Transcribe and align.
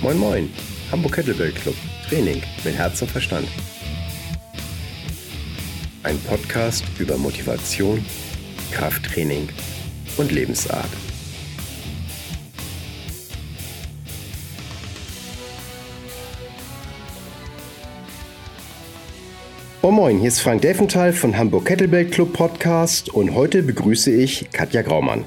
Moin 0.00 0.16
Moin, 0.16 0.48
Hamburg 0.92 1.16
Kettlebell 1.16 1.50
Club, 1.50 1.74
Training 2.08 2.40
mit 2.62 2.76
Herz 2.76 3.02
und 3.02 3.10
Verstand. 3.10 3.48
Ein 6.04 6.16
Podcast 6.20 6.84
über 7.00 7.16
Motivation, 7.18 8.04
Krafttraining 8.70 9.48
und 10.16 10.30
Lebensart. 10.30 10.88
Moin 19.82 19.94
Moin, 19.94 20.18
hier 20.18 20.28
ist 20.28 20.40
Frank 20.40 20.62
Delfenthal 20.62 21.12
von 21.12 21.36
Hamburg 21.36 21.64
Kettlebell 21.64 22.04
Club 22.04 22.34
Podcast 22.34 23.08
und 23.08 23.34
heute 23.34 23.64
begrüße 23.64 24.12
ich 24.12 24.48
Katja 24.52 24.82
Graumann. 24.82 25.24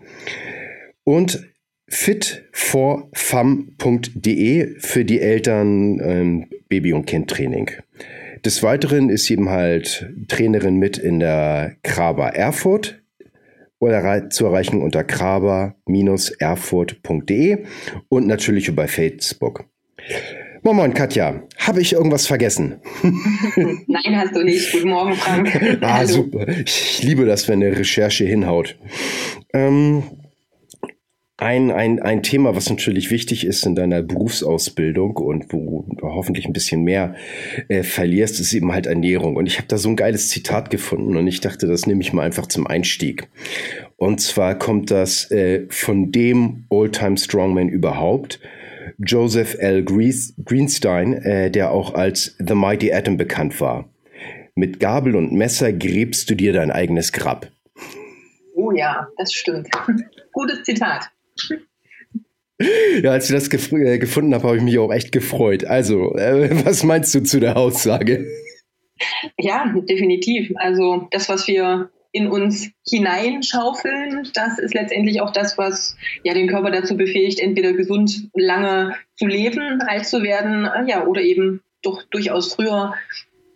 Und 1.04 1.50
fitforfam.de 1.90 4.80
für 4.80 5.04
die 5.04 5.20
Eltern 5.20 6.00
ähm, 6.00 6.46
Baby- 6.70 6.94
und 6.94 7.06
Kindtraining. 7.06 7.72
Des 8.46 8.64
Weiteren 8.64 9.10
ist 9.10 9.30
eben 9.30 9.50
halt 9.50 10.10
Trainerin 10.28 10.78
mit 10.78 10.98
in 10.98 11.20
der 11.20 11.76
Kraba 11.84 12.30
Erfurt 12.30 13.03
oder 13.84 14.30
zu 14.30 14.46
erreichen 14.46 14.82
unter 14.82 15.04
kraber-erfurt.de 15.04 17.66
und 18.08 18.28
natürlich 18.28 18.70
über 18.70 18.88
Facebook. 18.88 19.66
Moin 20.64 20.78
Moin, 20.78 20.94
Katja. 20.94 21.44
Habe 21.58 21.82
ich 21.82 21.92
irgendwas 21.92 22.26
vergessen? 22.26 22.80
Nein, 23.04 24.16
hast 24.16 24.34
du 24.34 24.44
nicht. 24.44 24.72
Guten 24.72 24.92
Morgen, 24.92 25.14
Frank. 25.16 25.78
ah, 25.82 25.98
Hallo. 25.98 26.08
super. 26.08 26.48
Ich 26.48 27.04
liebe 27.04 27.26
das, 27.26 27.50
wenn 27.50 27.62
eine 27.62 27.78
Recherche 27.78 28.24
hinhaut. 28.24 28.78
Ähm, 29.54 30.04
ein, 31.38 31.72
ein, 31.72 32.00
ein 32.00 32.22
Thema, 32.22 32.56
was 32.56 32.70
natürlich 32.70 33.10
wichtig 33.10 33.46
ist 33.46 33.66
in 33.66 33.74
deiner 33.74 34.04
Berufsausbildung 34.04 35.18
und 35.18 35.52
wo 35.52 35.86
du 35.90 36.08
hoffentlich 36.08 36.46
ein 36.46 36.54
bisschen 36.54 36.84
mehr 36.84 37.16
äh, 37.70 37.82
verlierst, 37.82 38.40
ist 38.40 38.54
eben 38.54 38.72
halt 38.72 38.86
Ernährung. 38.86 39.36
Und 39.36 39.48
ich 39.48 39.58
habe 39.58 39.68
da 39.68 39.78
so 39.78 39.90
ein 39.90 39.96
geiles 39.96 40.30
Zitat 40.30 40.70
gefunden 40.70 41.18
und 41.18 41.28
ich 41.28 41.42
dachte, 41.42 41.66
das 41.66 41.88
nehme 41.88 42.02
ich 42.02 42.14
mal 42.14 42.24
einfach 42.24 42.46
zum 42.46 42.68
Einstieg. 42.68 43.30
Und 43.98 44.22
zwar 44.22 44.58
kommt 44.60 44.92
das 44.92 45.32
äh, 45.32 45.66
von 45.70 46.12
dem 46.12 46.66
Oldtime 46.70 47.18
Strongman 47.18 47.68
überhaupt, 47.70 48.40
Joseph 49.00 49.56
L. 49.60 49.84
Greenstein, 49.84 51.14
äh, 51.14 51.50
der 51.50 51.72
auch 51.72 51.96
als 51.96 52.36
The 52.38 52.54
Mighty 52.54 52.94
Atom 52.94 53.18
bekannt 53.18 53.60
war. 53.60 53.90
Mit 54.56 54.80
Gabel 54.80 55.16
und 55.16 55.34
Messer 55.34 55.74
gräbst 55.74 56.30
du 56.30 56.36
dir 56.36 56.54
dein 56.54 56.70
eigenes 56.70 57.12
Grab. 57.12 57.52
Oh 58.54 58.72
ja, 58.72 59.08
das 59.18 59.34
stimmt. 59.34 59.68
Gutes 60.32 60.64
Zitat. 60.64 61.10
Ja, 63.02 63.12
als 63.12 63.30
ich 63.30 63.36
das 63.36 63.50
gef 63.50 63.72
äh, 63.72 63.98
gefunden 63.98 64.34
habe, 64.34 64.48
habe 64.48 64.58
ich 64.58 64.64
mich 64.64 64.78
auch 64.78 64.92
echt 64.92 65.12
gefreut. 65.12 65.66
Also, 65.66 66.16
äh, 66.16 66.50
was 66.66 66.84
meinst 66.84 67.14
du 67.16 67.24
zu 67.24 67.40
der 67.40 67.58
Aussage? 67.58 68.28
Ja, 69.38 69.74
definitiv. 69.90 70.52
Also 70.56 71.08
das, 71.12 71.30
was 71.30 71.48
wir 71.48 71.90
in 72.12 72.28
uns 72.28 72.70
hineinschaufeln, 72.88 74.30
das 74.36 74.60
ist 74.60 74.76
letztendlich 74.76 75.20
auch 75.20 75.32
das, 75.32 75.58
was 75.58 75.98
ja 76.24 76.34
den 76.34 76.48
Körper 76.48 76.70
dazu 76.70 76.96
befähigt, 76.96 77.40
entweder 77.40 77.74
gesund 77.74 78.30
lange 78.36 78.96
zu 79.18 79.26
leben, 79.26 79.82
alt 79.82 80.06
zu 80.06 80.22
werden, 80.22 80.66
äh, 80.66 80.90
ja, 80.90 81.06
oder 81.06 81.22
eben 81.22 81.62
doch 81.82 82.04
durchaus 82.04 82.54
früher 82.54 82.94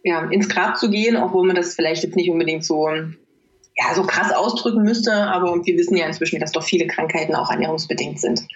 ja, 0.04 0.28
ins 0.32 0.50
Grab 0.50 0.78
zu 0.78 0.90
gehen, 0.90 1.16
obwohl 1.16 1.46
man 1.46 1.56
das 1.56 1.76
vielleicht 1.76 2.04
jetzt 2.04 2.16
nicht 2.16 2.32
unbedingt 2.32 2.66
so 2.66 2.90
ja, 3.78 3.94
so 3.94 4.04
krass 4.04 4.32
ausdrücken 4.34 4.84
müsste, 4.84 5.14
aber 5.14 5.54
wir 5.64 5.78
wissen 5.78 5.98
ja 5.98 6.08
inzwischen, 6.08 6.40
dass 6.40 6.52
doch 6.52 6.64
viele 6.64 6.88
Krankheiten 6.88 7.36
auch 7.36 7.52
ernährungsbedingt 7.52 8.20
sind. 8.20 8.48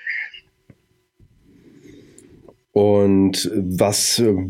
Und 2.73 3.51
was, 3.53 4.19
äh, 4.19 4.47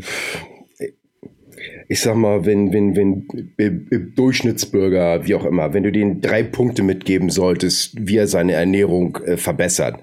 ich 1.88 2.00
sag 2.00 2.14
mal, 2.16 2.46
wenn, 2.46 2.72
wenn, 2.72 2.96
wenn 2.96 4.14
Durchschnittsbürger, 4.14 5.26
wie 5.26 5.34
auch 5.34 5.44
immer, 5.44 5.74
wenn 5.74 5.82
du 5.82 5.92
denen 5.92 6.22
drei 6.22 6.42
Punkte 6.42 6.82
mitgeben 6.82 7.28
solltest, 7.28 7.94
wie 7.98 8.16
er 8.16 8.26
seine 8.26 8.52
Ernährung 8.52 9.18
äh, 9.26 9.36
verbessert, 9.36 10.00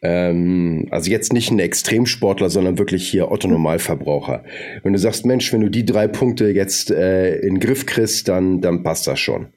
ähm, 0.00 0.88
also 0.90 1.10
jetzt 1.10 1.32
nicht 1.32 1.52
ein 1.52 1.60
Extremsportler, 1.60 2.50
sondern 2.50 2.78
wirklich 2.78 3.08
hier 3.08 3.30
Otto 3.30 3.46
Normalverbraucher. 3.46 4.42
Wenn 4.82 4.94
du 4.94 4.98
sagst, 4.98 5.26
Mensch, 5.26 5.52
wenn 5.52 5.60
du 5.60 5.68
die 5.68 5.84
drei 5.84 6.08
Punkte 6.08 6.48
jetzt 6.48 6.90
äh, 6.90 7.36
in 7.36 7.54
den 7.54 7.60
Griff 7.60 7.86
kriegst, 7.86 8.26
dann, 8.26 8.60
dann 8.60 8.82
passt 8.82 9.06
das 9.06 9.20
schon. 9.20 9.48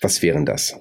Was 0.00 0.22
wären 0.22 0.46
das? 0.46 0.76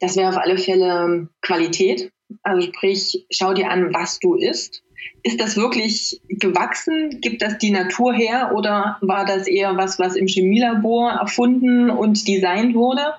Das 0.00 0.16
wäre 0.16 0.28
auf 0.28 0.36
alle 0.36 0.58
Fälle 0.58 1.28
Qualität. 1.42 2.10
Also 2.42 2.66
sprich, 2.66 3.26
schau 3.30 3.54
dir 3.54 3.70
an, 3.70 3.92
was 3.94 4.18
du 4.18 4.34
isst. 4.34 4.82
Ist 5.22 5.40
das 5.40 5.56
wirklich 5.56 6.20
gewachsen? 6.28 7.20
Gibt 7.20 7.42
das 7.42 7.58
die 7.58 7.70
Natur 7.70 8.14
her 8.14 8.52
oder 8.54 8.98
war 9.00 9.24
das 9.24 9.46
eher 9.46 9.76
was, 9.76 9.98
was 9.98 10.16
im 10.16 10.26
Chemielabor 10.26 11.10
erfunden 11.10 11.90
und 11.90 12.26
designt 12.26 12.74
wurde? 12.74 13.14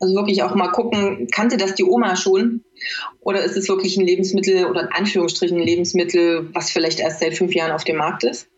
Also 0.00 0.14
wirklich 0.14 0.42
auch 0.42 0.54
mal 0.54 0.68
gucken, 0.68 1.28
kannte 1.32 1.56
das 1.56 1.74
die 1.74 1.84
Oma 1.84 2.16
schon? 2.16 2.64
Oder 3.20 3.42
ist 3.42 3.56
es 3.56 3.68
wirklich 3.68 3.96
ein 3.96 4.06
Lebensmittel 4.06 4.66
oder 4.66 4.82
in 4.82 4.88
Anführungsstrichen 4.88 5.58
ein 5.58 5.66
Lebensmittel, 5.66 6.50
was 6.54 6.70
vielleicht 6.70 7.00
erst 7.00 7.20
seit 7.20 7.34
fünf 7.34 7.54
Jahren 7.54 7.72
auf 7.72 7.84
dem 7.84 7.96
Markt 7.96 8.24
ist? 8.24 8.48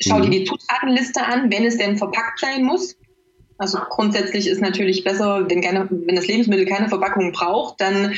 Schau 0.00 0.18
mhm. 0.18 0.30
dir 0.30 0.40
die 0.40 0.44
Zutatenliste 0.44 1.24
an, 1.24 1.50
wenn 1.52 1.64
es 1.64 1.78
denn 1.78 1.96
verpackt 1.96 2.40
sein 2.40 2.64
muss. 2.64 2.96
Also 3.58 3.78
grundsätzlich 3.88 4.48
ist 4.48 4.60
natürlich 4.60 5.04
besser, 5.04 5.48
wenn, 5.48 5.60
gerne, 5.60 5.88
wenn 5.90 6.16
das 6.16 6.26
Lebensmittel 6.26 6.66
keine 6.66 6.88
Verpackung 6.88 7.32
braucht, 7.32 7.80
dann 7.80 8.14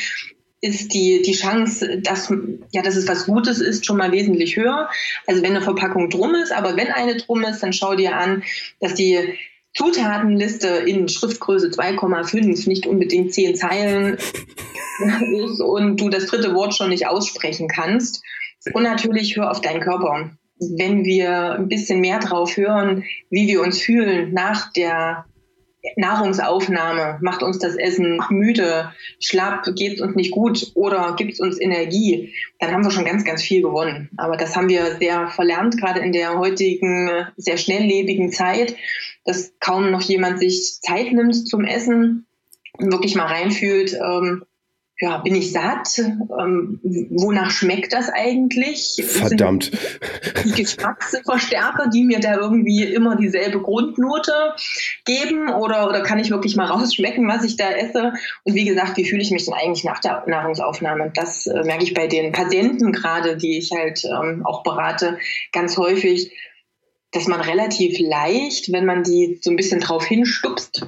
ist 0.61 0.95
die, 0.95 1.23
die 1.23 1.33
Chance, 1.33 2.01
dass, 2.01 2.33
ja, 2.73 2.83
dass 2.83 2.97
es 2.97 3.07
was 3.07 3.27
Gutes 3.27 3.61
ist, 3.61 3.85
schon 3.85 3.99
mal 3.99 4.13
wesentlich 4.13 4.57
höher. 4.57 4.89
Also 5.27 5.43
wenn 5.43 5.51
eine 5.51 5.63
Verpackung 5.63 6.09
drum 6.09 6.35
ist, 6.35 6.53
aber 6.53 6.77
wenn 6.77 6.91
eine 6.91 7.17
drum 7.17 7.45
ist, 7.45 7.63
dann 7.63 7.73
schau 7.73 7.95
dir 7.95 8.17
an, 8.17 8.43
dass 8.81 8.95
die 8.95 9.35
Zutatenliste 9.75 10.69
in 10.69 11.09
Schriftgröße 11.09 11.69
2,5 11.69 12.67
nicht 12.69 12.87
unbedingt 12.87 13.35
zehn 13.35 13.55
Zeilen 13.55 14.17
ist 15.35 15.61
und 15.61 16.01
du 16.01 16.09
das 16.09 16.27
dritte 16.27 16.55
Wort 16.55 16.75
schon 16.75 16.89
nicht 16.89 17.07
aussprechen 17.07 17.69
kannst. 17.69 18.23
Und 18.73 18.83
natürlich 18.83 19.37
hör 19.37 19.51
auf 19.51 19.61
deinen 19.61 19.81
Körper 19.81 20.31
wenn 20.59 21.05
wir 21.05 21.53
ein 21.53 21.69
bisschen 21.69 22.01
mehr 22.01 22.19
drauf 22.19 22.57
hören, 22.57 23.05
wie 23.31 23.47
wir 23.47 23.63
uns 23.63 23.81
fühlen 23.81 24.33
nach 24.33 24.73
der 24.73 25.27
Nahrungsaufnahme, 25.97 27.19
macht 27.21 27.43
uns 27.43 27.59
das 27.59 27.77
Essen 27.77 28.21
müde, 28.31 28.93
schlapp, 29.21 29.65
geht 29.77 29.95
es 29.95 30.01
uns 30.01 30.17
nicht 30.17 30.33
gut 30.33 30.73
oder 30.75 31.15
gibt 31.17 31.35
es 31.35 31.41
uns 31.41 31.61
Energie, 31.61 32.33
dann 32.59 32.73
haben 32.73 32.85
wir 32.85 32.91
schon 32.91 33.05
ganz, 33.05 33.25
ganz 33.25 33.43
viel 33.43 33.63
gewonnen. 33.63 34.11
Aber 34.17 34.37
das 34.37 34.57
haben 34.57 34.69
wir 34.69 34.97
sehr 34.97 35.29
verlernt, 35.29 35.79
gerade 35.79 36.01
in 36.01 36.13
der 36.13 36.39
heutigen 36.39 37.27
sehr 37.37 37.57
schnelllebigen 37.57 38.33
Zeit, 38.33 38.75
dass 39.25 39.53
kaum 39.61 39.91
noch 39.91 40.03
jemand 40.03 40.41
sich 40.41 40.81
Zeit 40.83 41.13
nimmt 41.13 41.49
zum 41.49 41.65
Essen 41.65 42.27
und 42.79 42.93
wirklich 42.93 43.15
mal 43.15 43.27
reinfühlt, 43.27 43.95
ähm, 43.95 44.45
ja, 44.99 45.19
bin 45.19 45.35
ich 45.35 45.53
satt? 45.53 45.99
Ähm, 45.99 46.81
wonach 46.83 47.51
schmeckt 47.51 47.93
das 47.93 48.09
eigentlich? 48.09 49.05
Verdammt. 49.07 49.71
Die 50.45 50.53
Geschmacksverstärker, 50.53 51.89
die 51.93 52.05
mir 52.05 52.19
da 52.19 52.37
irgendwie 52.37 52.83
immer 52.85 53.17
dieselbe 53.17 53.61
Grundnote 53.61 54.33
geben? 55.05 55.51
Oder, 55.51 55.89
oder 55.89 56.03
kann 56.03 56.19
ich 56.19 56.31
wirklich 56.31 56.57
mal 56.57 56.67
rausschmecken, 56.67 57.29
was 57.29 57.45
ich 57.45 57.57
da 57.57 57.71
esse? 57.73 58.15
Und 58.45 58.55
wie 58.55 58.65
gesagt, 58.65 58.97
wie 58.97 59.05
fühle 59.05 59.21
ich 59.21 59.31
mich 59.31 59.45
denn 59.45 59.55
eigentlich 59.55 59.85
nach 59.85 60.01
der 60.01 60.25
Nahrungsaufnahme? 60.27 61.13
Das 61.15 61.47
äh, 61.47 61.63
merke 61.65 61.85
ich 61.85 61.93
bei 61.93 62.07
den 62.07 62.33
Patienten 62.33 62.93
gerade, 62.93 63.37
die 63.37 63.59
ich 63.59 63.73
halt 63.73 64.03
ähm, 64.05 64.47
auch 64.47 64.63
berate, 64.63 65.19
ganz 65.53 65.77
häufig 65.77 66.33
dass 67.13 67.29
man 67.29 67.41
relativ 67.41 67.99
leicht, 67.99 68.73
wenn 68.73 68.85
man 68.85 69.03
die 69.03 69.39
so 69.41 69.49
ein 69.49 69.57
bisschen 69.57 69.81
drauf 69.81 70.05
hinstupst, 70.05 70.87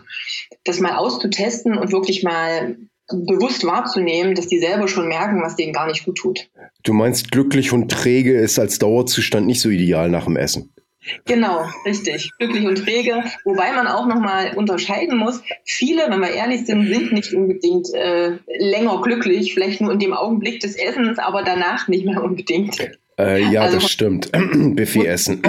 das 0.64 0.78
mal 0.78 0.96
auszutesten 0.96 1.78
und 1.78 1.90
wirklich 1.90 2.22
mal 2.22 2.76
bewusst 3.08 3.64
wahrzunehmen, 3.64 4.34
dass 4.34 4.48
die 4.48 4.58
selber 4.58 4.88
schon 4.88 5.08
merken, 5.08 5.42
was 5.42 5.56
denen 5.56 5.72
gar 5.72 5.86
nicht 5.86 6.04
gut 6.04 6.18
tut. 6.18 6.50
Du 6.82 6.92
meinst, 6.92 7.30
glücklich 7.30 7.72
und 7.72 7.90
träge 7.90 8.38
ist 8.38 8.58
als 8.58 8.78
Dauerzustand 8.78 9.46
nicht 9.46 9.60
so 9.60 9.70
ideal 9.70 10.10
nach 10.10 10.24
dem 10.24 10.36
Essen? 10.36 10.72
Genau, 11.24 11.64
richtig. 11.86 12.30
Glücklich 12.38 12.66
und 12.66 12.76
träge. 12.76 13.22
Wobei 13.44 13.72
man 13.72 13.86
auch 13.86 14.06
nochmal 14.06 14.54
unterscheiden 14.56 15.16
muss, 15.16 15.40
viele, 15.64 16.10
wenn 16.10 16.20
wir 16.20 16.30
ehrlich 16.30 16.66
sind, 16.66 16.86
sind 16.86 17.12
nicht 17.12 17.32
unbedingt 17.32 17.92
äh, 17.94 18.38
länger 18.58 19.00
glücklich, 19.02 19.54
vielleicht 19.54 19.80
nur 19.80 19.92
in 19.92 19.98
dem 19.98 20.12
Augenblick 20.12 20.60
des 20.60 20.76
Essens, 20.76 21.18
aber 21.18 21.42
danach 21.42 21.88
nicht 21.88 22.04
mehr 22.04 22.22
unbedingt. 22.22 22.78
Äh, 23.18 23.42
ja, 23.50 23.62
also, 23.62 23.78
das 23.78 23.90
stimmt. 23.90 24.30
Buffet 24.76 25.06
essen. 25.06 25.42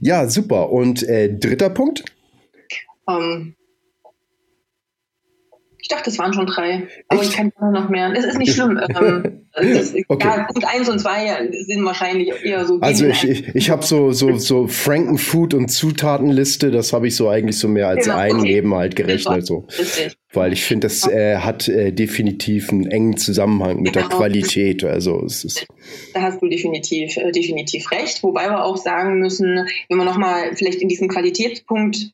ja, 0.00 0.28
super. 0.28 0.70
Und 0.70 1.02
äh, 1.02 1.34
dritter 1.34 1.70
Punkt? 1.70 2.04
Ähm, 3.08 3.56
ich 5.86 5.88
dachte, 5.88 6.10
es 6.10 6.18
waren 6.18 6.32
schon 6.32 6.46
drei. 6.46 6.88
Aber 7.06 7.20
Echt? 7.20 7.30
ich 7.30 7.36
kann 7.36 7.52
noch 7.72 7.88
mehr. 7.88 8.12
Es 8.12 8.24
ist 8.24 8.38
nicht 8.38 8.54
schlimm. 8.54 8.80
ähm, 9.00 9.46
ist, 9.60 9.94
okay. 10.08 10.26
Ja, 10.26 10.42
Punkt 10.52 10.66
eins 10.66 10.88
und 10.88 10.98
zwei 10.98 11.48
sind 11.64 11.84
wahrscheinlich 11.84 12.32
eher 12.44 12.64
so. 12.64 12.80
Also 12.80 13.06
ich, 13.06 13.22
ich, 13.22 13.54
ich 13.54 13.70
habe 13.70 13.84
so, 13.84 14.10
so, 14.10 14.36
so 14.36 14.66
Frankenfood 14.66 15.54
und 15.54 15.68
Zutatenliste, 15.68 16.72
das 16.72 16.92
habe 16.92 17.06
ich 17.06 17.14
so 17.14 17.28
eigentlich 17.28 17.60
so 17.60 17.68
mehr 17.68 17.86
als 17.86 18.06
genau, 18.06 18.16
ein 18.16 18.36
okay. 18.36 18.48
Leben 18.48 18.74
halt 18.74 18.96
gerechnet. 18.96 19.46
So. 19.46 19.68
Weil 20.32 20.52
ich 20.52 20.64
finde, 20.64 20.88
das 20.88 21.06
äh, 21.06 21.36
hat 21.36 21.68
äh, 21.68 21.92
definitiv 21.92 22.72
einen 22.72 22.90
engen 22.90 23.16
Zusammenhang 23.16 23.82
mit 23.82 23.92
genau. 23.92 24.08
der 24.08 24.16
Qualität. 24.16 24.82
Also 24.82 25.22
es 25.24 25.44
ist 25.44 25.66
da 26.14 26.22
hast 26.22 26.42
du 26.42 26.48
definitiv, 26.48 27.16
äh, 27.16 27.30
definitiv 27.30 27.92
recht. 27.92 28.24
Wobei 28.24 28.48
wir 28.48 28.64
auch 28.64 28.76
sagen 28.76 29.20
müssen, 29.20 29.68
wenn 29.88 29.98
wir 29.98 30.04
nochmal 30.04 30.56
vielleicht 30.56 30.80
in 30.80 30.88
diesen 30.88 31.08
Qualitätspunkt 31.08 32.10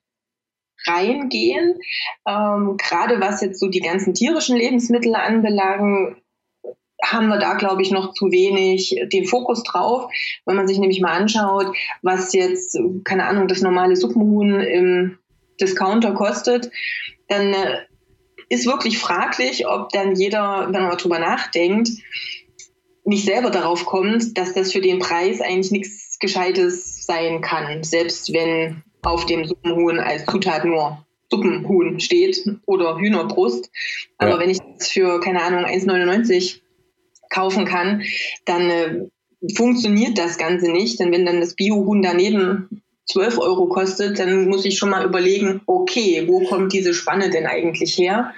reingehen. 0.86 1.78
Ähm, 2.26 2.76
gerade 2.76 3.20
was 3.20 3.40
jetzt 3.40 3.60
so 3.60 3.68
die 3.68 3.80
ganzen 3.80 4.14
tierischen 4.14 4.56
Lebensmittel 4.56 5.14
anbelangen, 5.14 6.16
haben 7.04 7.28
wir 7.28 7.38
da, 7.38 7.54
glaube 7.54 7.82
ich, 7.82 7.90
noch 7.90 8.14
zu 8.14 8.30
wenig 8.30 8.94
den 9.12 9.26
Fokus 9.26 9.62
drauf. 9.64 10.10
Wenn 10.46 10.56
man 10.56 10.68
sich 10.68 10.78
nämlich 10.78 11.00
mal 11.00 11.12
anschaut, 11.12 11.74
was 12.02 12.32
jetzt, 12.32 12.78
keine 13.04 13.26
Ahnung, 13.26 13.48
das 13.48 13.60
normale 13.60 13.96
Suppenhuhn 13.96 14.60
im 14.60 15.18
Discounter 15.60 16.12
kostet, 16.14 16.70
dann 17.28 17.52
äh, 17.52 17.78
ist 18.48 18.66
wirklich 18.66 18.98
fraglich, 18.98 19.66
ob 19.66 19.88
dann 19.90 20.14
jeder, 20.14 20.68
wenn 20.70 20.82
man 20.82 20.96
darüber 20.96 21.18
nachdenkt, 21.18 21.88
nicht 23.04 23.24
selber 23.24 23.50
darauf 23.50 23.84
kommt, 23.84 24.38
dass 24.38 24.54
das 24.54 24.72
für 24.72 24.80
den 24.80 25.00
Preis 25.00 25.40
eigentlich 25.40 25.72
nichts 25.72 26.18
Gescheites 26.20 27.04
sein 27.04 27.40
kann, 27.40 27.82
selbst 27.82 28.32
wenn 28.32 28.84
auf 29.02 29.26
dem 29.26 29.44
Suppenhuhn 29.44 29.98
als 29.98 30.24
Zutat 30.26 30.64
nur 30.64 31.04
Suppenhuhn 31.30 31.98
steht 32.00 32.44
oder 32.66 32.98
Hühnerbrust. 32.98 33.70
Aber 34.18 34.32
ja. 34.32 34.38
wenn 34.38 34.50
ich 34.50 34.58
das 34.78 34.88
für, 34.88 35.20
keine 35.20 35.42
Ahnung, 35.42 35.64
1,99 35.64 36.60
kaufen 37.30 37.64
kann, 37.64 38.02
dann 38.44 38.70
äh, 38.70 39.06
funktioniert 39.54 40.18
das 40.18 40.38
Ganze 40.38 40.70
nicht. 40.70 41.00
Denn 41.00 41.10
wenn 41.10 41.26
dann 41.26 41.40
das 41.40 41.54
Biohuhn 41.54 42.02
daneben 42.02 42.81
12 43.10 43.38
Euro 43.38 43.66
kostet, 43.66 44.18
dann 44.18 44.48
muss 44.48 44.64
ich 44.64 44.78
schon 44.78 44.90
mal 44.90 45.04
überlegen, 45.04 45.60
okay, 45.66 46.24
wo 46.28 46.40
kommt 46.44 46.72
diese 46.72 46.94
Spanne 46.94 47.30
denn 47.30 47.46
eigentlich 47.46 47.98
her? 47.98 48.32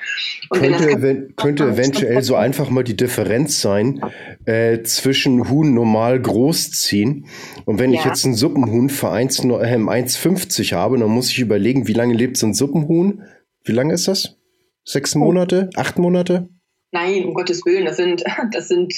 Und 0.48 0.60
könnte, 0.60 1.02
wenn 1.02 1.36
könnte 1.36 1.64
eventuell 1.64 2.22
so 2.22 2.34
einfach 2.34 2.70
mal 2.70 2.82
die 2.82 2.96
Differenz 2.96 3.60
sein 3.60 4.00
äh, 4.46 4.82
zwischen 4.82 5.50
Huhn 5.50 5.74
normal 5.74 6.20
großziehen 6.20 7.26
und 7.66 7.78
wenn 7.78 7.92
ja. 7.92 8.00
ich 8.00 8.06
jetzt 8.06 8.24
ein 8.24 8.34
Suppenhuhn 8.34 8.88
für 8.88 9.12
1,50 9.12 10.60
äh, 10.60 10.74
habe, 10.74 10.98
dann 10.98 11.10
muss 11.10 11.30
ich 11.30 11.40
überlegen, 11.40 11.86
wie 11.86 11.92
lange 11.92 12.14
lebt 12.14 12.38
so 12.38 12.46
ein 12.46 12.54
Suppenhuhn? 12.54 13.22
Wie 13.64 13.72
lange 13.72 13.92
ist 13.94 14.08
das? 14.08 14.36
Sechs 14.84 15.14
Monate? 15.14 15.70
Acht 15.76 15.98
Monate? 15.98 16.48
Nein, 16.90 17.24
um 17.24 17.34
Gottes 17.34 17.66
Willen, 17.66 17.84
das 17.84 17.96
sind, 17.96 18.24
das 18.52 18.68
sind, 18.68 18.94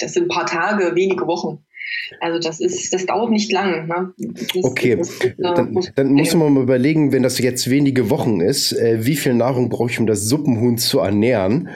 das 0.00 0.14
sind 0.14 0.24
ein 0.24 0.28
paar 0.28 0.46
Tage, 0.46 0.94
wenige 0.94 1.26
Wochen. 1.26 1.64
Also 2.20 2.38
das 2.40 2.60
ist, 2.60 2.92
das 2.92 3.06
dauert 3.06 3.30
nicht 3.30 3.52
lang. 3.52 3.86
Ne? 3.86 4.12
Das, 4.18 4.64
okay, 4.64 4.96
das, 4.96 5.18
das, 5.18 5.54
dann, 5.54 5.72
muss, 5.72 5.92
dann 5.94 6.12
muss 6.12 6.34
man 6.34 6.52
mal 6.52 6.62
überlegen, 6.62 7.12
wenn 7.12 7.22
das 7.22 7.38
jetzt 7.38 7.70
wenige 7.70 8.10
Wochen 8.10 8.40
ist, 8.40 8.72
äh, 8.72 9.04
wie 9.04 9.16
viel 9.16 9.34
Nahrung 9.34 9.68
brauche 9.68 9.90
ich, 9.90 9.98
um 9.98 10.06
das 10.06 10.22
Suppenhuhn 10.22 10.78
zu 10.78 10.98
ernähren 11.00 11.68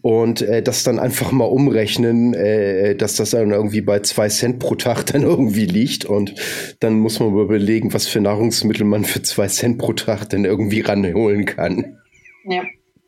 und 0.00 0.42
äh, 0.42 0.62
das 0.62 0.82
dann 0.84 0.98
einfach 0.98 1.32
mal 1.32 1.44
umrechnen, 1.44 2.34
äh, 2.34 2.96
dass 2.96 3.16
das 3.16 3.30
dann 3.30 3.50
irgendwie 3.50 3.82
bei 3.82 4.00
zwei 4.00 4.28
Cent 4.28 4.58
pro 4.58 4.74
Tag 4.74 5.04
dann 5.12 5.22
irgendwie 5.22 5.66
liegt 5.66 6.04
und 6.04 6.34
dann 6.80 6.94
muss 6.94 7.20
man 7.20 7.34
mal 7.34 7.44
überlegen, 7.44 7.92
was 7.92 8.06
für 8.06 8.20
Nahrungsmittel 8.20 8.84
man 8.84 9.04
für 9.04 9.22
zwei 9.22 9.48
Cent 9.48 9.78
pro 9.78 9.92
Tag 9.92 10.28
dann 10.30 10.44
irgendwie 10.44 10.80
ranholen 10.80 11.44
kann. 11.44 11.98
Ja, 12.44 12.62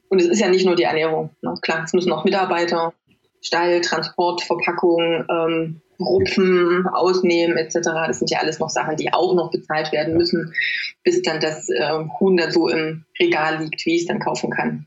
und 0.09 0.21
es 0.21 0.29
ist 0.29 0.41
ja 0.41 0.49
nicht 0.49 0.67
nur 0.67 0.77
die 0.77 0.85
Ernährung. 0.85 1.31
Ne? 1.43 1.55
Klar, 1.63 1.83
es 1.85 1.93
müssen 1.93 2.13
auch 2.13 2.25
Mitarbeiter, 2.25 2.93
Stall, 3.41 3.81
Transport, 3.81 4.43
Verpackung, 4.43 5.25
ähm, 5.29 5.81
Rupfen, 6.01 6.87
Ausnehmen 6.87 7.57
etc. 7.57 7.79
Das 8.07 8.19
sind 8.19 8.31
ja 8.31 8.39
alles 8.39 8.59
noch 8.59 8.71
Sachen, 8.71 8.97
die 8.97 9.13
auch 9.13 9.35
noch 9.35 9.51
bezahlt 9.51 9.93
werden 9.93 10.17
müssen, 10.17 10.53
bis 11.03 11.23
dann 11.23 11.41
das 11.41 11.69
äh, 11.69 12.05
Huhn 12.21 12.37
dann 12.37 12.53
so 12.53 12.69
im 12.69 13.05
Regal 13.19 13.63
liegt, 13.63 13.85
wie 13.87 13.97
ich 13.97 14.03
es 14.03 14.07
dann 14.07 14.21
kaufen 14.21 14.51
kann. 14.51 14.87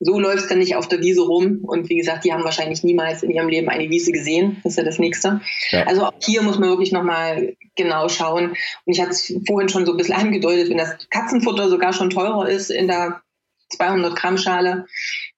So 0.00 0.18
läuft 0.18 0.42
es 0.42 0.48
dann 0.48 0.58
nicht 0.58 0.76
auf 0.76 0.88
der 0.88 1.00
Wiese 1.00 1.22
rum. 1.22 1.60
Und 1.62 1.88
wie 1.88 1.96
gesagt, 1.96 2.24
die 2.24 2.32
haben 2.32 2.44
wahrscheinlich 2.44 2.82
niemals 2.82 3.22
in 3.22 3.30
ihrem 3.30 3.48
Leben 3.48 3.68
eine 3.68 3.88
Wiese 3.88 4.12
gesehen. 4.12 4.60
Das 4.62 4.72
ist 4.72 4.76
ja 4.76 4.84
das 4.84 4.98
Nächste. 4.98 5.40
Ja. 5.70 5.86
Also 5.86 6.04
auch 6.04 6.12
hier 6.22 6.42
muss 6.42 6.58
man 6.58 6.68
wirklich 6.68 6.92
nochmal 6.92 7.54
genau 7.76 8.08
schauen. 8.08 8.50
Und 8.50 8.92
ich 8.92 9.00
hatte 9.00 9.12
es 9.12 9.32
vorhin 9.46 9.68
schon 9.68 9.86
so 9.86 9.92
ein 9.92 9.96
bisschen 9.96 10.16
angedeutet, 10.16 10.68
wenn 10.68 10.78
das 10.78 10.96
Katzenfutter 11.10 11.68
sogar 11.68 11.92
schon 11.92 12.10
teurer 12.10 12.48
ist 12.48 12.70
in 12.70 12.88
der 12.88 13.22
200 13.70 14.14
Gramm 14.14 14.36
Schale, 14.36 14.86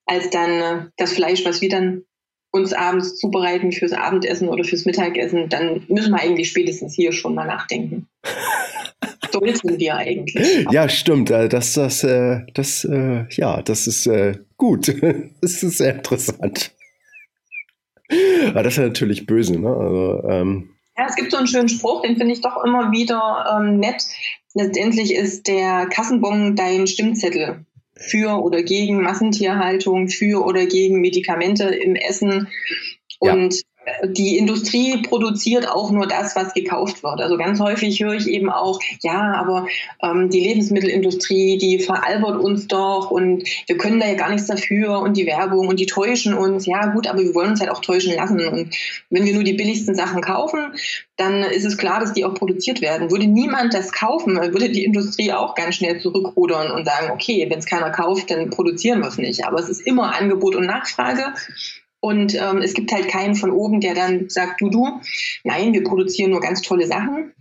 als 0.05 0.31
dann 0.31 0.51
äh, 0.51 0.87
das 0.97 1.13
Fleisch, 1.13 1.45
was 1.45 1.61
wir 1.61 1.69
dann 1.69 2.03
uns 2.57 2.73
abends 2.73 3.17
zubereiten 3.17 3.73
fürs 3.73 3.93
Abendessen 3.93 4.49
oder 4.49 4.65
fürs 4.65 4.85
Mittagessen, 4.85 5.49
dann 5.49 5.83
müssen 5.89 6.13
wir 6.13 6.21
eigentlich 6.21 6.49
spätestens 6.51 6.95
hier 6.95 7.13
schon 7.13 7.35
mal 7.35 7.47
nachdenken. 7.47 8.09
Sollten 9.31 9.79
wir 9.79 9.97
eigentlich. 9.97 10.67
Ja, 10.71 10.89
stimmt. 10.89 11.31
Äh, 11.31 11.49
das, 11.49 11.75
das, 11.75 12.03
äh, 12.05 12.41
das, 12.55 12.85
äh, 12.85 13.25
ja, 13.31 13.63
das 13.63 13.87
ist 13.87 14.09
gut. 14.57 14.89
Das 15.41 15.63
ist 15.63 15.79
sehr 15.79 15.97
interessant. 15.97 16.73
Aber 18.49 18.63
das 18.63 18.75
ist 18.75 18.85
natürlich 18.85 19.27
böse, 19.27 19.59
ne? 19.59 19.69
Also, 19.69 20.29
ähm 20.29 20.71
ja, 20.99 21.07
es 21.07 21.17
gibt 21.17 21.31
so 21.31 21.37
einen 21.37 21.47
schönen 21.47 21.69
Spruch, 21.69 22.03
den 22.03 22.17
finde 22.17 22.33
ich 22.33 22.41
doch 22.41 22.65
immer 22.65 22.91
wieder 22.91 23.59
ähm, 23.59 23.79
nett. 23.79 24.07
Letztendlich 24.55 25.15
ist 25.15 25.47
der 25.47 25.87
Kassenbon 25.87 26.57
dein 26.57 26.87
Stimmzettel 26.87 27.67
für 27.97 28.43
oder 28.43 28.63
gegen 28.63 29.03
Massentierhaltung, 29.03 30.09
für 30.09 30.45
oder 30.45 30.67
gegen 30.67 31.01
Medikamente 31.01 31.65
im 31.65 31.97
Essen. 31.97 32.49
Und 33.19 33.55
ja 33.55 33.76
die 34.05 34.37
Industrie 34.37 35.03
produziert 35.03 35.69
auch 35.69 35.91
nur 35.91 36.07
das, 36.07 36.35
was 36.35 36.55
gekauft 36.55 37.03
wird. 37.03 37.21
Also 37.21 37.37
ganz 37.37 37.61
häufig 37.61 38.03
höre 38.03 38.15
ich 38.15 38.27
eben 38.27 38.51
auch, 38.51 38.81
ja, 39.03 39.35
aber 39.35 39.67
ähm, 40.03 40.29
die 40.31 40.41
Lebensmittelindustrie, 40.41 41.57
die 41.59 41.79
veralbert 41.79 42.41
uns 42.41 42.67
doch 42.67 43.11
und 43.11 43.45
wir 43.67 43.77
können 43.77 44.01
da 44.01 44.07
ja 44.07 44.15
gar 44.15 44.31
nichts 44.31 44.49
dafür 44.49 44.99
und 45.01 45.17
die 45.17 45.27
Werbung 45.27 45.69
und 45.69 45.79
die 45.79 45.87
täuschen 45.87 46.35
uns. 46.35 46.67
Ja, 46.67 46.87
gut, 46.87 47.07
aber 47.07 47.21
wir 47.21 47.35
wollen 47.35 47.51
uns 47.51 47.61
halt 47.61 47.71
auch 47.71 47.81
täuschen 47.81 48.15
lassen. 48.15 48.45
Und 48.47 48.75
wenn 49.11 49.25
wir 49.25 49.35
nur 49.35 49.45
die 49.45 49.55
billigsten 49.55 49.95
Sachen 49.95 50.21
kaufen, 50.21 50.73
dann 51.17 51.43
ist 51.45 51.65
es 51.65 51.79
klar, 51.79 52.01
dass 52.01 52.13
die 52.13 52.25
auch 52.25 52.35
produziert 52.35 52.81
werden. 52.81 53.11
Würde 53.11 53.27
niemand 53.27 53.73
das 53.73 53.93
kaufen, 53.93 54.37
würde 54.37 54.69
die 54.71 54.85
Industrie 54.85 55.33
auch 55.33 55.55
ganz 55.55 55.77
schnell 55.77 56.01
zurückrudern 56.01 56.71
und 56.71 56.85
sagen, 56.85 57.11
okay, 57.13 57.47
wenn 57.49 57.59
es 57.59 57.67
keiner 57.67 57.91
kauft, 57.91 58.31
dann 58.31 58.51
produzieren 58.51 59.01
wir 59.01 59.09
es 59.09 59.19
nicht. 59.19 59.47
Aber 59.47 59.61
es 59.61 59.69
ist 59.69 59.87
immer 59.87 60.17
Angebot 60.17 60.57
und 60.57 60.67
Nachfrage. 60.67 61.33
Und 62.07 62.37
ähm, 62.37 62.59
es 62.59 62.73
gibt 62.73 62.93
halt 62.93 63.09
keinen 63.09 63.35
von 63.35 63.51
oben, 63.51 63.81
der 63.81 63.93
dann 63.93 64.29
sagt, 64.29 64.61
du, 64.61 64.71
du, 64.71 64.87
nein, 65.43 65.73
wir 65.73 65.83
produzieren 65.83 66.31
nur 66.31 66.41
ganz 66.41 66.63
tolle 66.63 66.87
Sachen. 66.87 67.33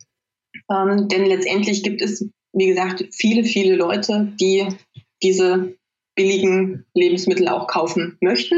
Ähm, 0.71 1.07
denn 1.07 1.25
letztendlich 1.25 1.83
gibt 1.83 2.01
es, 2.01 2.27
wie 2.51 2.65
gesagt, 2.65 3.05
viele, 3.11 3.43
viele 3.43 3.75
Leute, 3.75 4.33
die 4.41 4.65
diese 5.21 5.75
billigen 6.15 6.83
Lebensmittel 6.95 7.47
auch 7.47 7.67
kaufen 7.67 8.17
möchten 8.21 8.55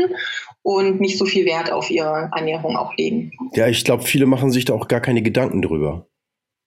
und 0.62 1.02
nicht 1.02 1.18
so 1.18 1.26
viel 1.26 1.46
Wert 1.46 1.74
auf 1.74 1.92
ihre 1.92 2.32
Ernährung 2.34 2.78
auch 2.78 2.96
legen. 2.96 3.34
Ja, 3.54 3.68
ich 3.68 3.84
glaube, 3.84 4.04
viele 4.04 4.28
machen 4.28 4.50
sich 4.50 4.64
da 4.64 4.76
auch 4.76 4.88
gar 4.88 5.02
keine 5.02 5.22
Gedanken 5.22 5.62
drüber. 5.62 6.08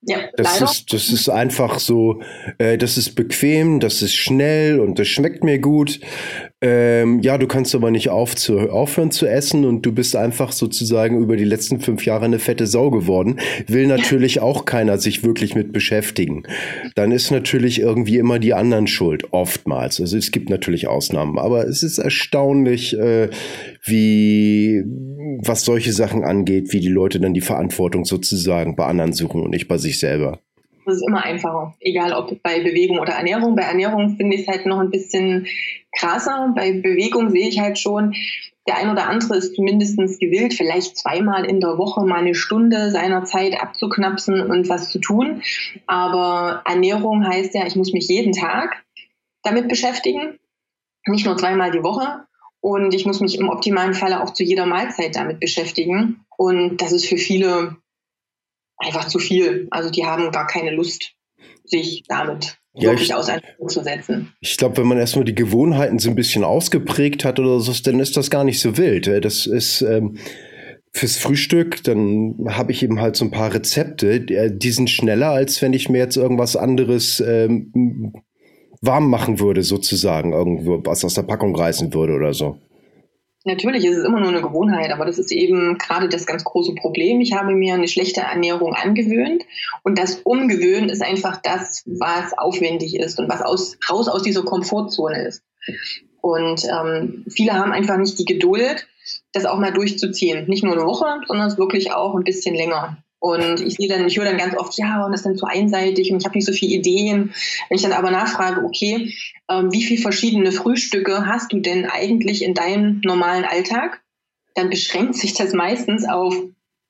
Ja, 0.03 0.19
das 0.37 0.61
ist, 0.61 0.93
das 0.93 1.09
ist 1.09 1.31
einfach 1.31 1.79
so, 1.79 2.21
äh, 2.59 2.77
das 2.77 2.99
ist 2.99 3.15
bequem, 3.15 3.81
das 3.81 4.03
ist 4.03 4.15
schnell 4.15 4.81
und 4.81 4.99
das 4.99 5.09
schmeckt 5.09 5.45
mir 5.45 5.59
gut. 5.59 5.99
Ähm, 6.63 7.21
ja, 7.21 7.39
du 7.39 7.47
kannst 7.47 7.75
aber 7.75 7.91
nicht 7.91 8.11
auf 8.11 8.37
zu, 8.37 8.59
aufhören 8.59 9.11
zu 9.11 9.27
essen 9.27 9.65
und 9.65 9.87
du 9.87 9.93
bist 9.93 10.15
einfach 10.15 10.53
sozusagen 10.53 11.19
über 11.19 11.37
die 11.37 11.45
letzten 11.45 11.81
fünf 11.81 12.05
Jahre 12.05 12.27
eine 12.27 12.39
fette 12.39 12.67
Sau 12.67 12.91
geworden. 12.91 13.41
Will 13.67 13.87
natürlich 13.87 14.41
auch 14.41 14.67
keiner 14.67 14.99
sich 14.99 15.25
wirklich 15.25 15.55
mit 15.55 15.73
beschäftigen. 15.73 16.43
Dann 16.97 17.13
ist 17.13 17.31
natürlich 17.31 17.81
irgendwie 17.81 18.19
immer 18.19 18.39
die 18.39 18.53
anderen 18.53 18.87
schuld, 18.89 19.33
oftmals. 19.33 20.01
Also 20.01 20.19
es 20.19 20.33
gibt 20.33 20.51
natürlich 20.51 20.87
Ausnahmen, 20.87 21.39
aber 21.39 21.67
es 21.67 21.83
ist 21.83 21.97
erstaunlich, 21.97 22.99
äh, 22.99 23.31
wie, 23.85 24.83
was 25.43 25.65
solche 25.65 25.95
Sachen 25.95 26.25
angeht, 26.25 26.75
wie 26.75 26.81
die 26.81 26.89
Leute 26.89 27.21
dann 27.21 27.33
die 27.33 27.41
Verantwortung 27.41 28.05
sozusagen 28.05 28.77
bei 28.77 28.85
anderen 28.85 29.15
suchen 29.15 29.43
und 29.43 29.51
nicht 29.51 29.69
bei 29.69 29.79
sich 29.79 29.99
selber. 29.99 30.41
Das 30.87 30.97
ist 30.97 31.07
immer 31.07 31.23
einfacher, 31.23 31.75
egal 31.81 32.13
ob 32.13 32.43
bei 32.43 32.61
Bewegung 32.61 32.99
oder 32.99 33.13
Ernährung. 33.13 33.55
Bei 33.55 33.63
Ernährung 33.63 34.17
finde 34.17 34.37
ich 34.37 34.43
es 34.43 34.49
halt 34.49 34.67
noch 34.67 34.79
ein 34.79 34.91
bisschen 34.91 35.47
krasser. 35.97 36.53
Bei 36.57 36.73
Bewegung 36.73 37.31
sehe 37.31 37.49
ich 37.49 37.61
halt 37.61 37.79
schon, 37.79 38.15
Der 38.67 38.77
ein 38.77 38.91
oder 38.91 39.09
andere 39.09 39.37
ist 39.37 39.55
zumindest 39.55 39.97
gewillt, 40.21 40.55
vielleicht 40.55 40.97
zweimal 40.97 41.45
in 41.45 41.61
der 41.61 41.79
Woche 41.79 42.05
mal 42.05 42.21
eine 42.21 42.35
Stunde 42.35 42.91
seiner 42.91 43.25
Zeit 43.25 43.61
abzuknapsen 43.61 44.41
und 44.49 44.69
was 44.69 44.91
zu 44.91 45.01
tun. 45.01 45.43
Aber 45.87 46.63
Ernährung 46.67 47.27
heißt 47.27 47.55
ja, 47.55 47.67
ich 47.67 47.75
muss 47.75 47.93
mich 47.93 48.07
jeden 48.09 48.33
Tag 48.33 48.85
damit 49.43 49.69
beschäftigen, 49.69 50.39
nicht 51.07 51.27
nur 51.27 51.37
zweimal 51.37 51.71
die 51.71 51.83
Woche. 51.83 52.27
Und 52.61 52.95
ich 52.95 53.07
muss 53.07 53.21
mich 53.21 53.39
im 53.39 53.49
optimalen 53.49 53.95
Falle 53.95 54.23
auch 54.23 54.35
zu 54.35 54.45
jeder 54.45 54.67
Mahlzeit 54.67 55.17
damit 55.17 55.41
beschäftigen. 55.41 56.27
Und 56.37 56.77
das 56.77 56.93
ist 56.93 57.07
für 57.07 57.17
viele 57.17 57.77
einfach 58.81 59.07
zu 59.07 59.19
viel. 59.19 59.69
Also 59.71 59.91
die 59.91 60.05
haben 60.05 60.31
gar 60.33 60.47
keine 60.47 60.73
Lust, 60.73 61.13
sich 61.65 62.03
damit 62.09 62.59
ja, 62.75 62.91
wirklich 62.91 63.11
ich, 63.11 63.15
auseinanderzusetzen. 63.15 64.33
Ich 64.41 64.57
glaube, 64.57 64.79
wenn 64.79 64.87
man 64.87 64.99
erstmal 64.99 65.25
die 65.25 65.35
Gewohnheiten 65.35 65.99
so 65.99 66.09
ein 66.09 66.17
bisschen 66.17 66.45
ausgeprägt 66.45 67.25
hat 67.25 67.39
oder 67.39 67.61
so, 67.61 67.73
dann 67.83 68.01
ist 68.01 68.17
das 68.17 68.31
gar 68.31 68.45
nicht 68.45 68.61
so 68.61 68.77
wild. 68.77 69.07
Das 69.25 69.47
ist 69.47 69.83
ähm, 69.83 70.19
fürs 70.93 71.17
Frühstück, 71.17 71.85
dann 71.85 72.37
habe 72.49 72.73
ich 72.73 72.83
eben 72.83 73.01
halt 73.01 73.17
so 73.17 73.25
ein 73.25 73.31
paar 73.31 73.55
Rezepte, 73.55 74.21
die 74.21 74.71
sind 74.71 74.91
schneller, 74.91 75.31
als 75.31 75.63
wenn 75.63 75.73
ich 75.73 75.89
mir 75.89 75.99
jetzt 75.99 76.17
irgendwas 76.17 76.57
anderes 76.57 77.21
ähm, 77.21 78.13
warm 78.81 79.09
machen 79.09 79.39
würde, 79.41 79.63
sozusagen, 79.63 80.33
irgendwo 80.33 80.81
was 80.85 81.05
aus 81.05 81.15
der 81.15 81.23
Packung 81.23 81.55
reißen 81.55 81.95
würde 81.95 82.15
oder 82.15 82.35
so. 82.35 82.59
Natürlich 83.45 83.87
ist 83.87 83.97
es 83.97 84.05
immer 84.05 84.21
nur 84.21 84.29
eine 84.29 84.43
Gewohnheit, 84.43 84.93
aber 84.93 85.07
das 85.07 85.19
ist 85.19 85.33
eben 85.33 85.79
gerade 85.79 86.11
das 86.11 86.27
ganz 86.27 86.45
große 86.45 86.75
Problem. 86.75 87.23
Ich 87.23 87.33
habe 87.33 87.55
mir 87.55 87.75
eine 87.75 87.89
schlechte 87.89 88.21
Ernährung 88.21 88.75
angewöhnt 88.75 89.45
und 89.83 89.99
das 89.99 90.17
Umgewöhnen 90.25 90.91
ist 90.91 91.03
einfach 91.03 91.39
das, 91.43 91.83
was 91.87 92.37
aufwendig 92.37 92.97
ist 92.97 93.19
und 93.19 93.31
was 93.31 93.41
aus, 93.41 93.79
raus 93.89 94.09
aus 94.09 94.23
dieser 94.23 94.43
Komfortzone 94.43 95.27
ist. 95.27 95.43
Und 96.21 96.65
ähm, 96.65 97.25
viele 97.31 97.55
haben 97.55 97.73
einfach 97.73 97.97
nicht 97.97 98.19
die 98.19 98.27
Geduld, 98.27 98.87
das 99.33 99.47
auch 99.47 99.59
mal 99.59 99.73
durchzuziehen. 99.73 100.47
Nicht 100.47 100.63
nur 100.63 100.75
eine 100.75 100.85
Woche, 100.85 101.07
sondern 101.27 101.49
es 101.49 101.57
wirklich 101.57 101.93
auch 101.93 102.15
ein 102.15 102.25
bisschen 102.25 102.55
länger. 102.55 103.03
Und 103.21 103.61
ich 103.61 103.75
sehe 103.75 103.89
dann, 103.89 104.07
ich 104.07 104.17
höre 104.17 104.25
dann 104.25 104.39
ganz 104.39 104.57
oft, 104.57 104.77
ja, 104.79 105.05
und 105.05 105.13
das 105.13 105.21
ist 105.21 105.27
dann 105.27 105.37
zu 105.37 105.47
einseitig 105.47 106.11
und 106.11 106.19
ich 106.21 106.25
habe 106.25 106.37
nicht 106.37 106.47
so 106.47 106.53
viele 106.53 106.75
Ideen. 106.75 107.35
Wenn 107.69 107.77
ich 107.77 107.83
dann 107.83 107.93
aber 107.93 108.11
nachfrage, 108.11 108.65
okay, 108.65 109.15
ähm, 109.51 109.71
wie 109.73 109.85
viele 109.85 110.01
verschiedene 110.01 110.53
Frühstücke 110.53 111.27
hast 111.27 111.53
du 111.53 111.61
denn 111.61 111.87
eigentlich 111.87 112.43
in 112.43 112.55
deinem 112.55 113.01
normalen 113.05 113.45
Alltag? 113.45 114.01
Dann 114.55 114.71
beschränkt 114.71 115.17
sich 115.17 115.35
das 115.35 115.53
meistens 115.53 116.09
auf 116.09 116.35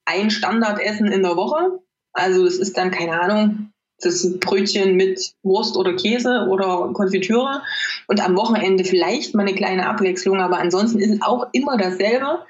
ein 0.04 0.30
Standardessen 0.30 1.10
in 1.10 1.22
der 1.22 1.37
Woche. 1.37 1.80
Also 2.12 2.44
das 2.44 2.54
ist 2.56 2.76
dann, 2.76 2.92
keine 2.92 3.20
Ahnung, 3.20 3.72
das 4.00 4.38
Brötchen 4.38 4.96
mit 4.96 5.34
Wurst 5.42 5.76
oder 5.76 5.94
Käse 5.94 6.46
oder 6.49 6.90
Konfitüre 6.92 7.62
und 8.06 8.25
am 8.25 8.37
Wochenende 8.37 8.84
vielleicht 8.84 9.34
mal 9.34 9.46
eine 9.46 9.54
kleine 9.54 9.88
Abwechslung, 9.88 10.40
aber 10.40 10.58
ansonsten 10.58 11.00
ist 11.00 11.10
es 11.10 11.22
auch 11.22 11.49
immer 11.52 11.76
dasselbe. 11.76 12.44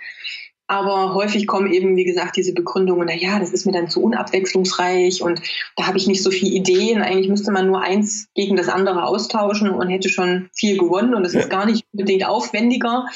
Aber 0.71 1.15
häufig 1.15 1.49
kommen 1.49 1.73
eben, 1.73 1.97
wie 1.97 2.05
gesagt, 2.05 2.37
diese 2.37 2.55
Begründungen, 2.55 3.09
na 3.09 3.17
ja, 3.17 3.41
das 3.41 3.53
ist 3.53 3.67
mir 3.67 3.73
dann 3.73 3.89
zu 3.89 4.01
unabwechslungsreich 4.05 5.21
und 5.21 5.43
da 5.77 5.89
habe 5.89 5.99
ich 5.99 6.07
nicht 6.07 6.23
so 6.23 6.31
viele 6.31 6.53
Ideen. 6.53 7.03
Eigentlich 7.03 7.29
müsste 7.29 7.51
man 7.51 7.67
nur 7.67 7.83
eins 7.83 8.29
gegen 8.37 8.55
das 8.55 8.69
andere 8.69 9.03
austauschen 9.05 9.71
und 9.71 9.89
hätte 9.89 10.09
schon 10.09 10.49
viel 10.55 10.79
gewonnen 10.79 11.15
und 11.15 11.27
es 11.27 11.33
ja. 11.33 11.41
ist 11.41 11.51
gar 11.51 11.67
nicht 11.67 11.85
unbedingt 11.91 12.25
aufwendiger. 12.25 13.07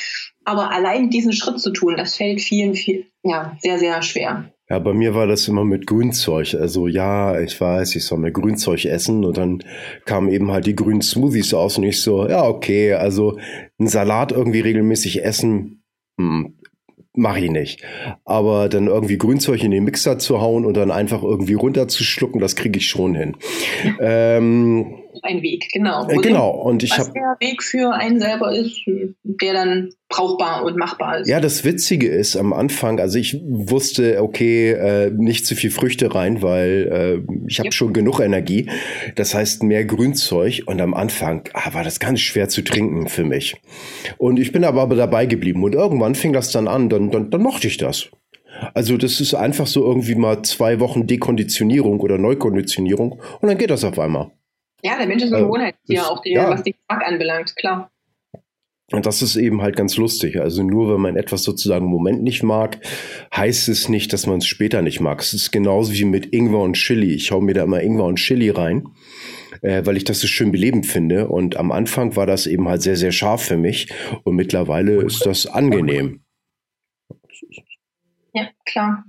Aber 0.44 0.72
allein 0.72 1.10
diesen 1.10 1.32
Schritt 1.32 1.60
zu 1.60 1.70
tun, 1.70 1.94
das 1.96 2.16
fällt 2.16 2.40
vielen, 2.40 2.74
viel, 2.74 3.06
ja, 3.22 3.56
sehr, 3.60 3.78
sehr 3.78 4.02
schwer. 4.02 4.50
Ja, 4.68 4.80
bei 4.80 4.92
mir 4.92 5.14
war 5.14 5.28
das 5.28 5.46
immer 5.46 5.64
mit 5.64 5.86
Grünzeug. 5.86 6.56
Also 6.58 6.88
ja, 6.88 7.38
ich 7.38 7.60
weiß, 7.60 7.94
ich 7.94 8.04
soll 8.04 8.18
mehr 8.18 8.32
Grünzeug 8.32 8.84
essen 8.84 9.24
und 9.24 9.36
dann 9.36 9.62
kamen 10.06 10.28
eben 10.28 10.50
halt 10.50 10.66
die 10.66 10.74
grünen 10.74 11.02
Smoothies 11.02 11.54
aus 11.54 11.78
und 11.78 11.84
ich 11.84 12.02
so, 12.02 12.28
ja, 12.28 12.42
okay, 12.42 12.94
also 12.94 13.38
ein 13.78 13.86
Salat 13.86 14.32
irgendwie 14.32 14.60
regelmäßig 14.60 15.24
essen, 15.24 15.84
hm, 16.18 16.56
mache 17.14 17.40
ich 17.40 17.50
nicht. 17.50 17.82
Aber 18.24 18.68
dann 18.68 18.88
irgendwie 18.88 19.18
Grünzeug 19.18 19.62
in 19.62 19.70
den 19.70 19.84
Mixer 19.84 20.18
zu 20.18 20.40
hauen 20.40 20.64
und 20.64 20.76
dann 20.76 20.90
einfach 20.90 21.22
irgendwie 21.22 21.54
runterzuschlucken, 21.54 22.40
das 22.40 22.56
kriege 22.56 22.78
ich 22.78 22.88
schon 22.88 23.14
hin. 23.14 23.36
ähm, 24.00 25.03
ein 25.22 25.42
Weg, 25.42 25.68
genau. 25.72 26.08
Äh, 26.08 26.16
genau. 26.16 26.50
Und 26.50 26.82
ich 26.82 26.90
was 26.98 27.12
der 27.12 27.36
Weg 27.40 27.62
für 27.62 27.92
einen 27.92 28.20
selber 28.20 28.54
ist, 28.54 28.80
der 29.22 29.52
dann 29.52 29.90
brauchbar 30.08 30.64
und 30.64 30.76
machbar 30.76 31.20
ist. 31.20 31.28
Ja, 31.28 31.40
das 31.40 31.64
Witzige 31.64 32.08
ist 32.08 32.36
am 32.36 32.52
Anfang, 32.52 33.00
also 33.00 33.18
ich 33.18 33.40
wusste, 33.44 34.22
okay, 34.22 34.72
äh, 34.72 35.10
nicht 35.10 35.46
zu 35.46 35.54
viel 35.54 35.70
Früchte 35.70 36.14
rein, 36.14 36.42
weil 36.42 37.24
äh, 37.26 37.34
ich 37.48 37.58
habe 37.58 37.68
ja. 37.68 37.72
schon 37.72 37.92
genug 37.92 38.20
Energie. 38.20 38.68
Das 39.16 39.34
heißt 39.34 39.62
mehr 39.62 39.84
Grünzeug 39.84 40.62
und 40.66 40.80
am 40.80 40.94
Anfang 40.94 41.48
ah, 41.54 41.74
war 41.74 41.84
das 41.84 42.00
ganz 42.00 42.20
schwer 42.20 42.48
zu 42.48 42.62
trinken 42.62 43.08
für 43.08 43.24
mich. 43.24 43.56
Und 44.18 44.38
ich 44.38 44.52
bin 44.52 44.64
aber 44.64 44.86
dabei 44.94 45.26
geblieben 45.26 45.62
und 45.64 45.74
irgendwann 45.74 46.14
fing 46.14 46.32
das 46.32 46.50
dann 46.50 46.68
an, 46.68 46.88
dann, 46.88 47.10
dann, 47.10 47.30
dann 47.30 47.42
mochte 47.42 47.66
ich 47.66 47.76
das. 47.76 48.10
Also 48.72 48.96
das 48.96 49.20
ist 49.20 49.34
einfach 49.34 49.66
so 49.66 49.84
irgendwie 49.84 50.14
mal 50.14 50.42
zwei 50.42 50.80
Wochen 50.80 51.06
Dekonditionierung 51.06 52.00
oder 52.00 52.18
Neukonditionierung 52.18 53.20
und 53.40 53.48
dann 53.48 53.58
geht 53.58 53.70
das 53.70 53.84
auf 53.84 53.98
einmal. 53.98 54.30
Ja, 54.84 54.98
der 54.98 55.06
Mensch 55.06 55.22
ist 55.22 55.30
ein 55.30 55.36
also, 55.36 55.46
Gewohnheitstier, 55.46 56.06
auch 56.06 56.20
der, 56.20 56.32
ja. 56.32 56.50
was 56.50 56.62
den 56.62 56.74
Geschmack 56.74 57.06
anbelangt, 57.08 57.56
klar. 57.56 57.90
Und 58.92 59.06
das 59.06 59.22
ist 59.22 59.34
eben 59.34 59.62
halt 59.62 59.76
ganz 59.76 59.96
lustig. 59.96 60.38
Also 60.38 60.62
nur 60.62 60.92
wenn 60.92 61.00
man 61.00 61.16
etwas 61.16 61.42
sozusagen 61.42 61.86
im 61.86 61.90
Moment 61.90 62.22
nicht 62.22 62.42
mag, 62.42 62.78
heißt 63.34 63.70
es 63.70 63.88
nicht, 63.88 64.12
dass 64.12 64.26
man 64.26 64.38
es 64.38 64.46
später 64.46 64.82
nicht 64.82 65.00
mag. 65.00 65.22
Es 65.22 65.32
ist 65.32 65.52
genauso 65.52 65.94
wie 65.94 66.04
mit 66.04 66.34
Ingwer 66.34 66.60
und 66.60 66.74
Chili. 66.74 67.14
Ich 67.14 67.30
hau 67.30 67.40
mir 67.40 67.54
da 67.54 67.64
immer 67.64 67.80
Ingwer 67.80 68.04
und 68.04 68.16
Chili 68.16 68.50
rein, 68.50 68.86
äh, 69.62 69.86
weil 69.86 69.96
ich 69.96 70.04
das 70.04 70.20
so 70.20 70.26
schön 70.26 70.52
belebend 70.52 70.84
finde. 70.84 71.28
Und 71.28 71.56
am 71.56 71.72
Anfang 71.72 72.14
war 72.14 72.26
das 72.26 72.46
eben 72.46 72.68
halt 72.68 72.82
sehr, 72.82 72.96
sehr 72.96 73.10
scharf 73.10 73.42
für 73.42 73.56
mich. 73.56 73.90
Und 74.22 74.36
mittlerweile 74.36 75.02
ist 75.02 75.24
das 75.24 75.46
angenehm. 75.46 76.20
Ja, 78.34 78.50
klar 78.66 79.04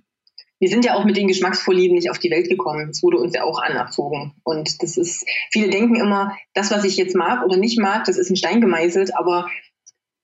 wir 0.59 0.69
sind 0.69 0.85
ja 0.85 0.95
auch 0.95 1.03
mit 1.03 1.17
den 1.17 1.27
Geschmacksvorlieben 1.27 1.95
nicht 1.95 2.09
auf 2.09 2.19
die 2.19 2.31
Welt 2.31 2.49
gekommen. 2.49 2.89
Es 2.89 3.03
wurde 3.03 3.17
uns 3.17 3.33
ja 3.35 3.43
auch 3.43 3.61
anerzogen. 3.61 4.33
Und 4.43 4.81
das 4.81 4.97
ist, 4.97 5.25
viele 5.51 5.69
denken 5.69 5.95
immer, 5.95 6.35
das, 6.53 6.71
was 6.71 6.85
ich 6.85 6.95
jetzt 6.97 7.15
mag 7.15 7.43
oder 7.43 7.57
nicht 7.57 7.79
mag, 7.79 8.05
das 8.05 8.17
ist 8.17 8.29
ein 8.29 8.37
Stein 8.37 8.61
gemeißelt, 8.61 9.15
aber 9.17 9.47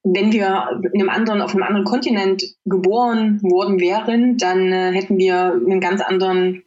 wenn 0.04 0.32
wir 0.32 0.82
in 0.94 1.02
einem 1.02 1.10
anderen, 1.10 1.42
auf 1.42 1.54
einem 1.54 1.64
anderen 1.64 1.86
Kontinent 1.86 2.44
geboren 2.66 3.42
worden 3.44 3.80
wären, 3.80 4.38
dann 4.38 4.72
äh, 4.72 4.92
hätten 4.94 5.18
wir 5.18 5.54
einen 5.54 5.80
ganz 5.80 6.02
anderen, 6.02 6.64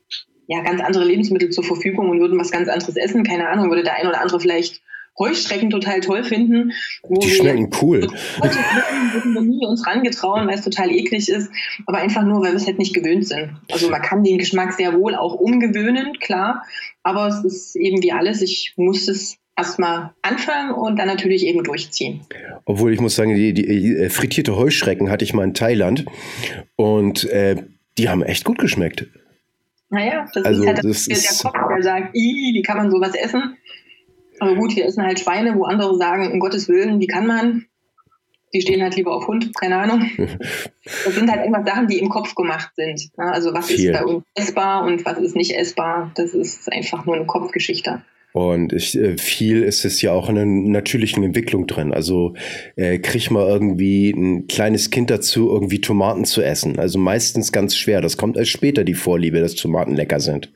ja, 0.47 0.63
ganz 0.63 0.81
andere 0.81 1.05
Lebensmittel 1.05 1.51
zur 1.51 1.65
Verfügung 1.65 2.11
und 2.11 2.21
würden 2.21 2.39
was 2.39 2.53
ganz 2.53 2.69
anderes 2.69 2.97
essen. 2.97 3.25
Keine 3.25 3.49
Ahnung, 3.49 3.71
würde 3.71 3.83
der 3.83 3.97
ein 3.97 4.07
oder 4.07 4.21
andere 4.21 4.39
vielleicht 4.39 4.83
Heuschrecken 5.19 5.71
total 5.71 6.01
toll 6.01 6.25
finden. 6.25 6.73
die 7.09 7.31
schmecken 7.31 7.71
cool. 7.81 8.03
würden 8.03 9.35
wir 9.35 9.41
nie 9.43 9.67
uns 9.67 9.87
rangetrauen, 9.87 10.47
weil 10.47 10.55
es 10.55 10.65
total 10.65 10.91
eklig 10.91 11.29
ist, 11.29 11.51
aber 11.87 11.99
einfach 11.99 12.25
nur, 12.25 12.43
weil 12.43 12.51
wir 12.51 12.57
es 12.57 12.67
halt 12.67 12.79
nicht 12.79 12.95
gewöhnt 12.95 13.29
sind. 13.29 13.53
Also 13.71 13.91
man 13.91 14.03
kann 14.03 14.25
den 14.25 14.39
Geschmack 14.39 14.73
sehr 14.73 14.99
wohl 14.99 15.15
auch 15.15 15.35
umgewöhnen, 15.35 16.19
klar, 16.19 16.65
aber 17.03 17.29
es 17.29 17.45
ist 17.45 17.77
eben 17.77 18.03
wie 18.03 18.13
alles, 18.13 18.43
ich 18.43 18.75
muss 18.77 19.07
es 19.09 19.39
erstmal 19.57 20.13
anfangen 20.23 20.73
und 20.73 20.99
dann 20.99 21.07
natürlich 21.07 21.47
eben 21.47 21.63
durchziehen. 21.63 22.23
Obwohl 22.65 22.93
ich 22.93 23.01
muss 23.01 23.15
sagen, 23.15 23.37
die, 23.37 23.53
die 23.55 23.97
äh, 23.97 24.11
frittierte 24.11 24.57
Heuschrecken 24.57 25.11
hatte 25.11 25.25
ich 25.25 25.33
mal 25.33 25.45
in 25.45 25.55
Thailand 25.55 26.07
und 26.77 27.25
äh, 27.31 27.57
die 27.99 28.09
haben 28.09 28.23
echt 28.23 28.45
gut 28.45 28.59
geschmeckt. 28.59 29.07
Naja, 29.91 30.27
das 30.35 30.45
also, 30.45 30.63
ist 30.63 30.67
halt 30.67 30.85
das 30.85 31.05
der, 31.05 31.17
der 31.17 31.53
Kopf, 31.53 31.69
der 31.69 31.83
sagt, 31.83 32.15
wie 32.15 32.63
kann 32.63 32.79
man 32.79 32.91
sowas 32.91 33.15
essen? 33.15 33.57
Aber 34.45 34.57
gut, 34.57 34.77
wir 34.77 34.85
essen 34.85 35.03
halt 35.03 35.21
Schweine, 35.21 35.55
wo 35.57 35.65
andere 35.65 35.97
sagen, 35.97 36.31
um 36.33 36.39
Gottes 36.39 36.69
Willen, 36.69 37.01
wie 37.01 37.07
kann 37.07 37.27
man? 37.27 37.65
Die 38.53 38.61
stehen 38.61 38.83
halt 38.83 38.95
lieber 38.95 39.17
auf 39.17 39.27
Hund, 39.27 39.55
keine 39.57 39.79
Ahnung. 39.79 40.11
Das 41.07 41.15
sind 41.15 41.31
halt 41.31 41.41
einfach 41.41 41.67
Sachen, 41.67 41.89
die 41.89 41.99
im 41.99 42.11
Kopf 42.11 42.35
gemacht 42.35 42.73
sind. 42.77 43.09
Also 43.17 43.55
was 43.55 43.69
Viel. 43.69 43.91
ist 43.91 43.99
bei 43.99 44.05
uns 44.05 44.23
essbar 44.35 44.85
und 44.85 45.03
was 45.07 45.17
ist 45.17 45.35
nicht 45.35 45.57
essbar, 45.57 46.13
das 46.15 46.35
ist 46.35 46.71
einfach 46.71 47.07
nur 47.07 47.17
eine 47.17 47.25
Kopfgeschichte. 47.25 48.03
Und 48.35 48.75
ich, 48.75 48.99
äh, 48.99 49.17
viel 49.17 49.63
ist 49.63 49.87
es 49.87 50.03
ja 50.03 50.13
auch 50.13 50.29
in 50.29 50.37
einer 50.37 50.45
natürlichen 50.45 51.23
Entwicklung 51.23 51.67
drin. 51.67 51.95
Also 51.95 52.35
äh, 52.77 52.99
krieg 52.99 53.31
mal 53.31 53.47
irgendwie 53.47 54.11
ein 54.11 54.47
kleines 54.47 54.91
Kind 54.91 55.09
dazu, 55.09 55.49
irgendwie 55.49 55.81
Tomaten 55.81 56.27
zu 56.27 56.43
essen. 56.43 56.79
Also 56.79 56.99
meistens 56.99 57.51
ganz 57.51 57.77
schwer. 57.77 58.03
Das 58.03 58.19
kommt 58.19 58.37
erst 58.37 58.51
später 58.51 58.85
die 58.85 58.95
Vorliebe, 58.95 59.41
dass 59.41 59.55
Tomaten 59.55 59.95
lecker 59.95 60.21
sind. 60.21 60.53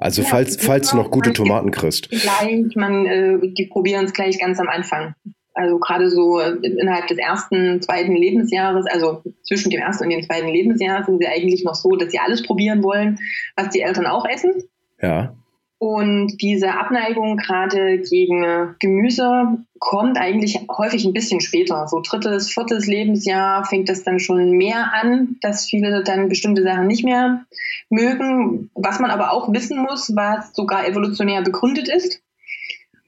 Also 0.00 0.22
ja, 0.22 0.28
falls, 0.28 0.56
falls 0.56 0.90
du 0.90 0.96
noch 0.96 1.10
gute 1.10 1.32
Tomaten 1.32 1.70
kriegst. 1.70 2.08
Gleich, 2.08 2.74
man, 2.74 3.06
äh, 3.06 3.38
die 3.42 3.66
probieren 3.66 4.06
es 4.06 4.14
gleich 4.14 4.40
ganz 4.40 4.58
am 4.58 4.68
Anfang. 4.68 5.14
Also 5.52 5.78
gerade 5.78 6.08
so 6.08 6.40
innerhalb 6.40 7.06
des 7.08 7.18
ersten, 7.18 7.82
zweiten 7.82 8.16
Lebensjahres, 8.16 8.86
also 8.86 9.22
zwischen 9.42 9.70
dem 9.70 9.80
ersten 9.80 10.04
und 10.04 10.10
dem 10.10 10.22
zweiten 10.22 10.48
Lebensjahr 10.48 11.04
sind 11.04 11.18
sie 11.20 11.26
eigentlich 11.26 11.64
noch 11.64 11.74
so, 11.74 11.90
dass 11.96 12.12
sie 12.12 12.18
alles 12.18 12.42
probieren 12.42 12.82
wollen, 12.82 13.18
was 13.56 13.68
die 13.70 13.82
Eltern 13.82 14.06
auch 14.06 14.24
essen. 14.24 14.62
Ja. 15.02 15.34
Und 15.82 16.36
diese 16.42 16.74
Abneigung 16.74 17.38
gerade 17.38 18.02
gegen 18.02 18.74
Gemüse 18.80 19.64
kommt 19.78 20.18
eigentlich 20.18 20.60
häufig 20.70 21.06
ein 21.06 21.14
bisschen 21.14 21.40
später. 21.40 21.88
So 21.88 22.02
drittes, 22.02 22.50
viertes 22.52 22.86
Lebensjahr 22.86 23.64
fängt 23.64 23.88
das 23.88 24.02
dann 24.02 24.20
schon 24.20 24.50
mehr 24.50 24.92
an, 24.92 25.36
dass 25.40 25.64
viele 25.64 26.04
dann 26.04 26.28
bestimmte 26.28 26.62
Sachen 26.64 26.86
nicht 26.86 27.02
mehr 27.02 27.46
mögen. 27.88 28.68
Was 28.74 29.00
man 29.00 29.10
aber 29.10 29.32
auch 29.32 29.50
wissen 29.54 29.78
muss, 29.78 30.14
was 30.14 30.54
sogar 30.54 30.86
evolutionär 30.86 31.40
begründet 31.40 31.88
ist. 31.88 32.20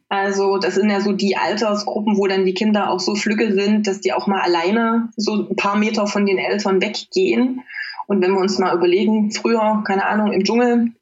Also 0.09 0.57
das 0.57 0.76
sind 0.76 0.88
ja 0.88 1.02
so 1.02 1.12
die 1.12 1.37
Altersgruppen, 1.37 2.17
wo 2.17 2.26
dann 2.26 2.47
die 2.47 2.55
Kinder 2.55 2.88
auch 2.88 3.00
so 3.00 3.14
flügge 3.14 3.52
sind, 3.52 3.87
dass 3.87 4.00
die 4.00 4.14
auch 4.14 4.26
mal 4.26 4.41
alleine 4.41 5.11
so 5.19 5.47
ein 5.47 5.57
paar 5.57 5.76
Meter 5.76 6.07
von 6.07 6.25
den 6.25 6.38
Eltern 6.38 6.81
weggehen. 6.81 7.64
Und 8.07 8.23
wenn 8.23 8.33
wir 8.33 8.41
uns 8.41 8.59
mal 8.59 8.75
überlegen, 8.75 9.31
früher, 9.31 9.85
keine 9.87 10.07
Ahnung, 10.07 10.33
im 10.33 10.43
Dschungel, 10.43 10.93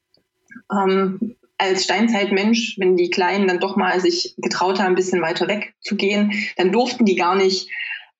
ähm, 0.73 1.37
als 1.61 1.85
Steinzeitmensch, 1.85 2.77
wenn 2.79 2.97
die 2.97 3.11
Kleinen 3.11 3.47
dann 3.47 3.61
doch 3.61 3.77
mal 3.77 4.01
sich 4.01 4.35
getraut 4.39 4.79
haben, 4.79 4.93
ein 4.93 4.95
bisschen 4.95 5.23
weiter 5.23 5.47
weg 5.47 5.75
zu 5.81 5.97
gehen, 5.97 6.33
dann 6.57 6.73
durften 6.73 7.05
die 7.05 7.17
gar 7.17 7.37
nicht 7.37 7.69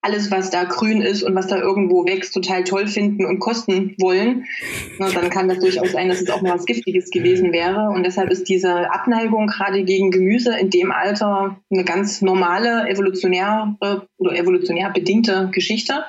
alles, 0.03 0.31
was 0.31 0.51
da 0.51 0.65
grün 0.65 1.03
ist 1.03 1.23
und 1.23 1.35
was 1.35 1.47
da 1.47 1.59
irgendwo 1.59 2.07
wächst, 2.07 2.33
total 2.33 2.65
toll 2.65 2.87
finden 2.87 3.27
und 3.27 3.39
kosten 3.39 3.95
wollen. 4.01 4.47
Na, 4.99 5.11
dann 5.11 5.29
kann 5.29 5.49
das 5.49 5.59
durchaus 5.59 5.93
sein, 5.93 6.09
dass 6.09 6.23
es 6.23 6.31
auch 6.31 6.41
mal 6.41 6.55
was 6.55 6.65
Giftiges 6.65 7.11
gewesen 7.11 7.53
wäre. 7.53 7.91
Und 7.91 8.05
deshalb 8.05 8.31
ist 8.31 8.49
diese 8.49 8.91
Abneigung 8.91 9.47
gerade 9.47 9.85
gegen 9.85 10.11
Gemüse 10.11 10.57
in 10.59 10.71
dem 10.71 10.91
Alter 10.91 11.61
eine 11.71 11.85
ganz 11.85 12.23
normale, 12.23 12.89
evolutionäre 12.89 13.77
oder 14.17 14.37
evolutionär 14.37 14.91
bedingte 14.91 15.51
Geschichte. 15.53 16.05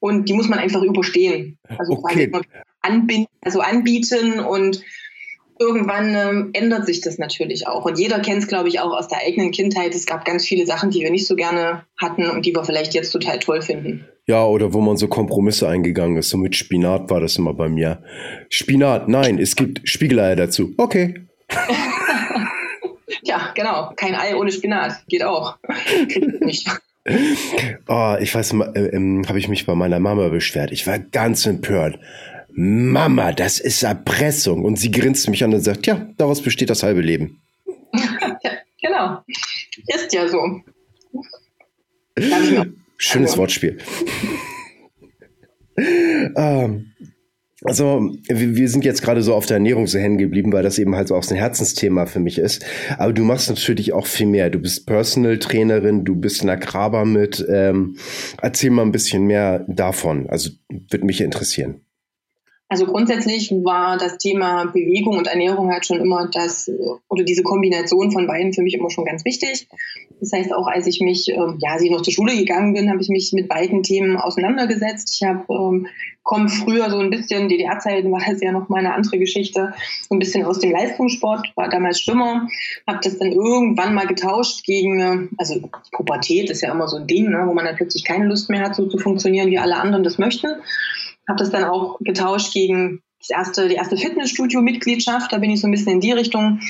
Und 0.00 0.28
die 0.28 0.32
muss 0.32 0.48
man 0.48 0.58
einfach 0.58 0.82
überstehen. 0.82 1.58
Also 1.76 1.92
okay. 1.94 2.30
anbinden, 2.80 3.28
also 3.42 3.60
anbieten 3.60 4.40
und 4.40 4.82
irgendwann 5.58 6.14
ähm, 6.14 6.50
ändert 6.52 6.86
sich 6.86 7.00
das 7.00 7.18
natürlich 7.18 7.66
auch. 7.66 7.84
Und 7.84 7.98
jeder 7.98 8.20
kennt 8.20 8.42
es, 8.42 8.48
glaube 8.48 8.68
ich, 8.68 8.80
auch 8.80 8.92
aus 8.92 9.08
der 9.08 9.18
eigenen 9.18 9.50
Kindheit. 9.50 9.94
Es 9.94 10.06
gab 10.06 10.24
ganz 10.24 10.46
viele 10.46 10.66
Sachen, 10.66 10.90
die 10.90 11.00
wir 11.00 11.10
nicht 11.10 11.26
so 11.26 11.36
gerne 11.36 11.84
hatten 11.96 12.28
und 12.30 12.46
die 12.46 12.54
wir 12.54 12.64
vielleicht 12.64 12.94
jetzt 12.94 13.10
total 13.10 13.38
toll 13.38 13.62
finden. 13.62 14.06
Ja, 14.26 14.44
oder 14.44 14.72
wo 14.74 14.80
man 14.80 14.96
so 14.96 15.08
Kompromisse 15.08 15.68
eingegangen 15.68 16.16
ist. 16.16 16.28
So 16.28 16.36
mit 16.36 16.54
Spinat 16.54 17.10
war 17.10 17.20
das 17.20 17.36
immer 17.36 17.54
bei 17.54 17.68
mir. 17.68 18.02
Spinat, 18.50 19.08
nein, 19.08 19.38
es 19.38 19.56
gibt 19.56 19.88
Spiegeleier 19.88 20.36
dazu. 20.36 20.74
Okay. 20.76 21.22
ja, 23.22 23.52
genau. 23.54 23.92
Kein 23.96 24.14
Ei 24.14 24.36
ohne 24.36 24.52
Spinat. 24.52 25.02
Geht 25.08 25.24
auch. 25.24 25.56
nicht. 26.40 26.68
Oh, 27.88 28.16
ich 28.20 28.34
weiß, 28.34 28.52
äh, 28.74 28.80
äh, 28.80 29.22
habe 29.26 29.38
ich 29.38 29.48
mich 29.48 29.66
bei 29.66 29.74
meiner 29.74 29.98
Mama 29.98 30.28
beschwert. 30.28 30.72
Ich 30.72 30.86
war 30.86 30.98
ganz 30.98 31.46
empört. 31.46 31.98
Mama, 32.60 33.30
das 33.30 33.60
ist 33.60 33.84
Erpressung. 33.84 34.64
Und 34.64 34.80
sie 34.80 34.90
grinst 34.90 35.30
mich 35.30 35.44
an 35.44 35.54
und 35.54 35.60
sagt, 35.60 35.86
ja, 35.86 36.08
daraus 36.16 36.42
besteht 36.42 36.70
das 36.70 36.82
halbe 36.82 37.02
Leben. 37.02 37.40
ja, 37.94 38.36
genau. 38.82 39.22
Ist 39.86 40.12
ja 40.12 40.26
so. 40.26 40.60
Schönes 42.96 43.30
also. 43.30 43.42
Wortspiel. 43.42 43.78
ähm, 46.36 46.92
also, 47.62 48.12
wir, 48.26 48.56
wir 48.56 48.68
sind 48.68 48.84
jetzt 48.84 49.02
gerade 49.02 49.22
so 49.22 49.34
auf 49.34 49.46
der 49.46 49.58
Ernährung 49.58 49.86
so 49.86 50.00
hängen 50.00 50.18
geblieben, 50.18 50.52
weil 50.52 50.64
das 50.64 50.80
eben 50.80 50.96
halt 50.96 51.06
so 51.06 51.14
auch 51.14 51.22
so 51.22 51.36
ein 51.36 51.38
Herzensthema 51.38 52.06
für 52.06 52.18
mich 52.18 52.38
ist. 52.38 52.66
Aber 52.98 53.12
du 53.12 53.22
machst 53.22 53.48
natürlich 53.48 53.92
auch 53.92 54.08
viel 54.08 54.26
mehr. 54.26 54.50
Du 54.50 54.58
bist 54.58 54.84
Personal 54.84 55.38
Trainerin, 55.38 56.04
du 56.04 56.16
bist 56.16 56.40
in 56.40 56.48
der 56.48 56.56
Kraber 56.56 57.04
mit. 57.04 57.46
Ähm, 57.48 57.98
erzähl 58.42 58.70
mal 58.70 58.82
ein 58.82 58.90
bisschen 58.90 59.26
mehr 59.26 59.64
davon. 59.68 60.28
Also, 60.28 60.50
würde 60.68 61.06
mich 61.06 61.20
interessieren. 61.20 61.82
Also 62.70 62.84
grundsätzlich 62.84 63.50
war 63.50 63.96
das 63.96 64.18
Thema 64.18 64.66
Bewegung 64.66 65.16
und 65.16 65.26
Ernährung 65.26 65.70
halt 65.72 65.86
schon 65.86 66.00
immer 66.00 66.28
das, 66.30 66.70
oder 67.08 67.24
diese 67.24 67.42
Kombination 67.42 68.12
von 68.12 68.26
beiden 68.26 68.52
für 68.52 68.62
mich 68.62 68.74
immer 68.74 68.90
schon 68.90 69.06
ganz 69.06 69.24
wichtig. 69.24 69.66
Das 70.20 70.32
heißt, 70.32 70.52
auch 70.52 70.66
als 70.66 70.86
ich 70.86 71.00
mich, 71.00 71.30
äh, 71.30 71.34
ja, 71.34 71.72
als 71.72 71.82
ich 71.82 71.90
noch 71.90 72.02
zur 72.02 72.12
Schule 72.12 72.36
gegangen 72.36 72.74
bin, 72.74 72.90
habe 72.90 73.00
ich 73.00 73.08
mich 73.08 73.32
mit 73.32 73.48
beiden 73.48 73.82
Themen 73.82 74.18
auseinandergesetzt. 74.18 75.16
Ich 75.18 75.26
habe, 75.26 75.44
ähm, 75.48 75.86
komme 76.22 76.50
früher 76.50 76.90
so 76.90 76.98
ein 76.98 77.08
bisschen, 77.08 77.48
DDR-Zeiten 77.48 78.12
war 78.12 78.20
das 78.28 78.42
ja 78.42 78.52
noch 78.52 78.68
mal 78.68 78.80
eine 78.80 78.92
andere 78.92 79.18
Geschichte, 79.18 79.72
so 80.06 80.14
ein 80.14 80.18
bisschen 80.18 80.44
aus 80.44 80.58
dem 80.58 80.72
Leistungssport, 80.72 81.52
war 81.56 81.70
damals 81.70 82.00
Schwimmer, 82.00 82.46
habe 82.86 82.98
das 83.02 83.16
dann 83.16 83.32
irgendwann 83.32 83.94
mal 83.94 84.06
getauscht 84.06 84.62
gegen, 84.64 85.30
also 85.38 85.58
Pubertät 85.92 86.50
ist 86.50 86.60
ja 86.60 86.70
immer 86.70 86.86
so 86.86 86.98
ein 86.98 87.06
Ding, 87.06 87.30
ne, 87.30 87.44
wo 87.46 87.54
man 87.54 87.64
dann 87.64 87.76
plötzlich 87.76 88.04
keine 88.04 88.26
Lust 88.26 88.50
mehr 88.50 88.60
hat, 88.60 88.74
so 88.74 88.86
zu 88.88 88.98
funktionieren, 88.98 89.48
wie 89.50 89.58
alle 89.58 89.76
anderen 89.76 90.04
das 90.04 90.18
möchten 90.18 90.48
habe 91.28 91.38
das 91.38 91.50
dann 91.50 91.64
auch 91.64 91.98
getauscht 92.00 92.52
gegen 92.52 93.02
das 93.20 93.30
erste, 93.30 93.68
die 93.68 93.74
erste 93.74 93.96
Fitnessstudio-Mitgliedschaft. 93.96 95.32
Da 95.32 95.38
bin 95.38 95.50
ich 95.50 95.60
so 95.60 95.68
ein 95.68 95.72
bisschen 95.72 95.92
in 95.92 96.00
die 96.00 96.12
Richtung 96.12 96.60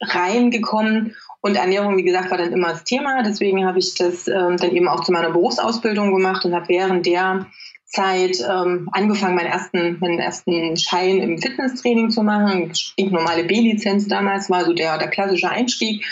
reingekommen. 0.00 1.14
Und 1.40 1.56
Ernährung, 1.56 1.96
wie 1.96 2.02
gesagt, 2.02 2.30
war 2.30 2.38
dann 2.38 2.52
immer 2.52 2.70
das 2.70 2.84
Thema. 2.84 3.22
Deswegen 3.22 3.64
habe 3.64 3.78
ich 3.78 3.94
das 3.94 4.26
ähm, 4.26 4.56
dann 4.56 4.72
eben 4.72 4.88
auch 4.88 5.04
zu 5.04 5.12
meiner 5.12 5.30
Berufsausbildung 5.30 6.12
gemacht 6.12 6.44
und 6.44 6.54
habe 6.54 6.68
während 6.68 7.06
der 7.06 7.46
Zeit 7.86 8.38
ähm, 8.40 8.88
angefangen, 8.92 9.36
meinen 9.36 9.46
ersten, 9.46 9.98
meinen 10.00 10.18
ersten 10.18 10.76
Schein 10.76 11.18
im 11.18 11.38
Fitnesstraining 11.38 12.10
zu 12.10 12.22
machen. 12.22 12.72
Normale 12.98 13.44
B-Lizenz 13.44 14.08
damals 14.08 14.50
war 14.50 14.64
so 14.64 14.74
der, 14.74 14.98
der 14.98 15.08
klassische 15.08 15.48
Einstieg. 15.48 16.04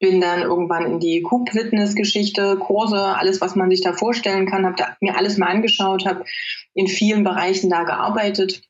Bin 0.00 0.20
dann 0.20 0.40
irgendwann 0.40 0.86
in 0.86 0.98
die 0.98 1.20
Coop-Fitness-Geschichte, 1.20 2.56
Kurse, 2.56 3.16
alles, 3.16 3.42
was 3.42 3.54
man 3.54 3.70
sich 3.70 3.82
da 3.82 3.92
vorstellen 3.92 4.46
kann, 4.46 4.64
habe 4.64 4.96
mir 5.00 5.16
alles 5.16 5.36
mal 5.36 5.48
angeschaut, 5.48 6.06
habe 6.06 6.24
in 6.72 6.88
vielen 6.88 7.22
Bereichen 7.22 7.68
da 7.68 7.84
gearbeitet, 7.84 8.62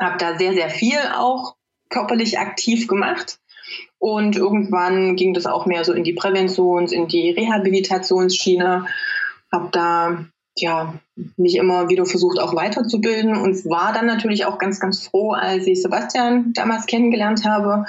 habe 0.00 0.18
da 0.18 0.36
sehr, 0.36 0.54
sehr 0.54 0.68
viel 0.68 0.98
auch 1.16 1.54
körperlich 1.90 2.40
aktiv 2.40 2.88
gemacht. 2.88 3.38
Und 3.98 4.36
irgendwann 4.36 5.14
ging 5.14 5.32
das 5.32 5.46
auch 5.46 5.64
mehr 5.64 5.84
so 5.84 5.92
in 5.92 6.02
die 6.02 6.14
Präventions-, 6.14 6.92
in 6.92 7.06
die 7.06 7.30
Rehabilitationsschiene. 7.30 8.86
Habe 9.52 9.68
da 9.70 10.24
ja 10.56 10.94
mich 11.36 11.56
immer 11.56 11.88
wieder 11.88 12.04
versucht, 12.04 12.40
auch 12.40 12.56
weiterzubilden 12.56 13.36
und 13.36 13.64
war 13.66 13.92
dann 13.92 14.06
natürlich 14.06 14.44
auch 14.44 14.58
ganz, 14.58 14.80
ganz 14.80 15.06
froh, 15.06 15.32
als 15.32 15.68
ich 15.68 15.80
Sebastian 15.82 16.52
damals 16.52 16.86
kennengelernt 16.86 17.44
habe 17.44 17.84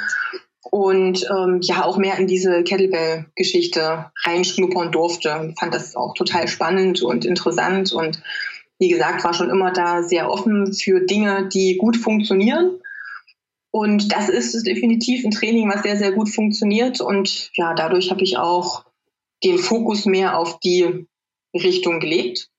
und 0.71 1.27
ähm, 1.29 1.59
ja 1.61 1.83
auch 1.83 1.97
mehr 1.97 2.17
in 2.17 2.27
diese 2.27 2.63
Kettlebell-Geschichte 2.63 4.11
reinschnuppern 4.23 4.91
durfte. 4.91 5.53
Fand 5.59 5.73
das 5.73 5.95
auch 5.95 6.13
total 6.13 6.47
spannend 6.47 7.01
und 7.01 7.25
interessant 7.25 7.91
und 7.91 8.21
wie 8.79 8.89
gesagt, 8.89 9.23
war 9.25 9.33
schon 9.33 9.49
immer 9.49 9.71
da 9.71 10.03
sehr 10.03 10.31
offen 10.31 10.73
für 10.73 11.01
Dinge, 11.01 11.49
die 11.49 11.77
gut 11.77 11.97
funktionieren. 11.97 12.79
Und 13.71 14.13
das 14.13 14.29
ist 14.29 14.65
definitiv 14.65 15.25
ein 15.25 15.31
Training, 15.31 15.69
was 15.69 15.83
sehr, 15.83 15.97
sehr 15.97 16.13
gut 16.13 16.29
funktioniert. 16.29 17.01
Und 17.01 17.51
ja, 17.55 17.73
dadurch 17.73 18.09
habe 18.09 18.23
ich 18.23 18.37
auch 18.37 18.85
den 19.43 19.57
Fokus 19.57 20.05
mehr 20.05 20.37
auf 20.37 20.59
die 20.59 21.07
Richtung 21.53 21.99
gelegt. 21.99 22.49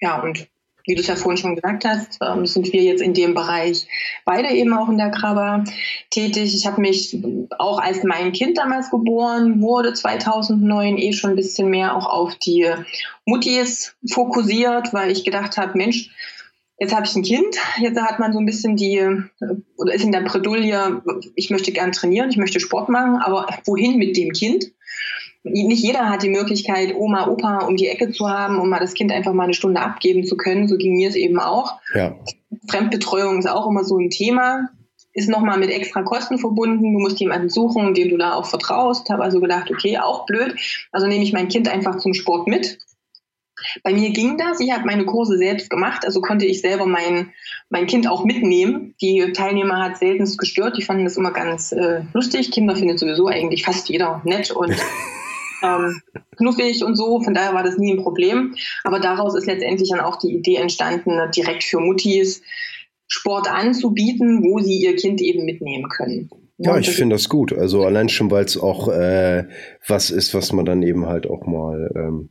Ja, 0.00 0.22
und 0.22 0.48
wie 0.86 0.94
du 0.94 1.00
es 1.00 1.06
ja 1.06 1.16
vorhin 1.16 1.36
schon 1.36 1.54
gesagt 1.54 1.84
hast, 1.84 2.18
ähm, 2.22 2.46
sind 2.46 2.72
wir 2.72 2.82
jetzt 2.82 3.02
in 3.02 3.14
dem 3.14 3.34
Bereich 3.34 3.86
beide 4.24 4.48
eben 4.50 4.72
auch 4.74 4.88
in 4.88 4.98
der 4.98 5.10
Krabber 5.10 5.64
tätig. 6.10 6.54
Ich 6.54 6.66
habe 6.66 6.80
mich 6.80 7.16
auch 7.58 7.78
als 7.78 8.02
mein 8.02 8.32
Kind 8.32 8.58
damals 8.58 8.90
geboren 8.90 9.60
wurde, 9.60 9.94
2009 9.94 10.98
eh 10.98 11.12
schon 11.12 11.30
ein 11.30 11.36
bisschen 11.36 11.68
mehr 11.68 11.96
auch 11.96 12.06
auf 12.06 12.34
die 12.36 12.68
Muttis 13.24 13.94
fokussiert, 14.10 14.92
weil 14.92 15.10
ich 15.10 15.24
gedacht 15.24 15.56
habe, 15.56 15.78
Mensch, 15.78 16.10
jetzt 16.78 16.94
habe 16.94 17.06
ich 17.06 17.14
ein 17.14 17.22
Kind, 17.22 17.56
jetzt 17.80 18.00
hat 18.00 18.18
man 18.18 18.32
so 18.32 18.40
ein 18.40 18.46
bisschen 18.46 18.76
die, 18.76 19.00
oder 19.76 19.94
ist 19.94 20.04
in 20.04 20.12
der 20.12 20.22
Bredouille, 20.22 21.02
ich 21.36 21.50
möchte 21.50 21.72
gern 21.72 21.92
trainieren, 21.92 22.30
ich 22.30 22.36
möchte 22.36 22.60
Sport 22.60 22.88
machen, 22.88 23.16
aber 23.16 23.46
wohin 23.66 23.98
mit 23.98 24.16
dem 24.16 24.32
Kind? 24.32 24.72
Nicht 25.44 25.82
jeder 25.82 26.08
hat 26.08 26.22
die 26.22 26.28
Möglichkeit, 26.28 26.94
Oma, 26.94 27.26
Opa 27.26 27.66
um 27.66 27.76
die 27.76 27.88
Ecke 27.88 28.10
zu 28.12 28.28
haben, 28.28 28.58
um 28.58 28.68
mal 28.68 28.78
das 28.78 28.94
Kind 28.94 29.10
einfach 29.10 29.32
mal 29.32 29.44
eine 29.44 29.54
Stunde 29.54 29.80
abgeben 29.80 30.24
zu 30.24 30.36
können. 30.36 30.68
So 30.68 30.76
ging 30.76 30.96
mir 30.96 31.08
es 31.08 31.16
eben 31.16 31.40
auch. 31.40 31.80
Ja. 31.94 32.16
Fremdbetreuung 32.68 33.38
ist 33.38 33.48
auch 33.48 33.68
immer 33.68 33.84
so 33.84 33.98
ein 33.98 34.10
Thema. 34.10 34.68
Ist 35.14 35.28
nochmal 35.28 35.58
mit 35.58 35.70
extra 35.70 36.02
Kosten 36.02 36.38
verbunden. 36.38 36.94
Du 36.94 37.00
musst 37.00 37.20
jemanden 37.20 37.50
suchen, 37.50 37.92
dem 37.92 38.08
du 38.08 38.16
da 38.16 38.34
auch 38.34 38.46
vertraust. 38.46 39.10
Habe 39.10 39.24
also 39.24 39.40
gedacht, 39.40 39.70
okay, 39.70 39.98
auch 39.98 40.26
blöd. 40.26 40.54
Also 40.92 41.06
nehme 41.06 41.24
ich 41.24 41.32
mein 41.32 41.48
Kind 41.48 41.68
einfach 41.68 41.96
zum 41.98 42.14
Sport 42.14 42.46
mit. 42.46 42.78
Bei 43.82 43.92
mir 43.92 44.10
ging 44.10 44.38
das. 44.38 44.60
Ich 44.60 44.72
habe 44.72 44.86
meine 44.86 45.04
Kurse 45.04 45.36
selbst 45.36 45.70
gemacht, 45.70 46.04
also 46.04 46.20
konnte 46.20 46.46
ich 46.46 46.60
selber 46.60 46.86
mein, 46.86 47.32
mein 47.68 47.86
Kind 47.86 48.08
auch 48.08 48.24
mitnehmen. 48.24 48.94
Die 49.00 49.32
Teilnehmer 49.32 49.82
hat 49.82 49.98
selten 49.98 50.24
gestört. 50.36 50.76
Die 50.76 50.82
fanden 50.82 51.04
das 51.04 51.16
immer 51.16 51.32
ganz 51.32 51.72
äh, 51.72 52.02
lustig. 52.12 52.50
Kinder 52.50 52.74
findet 52.74 52.98
sowieso 52.98 53.28
eigentlich 53.28 53.64
fast 53.64 53.88
jeder 53.88 54.22
nett 54.24 54.50
und 54.50 54.74
ähm, 55.62 56.00
knuffig 56.36 56.84
und 56.84 56.96
so. 56.96 57.20
Von 57.20 57.34
daher 57.34 57.54
war 57.54 57.62
das 57.62 57.78
nie 57.78 57.92
ein 57.92 58.02
Problem. 58.02 58.54
Aber 58.84 59.00
daraus 59.00 59.34
ist 59.34 59.46
letztendlich 59.46 59.90
dann 59.90 60.00
auch 60.00 60.16
die 60.16 60.34
Idee 60.34 60.56
entstanden, 60.56 61.18
direkt 61.34 61.64
für 61.64 61.80
Muttis 61.80 62.42
Sport 63.06 63.50
anzubieten, 63.50 64.42
wo 64.42 64.58
sie 64.60 64.78
ihr 64.78 64.96
Kind 64.96 65.20
eben 65.20 65.44
mitnehmen 65.44 65.88
können. 65.90 66.30
Ja, 66.56 66.78
ich 66.78 66.90
finde 66.90 67.16
das 67.16 67.28
gut. 67.28 67.52
Also 67.52 67.84
allein 67.84 68.08
schon, 68.08 68.30
weil 68.30 68.44
es 68.44 68.56
auch 68.56 68.88
äh, 68.88 69.44
was 69.86 70.10
ist, 70.10 70.32
was 70.32 70.52
man 70.52 70.64
dann 70.64 70.82
eben 70.82 71.06
halt 71.06 71.28
auch 71.28 71.44
mal 71.46 71.90
ähm, 71.94 72.30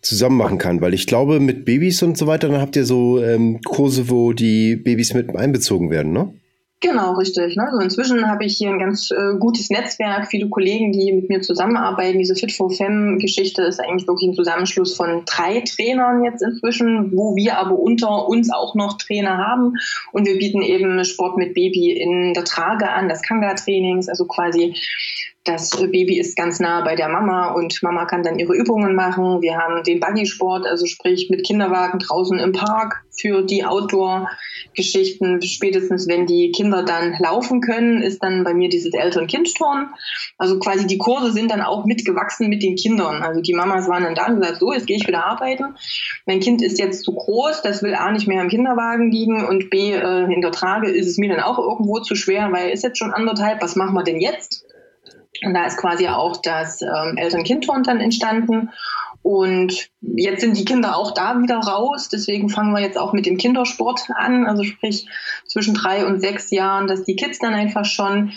zusammen 0.00 0.36
machen 0.36 0.58
kann. 0.58 0.80
Weil 0.80 0.94
ich 0.94 1.06
glaube, 1.06 1.40
mit 1.40 1.64
Babys 1.64 2.02
und 2.02 2.18
so 2.18 2.26
weiter, 2.26 2.48
dann 2.48 2.60
habt 2.60 2.76
ihr 2.76 2.84
so 2.84 3.22
ähm, 3.22 3.60
Kurse, 3.62 4.10
wo 4.10 4.32
die 4.32 4.76
Babys 4.76 5.14
mit 5.14 5.34
einbezogen 5.34 5.90
werden, 5.90 6.12
ne? 6.12 6.34
Genau, 6.82 7.12
richtig. 7.12 7.54
Ne? 7.54 7.62
Also 7.64 7.78
inzwischen 7.78 8.28
habe 8.28 8.44
ich 8.44 8.56
hier 8.56 8.68
ein 8.68 8.80
ganz 8.80 9.12
äh, 9.12 9.38
gutes 9.38 9.70
Netzwerk, 9.70 10.26
viele 10.26 10.48
Kollegen, 10.48 10.90
die 10.90 11.12
mit 11.12 11.28
mir 11.28 11.40
zusammenarbeiten. 11.40 12.18
Diese 12.18 12.34
Fit 12.34 12.50
for 12.50 12.70
Fem-Geschichte 12.70 13.62
ist 13.62 13.78
eigentlich 13.78 14.08
wirklich 14.08 14.30
ein 14.30 14.34
Zusammenschluss 14.34 14.96
von 14.96 15.22
drei 15.24 15.60
Trainern 15.60 16.24
jetzt 16.24 16.42
inzwischen, 16.42 17.16
wo 17.16 17.36
wir 17.36 17.56
aber 17.56 17.78
unter 17.78 18.28
uns 18.28 18.52
auch 18.52 18.74
noch 18.74 18.98
Trainer 18.98 19.38
haben. 19.38 19.74
Und 20.10 20.26
wir 20.26 20.36
bieten 20.36 20.60
eben 20.60 21.04
Sport 21.04 21.36
mit 21.36 21.54
Baby 21.54 21.92
in 21.92 22.34
der 22.34 22.44
Trage 22.44 22.90
an, 22.90 23.08
das 23.08 23.22
Kanga-Trainings, 23.22 24.08
also 24.08 24.24
quasi 24.24 24.74
das 25.44 25.70
Baby 25.70 26.20
ist 26.20 26.36
ganz 26.36 26.60
nah 26.60 26.82
bei 26.82 26.94
der 26.94 27.08
Mama 27.08 27.52
und 27.54 27.82
Mama 27.82 28.04
kann 28.04 28.22
dann 28.22 28.38
ihre 28.38 28.54
Übungen 28.54 28.94
machen. 28.94 29.42
Wir 29.42 29.56
haben 29.56 29.82
den 29.82 29.98
Buggy-Sport, 29.98 30.66
also 30.66 30.86
sprich 30.86 31.30
mit 31.30 31.44
Kinderwagen 31.44 31.98
draußen 31.98 32.38
im 32.38 32.52
Park 32.52 33.02
für 33.10 33.42
die 33.42 33.64
Outdoor-Geschichten. 33.64 35.42
Spätestens 35.42 36.06
wenn 36.06 36.26
die 36.26 36.52
Kinder 36.52 36.84
dann 36.84 37.16
laufen 37.18 37.60
können, 37.60 38.02
ist 38.02 38.22
dann 38.22 38.44
bei 38.44 38.54
mir 38.54 38.68
dieses 38.68 38.94
Eltern-Kind-Turnen. 38.94 39.88
Also 40.38 40.60
quasi 40.60 40.86
die 40.86 40.98
Kurse 40.98 41.32
sind 41.32 41.50
dann 41.50 41.60
auch 41.60 41.86
mitgewachsen 41.86 42.48
mit 42.48 42.62
den 42.62 42.76
Kindern. 42.76 43.22
Also 43.22 43.40
die 43.40 43.54
Mamas 43.54 43.88
waren 43.88 44.04
dann 44.04 44.14
da 44.14 44.26
und 44.26 44.40
gesagt, 44.40 44.60
so, 44.60 44.72
jetzt 44.72 44.86
gehe 44.86 44.96
ich 44.96 45.08
wieder 45.08 45.24
arbeiten. 45.24 45.74
Mein 46.24 46.38
Kind 46.38 46.62
ist 46.62 46.78
jetzt 46.78 47.02
zu 47.02 47.14
groß, 47.14 47.62
das 47.62 47.82
will 47.82 47.96
A 47.96 48.12
nicht 48.12 48.28
mehr 48.28 48.42
im 48.42 48.48
Kinderwagen 48.48 49.10
liegen 49.10 49.44
und 49.44 49.70
B 49.70 49.92
äh, 49.92 50.32
in 50.32 50.40
der 50.40 50.52
Trage 50.52 50.88
ist 50.88 51.08
es 51.08 51.18
mir 51.18 51.30
dann 51.30 51.42
auch 51.42 51.58
irgendwo 51.58 51.98
zu 51.98 52.14
schwer, 52.14 52.52
weil 52.52 52.66
er 52.66 52.72
ist 52.72 52.84
jetzt 52.84 52.98
schon 52.98 53.12
anderthalb. 53.12 53.60
Was 53.60 53.74
machen 53.74 53.94
wir 53.94 54.04
denn 54.04 54.20
jetzt? 54.20 54.64
Und 55.44 55.54
da 55.54 55.66
ist 55.66 55.78
quasi 55.78 56.08
auch 56.08 56.40
das 56.42 56.82
ähm, 56.82 57.16
Eltern-Kind-Turn 57.16 57.82
dann 57.82 58.00
entstanden. 58.00 58.70
Und 59.22 59.90
jetzt 60.00 60.40
sind 60.40 60.56
die 60.56 60.64
Kinder 60.64 60.96
auch 60.96 61.12
da 61.12 61.40
wieder 61.40 61.58
raus. 61.58 62.08
Deswegen 62.08 62.48
fangen 62.48 62.72
wir 62.72 62.80
jetzt 62.80 62.98
auch 62.98 63.12
mit 63.12 63.26
dem 63.26 63.36
Kindersport 63.36 64.08
an. 64.16 64.46
Also 64.46 64.64
sprich 64.64 65.08
zwischen 65.46 65.74
drei 65.74 66.06
und 66.06 66.20
sechs 66.20 66.50
Jahren, 66.50 66.88
dass 66.88 67.04
die 67.04 67.16
Kids 67.16 67.38
dann 67.38 67.54
einfach 67.54 67.84
schon 67.84 68.32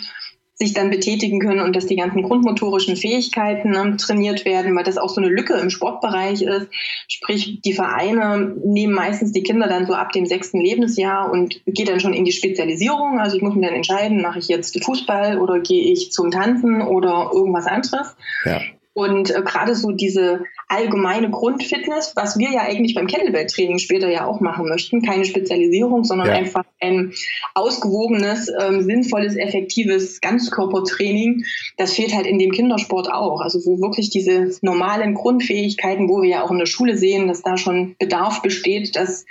sich 0.58 0.72
dann 0.72 0.90
betätigen 0.90 1.38
können 1.38 1.60
und 1.60 1.76
dass 1.76 1.86
die 1.86 1.96
ganzen 1.96 2.22
grundmotorischen 2.22 2.96
Fähigkeiten 2.96 3.70
ne, 3.70 3.96
trainiert 3.98 4.46
werden, 4.46 4.74
weil 4.74 4.84
das 4.84 4.96
auch 4.96 5.10
so 5.10 5.20
eine 5.20 5.30
Lücke 5.30 5.54
im 5.54 5.68
Sportbereich 5.68 6.42
ist. 6.42 6.68
Sprich, 7.08 7.60
die 7.62 7.74
Vereine 7.74 8.56
nehmen 8.64 8.94
meistens 8.94 9.32
die 9.32 9.42
Kinder 9.42 9.68
dann 9.68 9.86
so 9.86 9.92
ab 9.92 10.12
dem 10.12 10.24
sechsten 10.24 10.58
Lebensjahr 10.60 11.30
und 11.30 11.60
geht 11.66 11.88
dann 11.88 12.00
schon 12.00 12.14
in 12.14 12.24
die 12.24 12.32
Spezialisierung. 12.32 13.20
Also 13.20 13.36
ich 13.36 13.42
muss 13.42 13.54
mir 13.54 13.66
dann 13.66 13.74
entscheiden, 13.74 14.22
mache 14.22 14.38
ich 14.38 14.48
jetzt 14.48 14.82
Fußball 14.82 15.38
oder 15.38 15.60
gehe 15.60 15.92
ich 15.92 16.10
zum 16.10 16.30
Tanzen 16.30 16.80
oder 16.80 17.30
irgendwas 17.34 17.66
anderes. 17.66 18.16
Ja. 18.46 18.60
Und 18.96 19.30
äh, 19.30 19.42
gerade 19.42 19.74
so 19.74 19.90
diese 19.90 20.44
allgemeine 20.68 21.30
Grundfitness, 21.30 22.14
was 22.16 22.38
wir 22.38 22.50
ja 22.50 22.62
eigentlich 22.62 22.94
beim 22.94 23.06
Kettlebell-Training 23.06 23.78
später 23.78 24.08
ja 24.08 24.24
auch 24.24 24.40
machen 24.40 24.70
möchten, 24.70 25.02
keine 25.02 25.26
Spezialisierung, 25.26 26.04
sondern 26.04 26.28
ja. 26.28 26.32
einfach 26.32 26.64
ein 26.80 27.12
ausgewogenes, 27.52 28.50
ähm, 28.58 28.80
sinnvolles, 28.80 29.36
effektives 29.36 30.22
Ganzkörpertraining, 30.22 31.44
das 31.76 31.92
fehlt 31.92 32.14
halt 32.14 32.26
in 32.26 32.38
dem 32.38 32.52
Kindersport 32.52 33.12
auch. 33.12 33.42
Also 33.42 33.58
wo 33.66 33.82
wirklich 33.82 34.08
diese 34.08 34.56
normalen 34.62 35.12
Grundfähigkeiten, 35.12 36.08
wo 36.08 36.22
wir 36.22 36.30
ja 36.30 36.42
auch 36.42 36.50
in 36.50 36.58
der 36.58 36.64
Schule 36.64 36.96
sehen, 36.96 37.28
dass 37.28 37.42
da 37.42 37.58
schon 37.58 37.96
Bedarf 37.98 38.40
besteht, 38.40 38.96
dass 38.96 39.26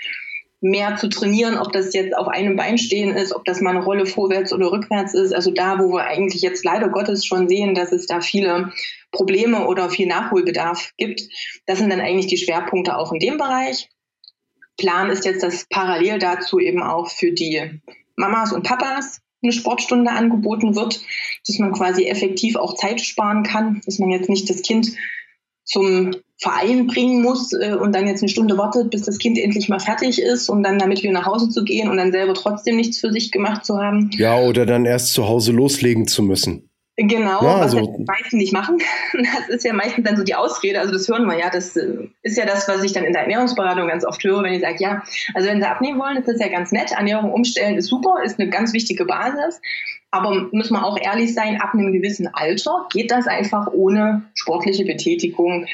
mehr 0.65 0.95
zu 0.95 1.10
trainieren, 1.10 1.58
ob 1.58 1.71
das 1.71 1.93
jetzt 1.93 2.17
auf 2.17 2.28
einem 2.28 2.56
Bein 2.56 2.80
stehen 2.80 3.15
ist, 3.15 3.36
ob 3.36 3.45
das 3.45 3.62
mal 3.62 3.75
eine 3.75 3.84
Rolle 3.84 4.08
vorwärts 4.08 4.51
oder 4.51 4.71
rückwärts 4.71 5.13
ist. 5.13 5.32
Also 5.32 5.51
da, 5.51 5.78
wo 5.78 5.93
wir 5.93 6.06
eigentlich 6.06 6.41
jetzt 6.41 6.65
leider 6.65 6.89
Gottes 6.89 7.23
schon 7.23 7.47
sehen, 7.47 7.75
dass 7.75 7.91
es 7.91 8.08
da 8.08 8.19
viele 8.19 8.71
Probleme 9.12 9.67
oder 9.67 9.91
viel 9.91 10.08
Nachholbedarf 10.08 10.91
gibt, 10.97 11.21
das 11.67 11.78
sind 11.78 11.91
dann 11.91 12.01
eigentlich 12.01 12.25
die 12.25 12.38
Schwerpunkte 12.38 12.97
auch 12.97 13.13
in 13.13 13.19
dem 13.19 13.38
Bereich. 13.38 13.89
Plan 14.75 15.12
ist 15.12 15.23
jetzt, 15.23 15.43
dass 15.43 15.67
parallel 15.69 16.17
dazu 16.17 16.60
eben 16.60 16.82
auch 16.82 17.12
für 17.12 17.32
die 17.32 17.82
Mamas 18.15 18.51
und 18.51 18.63
Papas 18.63 19.21
eine 19.43 19.51
Sportstunde 19.51 20.12
angeboten 20.12 20.75
wird, 20.75 20.99
dass 21.45 21.60
man 21.60 21.73
quasi 21.73 22.06
effektiv 22.06 22.56
auch 22.56 22.73
Zeit 22.73 23.01
sparen 23.01 23.43
kann, 23.43 23.82
dass 23.86 23.99
man 23.99 24.10
jetzt 24.10 24.30
nicht 24.30 24.49
das 24.49 24.63
Kind 24.63 24.88
zum 25.65 26.15
Verein 26.38 26.88
bringen 26.88 27.21
muss 27.21 27.54
äh, 27.54 27.73
und 27.73 27.93
dann 27.93 28.08
jetzt 28.08 28.21
eine 28.21 28.30
Stunde 28.30 28.58
wartet, 28.58 28.91
bis 28.91 29.04
das 29.04 29.17
Kind 29.17 29.38
endlich 29.38 29.69
mal 29.69 29.80
fertig 29.80 30.21
ist, 30.21 30.49
um 30.49 30.63
dann 30.63 30.80
damit 30.80 31.01
wieder 31.01 31.13
nach 31.13 31.25
Hause 31.25 31.49
zu 31.49 31.63
gehen 31.63 31.89
und 31.89 31.97
dann 31.97 32.12
selber 32.12 32.34
trotzdem 32.34 32.75
nichts 32.75 32.99
für 32.99 33.12
sich 33.12 33.32
gemacht 33.32 33.65
zu 33.65 33.78
haben. 33.78 34.10
Ja, 34.13 34.38
oder 34.39 34.65
dann 34.65 34.86
erst 34.86 35.13
zu 35.13 35.28
Hause 35.28 35.51
loslegen 35.51 36.08
zu 36.08 36.23
müssen. 36.23 36.69
Genau, 36.97 37.43
ja, 37.43 37.58
also, 37.58 37.82
was 37.82 37.97
die 37.97 38.06
meisten 38.06 38.38
nicht 38.38 38.54
machen. 38.54 38.78
Das 39.13 39.49
ist 39.49 39.65
ja 39.65 39.73
meistens 39.73 40.06
dann 40.06 40.15
so 40.15 40.23
die 40.23 40.36
Ausrede. 40.36 40.80
Also 40.80 40.93
das 40.93 41.08
hören 41.10 41.25
wir 41.25 41.38
ja. 41.38 41.49
Das 41.49 41.75
äh, 41.75 42.08
ist 42.21 42.38
ja 42.38 42.45
das, 42.45 42.67
was 42.69 42.84
ich 42.84 42.93
dann 42.93 43.04
in 43.04 43.12
der 43.12 43.23
Ernährungsberatung 43.23 43.88
ganz 43.88 44.06
oft 44.06 44.23
höre, 44.23 44.43
wenn 44.43 44.54
ich 44.54 44.62
sage, 44.62 44.78
ja, 44.80 45.04
also 45.34 45.49
wenn 45.49 45.62
sie 45.62 45.67
abnehmen 45.67 45.99
wollen, 45.99 46.17
ist 46.17 46.28
das 46.28 46.39
ja 46.39 46.47
ganz 46.47 46.71
nett. 46.71 46.91
Ernährung 46.91 47.34
umstellen 47.34 47.75
ist 47.75 47.88
super, 47.88 48.23
ist 48.23 48.39
eine 48.39 48.49
ganz 48.49 48.71
wichtige 48.71 49.06
Basis. 49.06 49.60
Aber 50.15 50.47
müssen 50.54 50.75
wir 50.75 50.86
auch 50.86 50.97
ehrlich 50.97 51.34
sein, 51.34 51.60
ab 51.60 51.73
einem 51.73 51.91
gewissen 51.91 52.30
Alter 52.34 52.88
geht 52.89 53.12
das 53.12 53.28
einfach 53.28 53.67
ohne 53.73 54.23
sportliche 54.34 54.86
Betätigung 54.86 55.65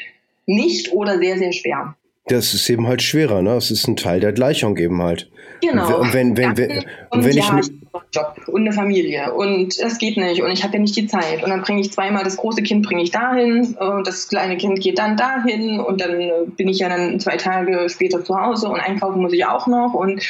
nicht 0.46 0.92
oder 0.92 1.18
sehr, 1.18 1.38
sehr 1.38 1.52
schwer. 1.52 1.94
Das 2.26 2.52
ist 2.52 2.68
eben 2.68 2.88
halt 2.88 3.02
schwerer, 3.02 3.40
ne? 3.40 3.54
Es 3.54 3.70
ist 3.70 3.86
ein 3.86 3.94
Teil 3.94 4.18
der 4.18 4.32
Gleichung 4.32 4.76
eben 4.78 5.00
halt. 5.00 5.30
Genau. 5.62 6.00
Und 6.00 6.12
wenn, 6.12 6.36
wenn, 6.36 6.56
wenn, 6.56 6.84
und, 7.10 7.24
wenn 7.24 7.36
ja, 7.36 7.56
ich, 7.60 7.68
ich 7.68 7.70
einen 7.70 8.04
Job 8.12 8.34
und 8.48 8.62
eine 8.62 8.72
Familie 8.72 9.32
und 9.32 9.80
das 9.80 9.98
geht 9.98 10.16
nicht 10.16 10.42
und 10.42 10.50
ich 10.50 10.64
habe 10.64 10.74
ja 10.74 10.80
nicht 10.80 10.96
die 10.96 11.06
Zeit 11.06 11.44
und 11.44 11.50
dann 11.50 11.62
bringe 11.62 11.80
ich 11.80 11.92
zweimal 11.92 12.24
das 12.24 12.36
große 12.36 12.62
Kind 12.62 12.84
bringe 12.84 13.02
ich 13.02 13.12
dahin 13.12 13.76
und 13.76 14.04
das 14.04 14.28
kleine 14.28 14.56
Kind 14.56 14.80
geht 14.80 14.98
dann 14.98 15.16
dahin 15.16 15.78
und 15.78 16.00
dann 16.00 16.20
äh, 16.20 16.32
bin 16.56 16.66
ich 16.66 16.80
ja 16.80 16.88
dann 16.88 17.20
zwei 17.20 17.36
Tage 17.36 17.88
später 17.88 18.24
zu 18.24 18.36
Hause 18.36 18.68
und 18.68 18.80
einkaufen 18.80 19.22
muss 19.22 19.32
ich 19.32 19.46
auch 19.46 19.68
noch 19.68 19.94
und 19.94 20.20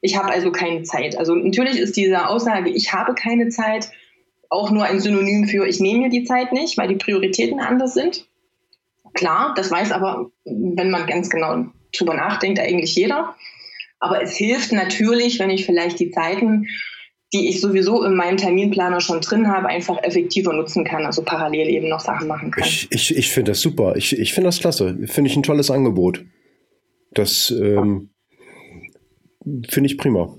ich 0.00 0.16
habe 0.16 0.30
also 0.30 0.50
keine 0.50 0.82
Zeit. 0.82 1.16
Also 1.16 1.36
natürlich 1.36 1.78
ist 1.78 1.96
diese 1.96 2.26
Aussage, 2.26 2.70
ich 2.70 2.92
habe 2.92 3.14
keine 3.14 3.48
Zeit, 3.48 3.90
auch 4.48 4.72
nur 4.72 4.84
ein 4.84 4.98
Synonym 4.98 5.46
für, 5.46 5.68
ich 5.68 5.78
nehme 5.78 6.00
mir 6.00 6.10
die 6.10 6.24
Zeit 6.24 6.52
nicht, 6.52 6.76
weil 6.78 6.88
die 6.88 6.96
Prioritäten 6.96 7.60
anders 7.60 7.94
sind. 7.94 8.26
Klar, 9.14 9.54
das 9.56 9.70
weiß 9.70 9.92
aber, 9.92 10.30
wenn 10.44 10.90
man 10.90 11.06
ganz 11.06 11.30
genau 11.30 11.66
drüber 11.96 12.14
nachdenkt, 12.14 12.58
eigentlich 12.58 12.96
jeder. 12.96 13.36
Aber 14.00 14.22
es 14.22 14.36
hilft 14.36 14.72
natürlich, 14.72 15.38
wenn 15.38 15.50
ich 15.50 15.66
vielleicht 15.66 16.00
die 16.00 16.10
Zeiten, 16.10 16.66
die 17.32 17.48
ich 17.48 17.60
sowieso 17.60 18.02
in 18.02 18.14
meinem 18.14 18.38
Terminplaner 18.38 19.00
schon 19.00 19.20
drin 19.20 19.48
habe, 19.48 19.68
einfach 19.68 20.02
effektiver 20.02 20.52
nutzen 20.52 20.84
kann, 20.84 21.06
also 21.06 21.22
parallel 21.22 21.68
eben 21.68 21.88
noch 21.88 22.00
Sachen 22.00 22.26
machen 22.26 22.50
kann. 22.50 22.64
Ich, 22.64 22.88
ich, 22.90 23.16
ich 23.16 23.30
finde 23.30 23.52
das 23.52 23.60
super. 23.60 23.94
Ich, 23.96 24.18
ich 24.18 24.32
finde 24.32 24.48
das 24.48 24.58
klasse. 24.58 24.98
Finde 25.06 25.30
ich 25.30 25.36
ein 25.36 25.44
tolles 25.44 25.70
Angebot. 25.70 26.24
Das 27.12 27.50
ähm, 27.50 28.10
finde 29.68 29.90
ich 29.90 29.98
prima. 29.98 30.34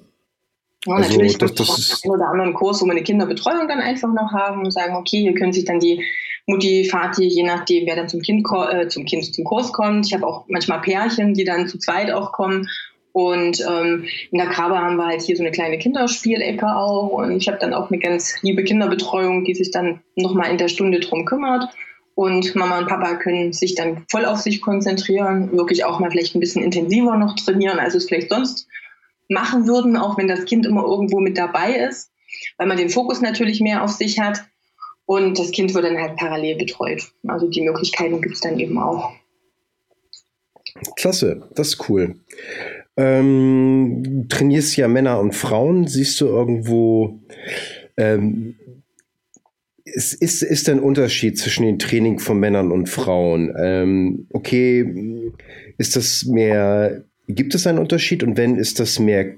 Ja, 0.86 0.96
also, 0.96 1.10
natürlich 1.10 1.38
das, 1.38 1.54
das 1.54 1.78
ist 1.78 2.04
einen 2.04 2.16
oder 2.16 2.28
anderen 2.28 2.54
Kurs, 2.54 2.82
wo 2.82 2.86
wir 2.86 2.92
eine 2.92 3.04
Kinderbetreuung 3.04 3.68
dann 3.68 3.80
einfach 3.80 4.12
noch 4.12 4.32
haben 4.32 4.62
und 4.66 4.72
sagen, 4.72 4.96
okay, 4.96 5.22
hier 5.22 5.36
können 5.36 5.54
sich 5.54 5.66
dann 5.66 5.80
die 5.80 6.04
Mutti, 6.48 6.90
Vati, 6.92 7.26
je 7.26 7.44
nachdem, 7.44 7.86
wer 7.86 7.96
dann 7.96 8.10
zum 8.10 8.22
Kind, 8.22 8.46
äh, 8.72 8.88
zum 8.88 9.06
Kind 9.06 9.34
zum 9.34 9.46
Kurs 9.46 9.72
kommt. 9.72 10.08
Ich 10.08 10.14
habe 10.14 10.26
auch 10.26 10.46
manchmal 10.48 10.82
Pärchen, 10.82 11.36
die 11.36 11.44
dann 11.44 11.68
zu 11.68 11.78
zweit 11.78 12.12
auch 12.12 12.32
kommen. 12.32 12.68
Und 13.14 13.66
ähm, 13.68 14.06
in 14.32 14.38
der 14.38 14.48
Grabe 14.48 14.78
haben 14.78 14.96
wir 14.96 15.06
halt 15.06 15.22
hier 15.22 15.36
so 15.36 15.44
eine 15.44 15.52
kleine 15.52 15.78
Kinderspielecke 15.78 16.66
auch. 16.66 17.10
Und 17.10 17.38
ich 17.38 17.48
habe 17.48 17.58
dann 17.60 17.74
auch 17.74 17.92
eine 17.92 18.00
ganz 18.00 18.42
liebe 18.42 18.64
Kinderbetreuung, 18.64 19.44
die 19.44 19.54
sich 19.54 19.72
dann 19.72 20.02
nochmal 20.16 20.52
in 20.52 20.58
der 20.58 20.70
Stunde 20.70 21.00
drum 21.00 21.26
kümmert. 21.26 21.70
Und 22.16 22.56
Mama 22.56 22.78
und 22.78 22.88
Papa 22.88 23.16
können 23.16 23.54
sich 23.54 23.76
dann 23.76 24.06
voll 24.10 24.26
auf 24.26 24.40
sich 24.40 24.62
konzentrieren, 24.62 25.52
wirklich 25.54 25.86
auch 25.86 26.00
mal 26.00 26.12
vielleicht 26.12 26.36
ein 26.36 26.40
bisschen 26.40 26.64
intensiver 26.64 27.18
noch 27.18 27.36
trainieren, 27.36 27.80
als 27.80 27.96
es 27.96 28.08
vielleicht 28.08 28.30
sonst 28.30 28.68
machen 29.30 29.66
würden, 29.66 29.98
auch 29.98 30.18
wenn 30.18 30.28
das 30.28 30.46
Kind 30.46 30.66
immer 30.66 30.84
irgendwo 30.84 31.20
mit 31.20 31.38
dabei 31.38 31.74
ist, 31.74 32.12
weil 32.58 32.68
man 32.68 32.78
den 32.78 32.90
Fokus 32.90 33.22
natürlich 33.22 33.62
mehr 33.62 33.84
auf 33.84 33.92
sich 33.92 34.20
hat. 34.20 34.44
Und 35.06 35.40
das 35.40 35.52
Kind 35.52 35.74
wird 35.74 35.84
dann 35.84 35.98
halt 35.98 36.16
parallel 36.18 36.58
betreut. 36.58 37.12
Also 37.28 37.50
die 37.50 37.62
Möglichkeiten 37.62 38.22
gibt 38.22 38.36
es 38.36 38.42
dann 38.42 38.60
eben 38.60 38.78
auch. 38.78 39.12
Klasse, 40.96 41.50
das 41.56 41.70
ist 41.70 41.90
cool. 41.90 42.16
Ähm, 42.98 44.26
trainierst 44.30 44.76
ja 44.78 44.88
Männer 44.88 45.20
und 45.20 45.34
Frauen. 45.34 45.88
Siehst 45.88 46.20
du 46.22 46.28
irgendwo, 46.28 47.20
ähm, 47.98 48.56
ist, 49.86 50.14
ist, 50.14 50.44
ist 50.44 50.70
ein 50.70 50.80
Unterschied 50.80 51.38
zwischen 51.38 51.66
dem 51.66 51.80
Training 51.80 52.20
von 52.20 52.40
Männern 52.40 52.72
und 52.72 52.90
Frauen? 52.90 53.54
Ähm, 53.58 54.28
okay, 54.32 55.34
ist 55.78 55.96
das 55.96 56.26
mehr 56.26 57.06
Gibt 57.36 57.56
es 57.56 57.68
einen 57.68 57.80
Unterschied 57.80 58.24
und 58.24 58.38
wenn, 58.38 58.56
ist 58.58 58.80
das 58.80 59.00
mehr 59.00 59.36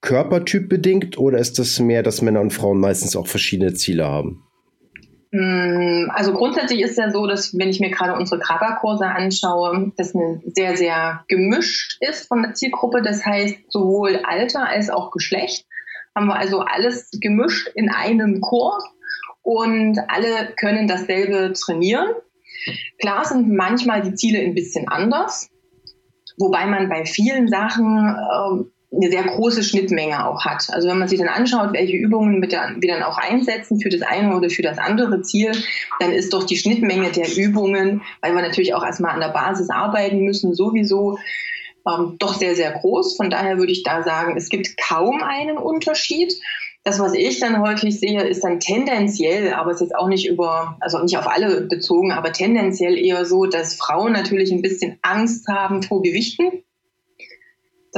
Körpertyp 0.00 0.68
bedingt 0.68 1.18
oder 1.18 1.38
ist 1.38 1.58
das 1.58 1.78
mehr, 1.80 2.02
dass 2.02 2.22
Männer 2.22 2.40
und 2.40 2.52
Frauen 2.52 2.78
meistens 2.78 3.16
auch 3.16 3.26
verschiedene 3.26 3.74
Ziele 3.74 4.06
haben? 4.06 4.44
Mm, 5.30 6.10
also 6.10 6.32
grundsätzlich 6.32 6.80
ist 6.80 6.98
ja 6.98 7.10
so, 7.10 7.26
dass 7.26 7.56
wenn 7.58 7.68
ich 7.68 7.80
mir 7.80 7.90
gerade 7.90 8.14
unsere 8.14 8.40
Körperkurse 8.40 9.06
anschaue, 9.06 9.92
das 9.96 10.14
eine 10.14 10.40
sehr, 10.54 10.76
sehr 10.76 11.24
gemischt 11.28 11.98
ist 12.00 12.28
von 12.28 12.42
der 12.42 12.54
Zielgruppe. 12.54 13.02
Das 13.02 13.24
heißt, 13.24 13.56
sowohl 13.68 14.20
Alter 14.24 14.68
als 14.68 14.90
auch 14.90 15.10
Geschlecht 15.10 15.66
haben 16.14 16.26
wir 16.26 16.36
also 16.36 16.60
alles 16.60 17.10
gemischt 17.20 17.68
in 17.74 17.90
einem 17.90 18.40
Kurs 18.40 18.84
und 19.42 19.98
alle 20.08 20.52
können 20.56 20.88
dasselbe 20.88 21.52
trainieren. 21.52 22.08
Klar 23.00 23.24
sind 23.24 23.52
manchmal 23.54 24.02
die 24.02 24.14
Ziele 24.14 24.40
ein 24.40 24.54
bisschen 24.54 24.88
anders 24.88 25.50
wobei 26.38 26.66
man 26.66 26.88
bei 26.88 27.04
vielen 27.04 27.48
Sachen 27.48 28.08
äh, 28.08 28.64
eine 28.90 29.10
sehr 29.10 29.22
große 29.22 29.62
Schnittmenge 29.62 30.26
auch 30.26 30.44
hat. 30.44 30.68
Also 30.70 30.88
wenn 30.88 30.98
man 30.98 31.08
sich 31.08 31.18
dann 31.18 31.28
anschaut, 31.28 31.72
welche 31.72 31.96
Übungen 31.96 32.40
wir 32.40 32.48
dann 32.48 33.02
auch 33.02 33.18
einsetzen 33.18 33.80
für 33.80 33.90
das 33.90 34.02
eine 34.02 34.34
oder 34.34 34.48
für 34.48 34.62
das 34.62 34.78
andere 34.78 35.20
Ziel, 35.22 35.52
dann 36.00 36.12
ist 36.12 36.32
doch 36.32 36.44
die 36.44 36.56
Schnittmenge 36.56 37.10
der 37.12 37.36
Übungen, 37.36 38.02
weil 38.22 38.34
wir 38.34 38.42
natürlich 38.42 38.74
auch 38.74 38.84
erstmal 38.84 39.12
an 39.12 39.20
der 39.20 39.28
Basis 39.28 39.68
arbeiten 39.68 40.20
müssen, 40.20 40.54
sowieso 40.54 41.18
ähm, 41.86 42.16
doch 42.18 42.34
sehr, 42.34 42.54
sehr 42.54 42.72
groß. 42.72 43.16
Von 43.16 43.28
daher 43.28 43.58
würde 43.58 43.72
ich 43.72 43.82
da 43.82 44.02
sagen, 44.02 44.36
es 44.36 44.48
gibt 44.48 44.76
kaum 44.78 45.22
einen 45.22 45.58
Unterschied. 45.58 46.32
Das, 46.84 46.98
was 46.98 47.12
ich 47.12 47.40
dann 47.40 47.60
häufig 47.60 48.00
sehe, 48.00 48.22
ist 48.22 48.42
dann 48.42 48.60
tendenziell, 48.60 49.52
aber 49.52 49.72
es 49.72 49.82
ist 49.82 49.94
auch 49.94 50.08
nicht 50.08 50.26
über, 50.26 50.78
also 50.80 50.98
nicht 51.02 51.18
auf 51.18 51.28
alle 51.28 51.62
bezogen, 51.62 52.12
aber 52.12 52.32
tendenziell 52.32 52.96
eher 52.96 53.26
so, 53.26 53.44
dass 53.44 53.74
Frauen 53.74 54.12
natürlich 54.12 54.50
ein 54.50 54.62
bisschen 54.62 54.98
Angst 55.02 55.46
haben 55.48 55.82
vor 55.82 56.02
Gewichten. 56.02 56.62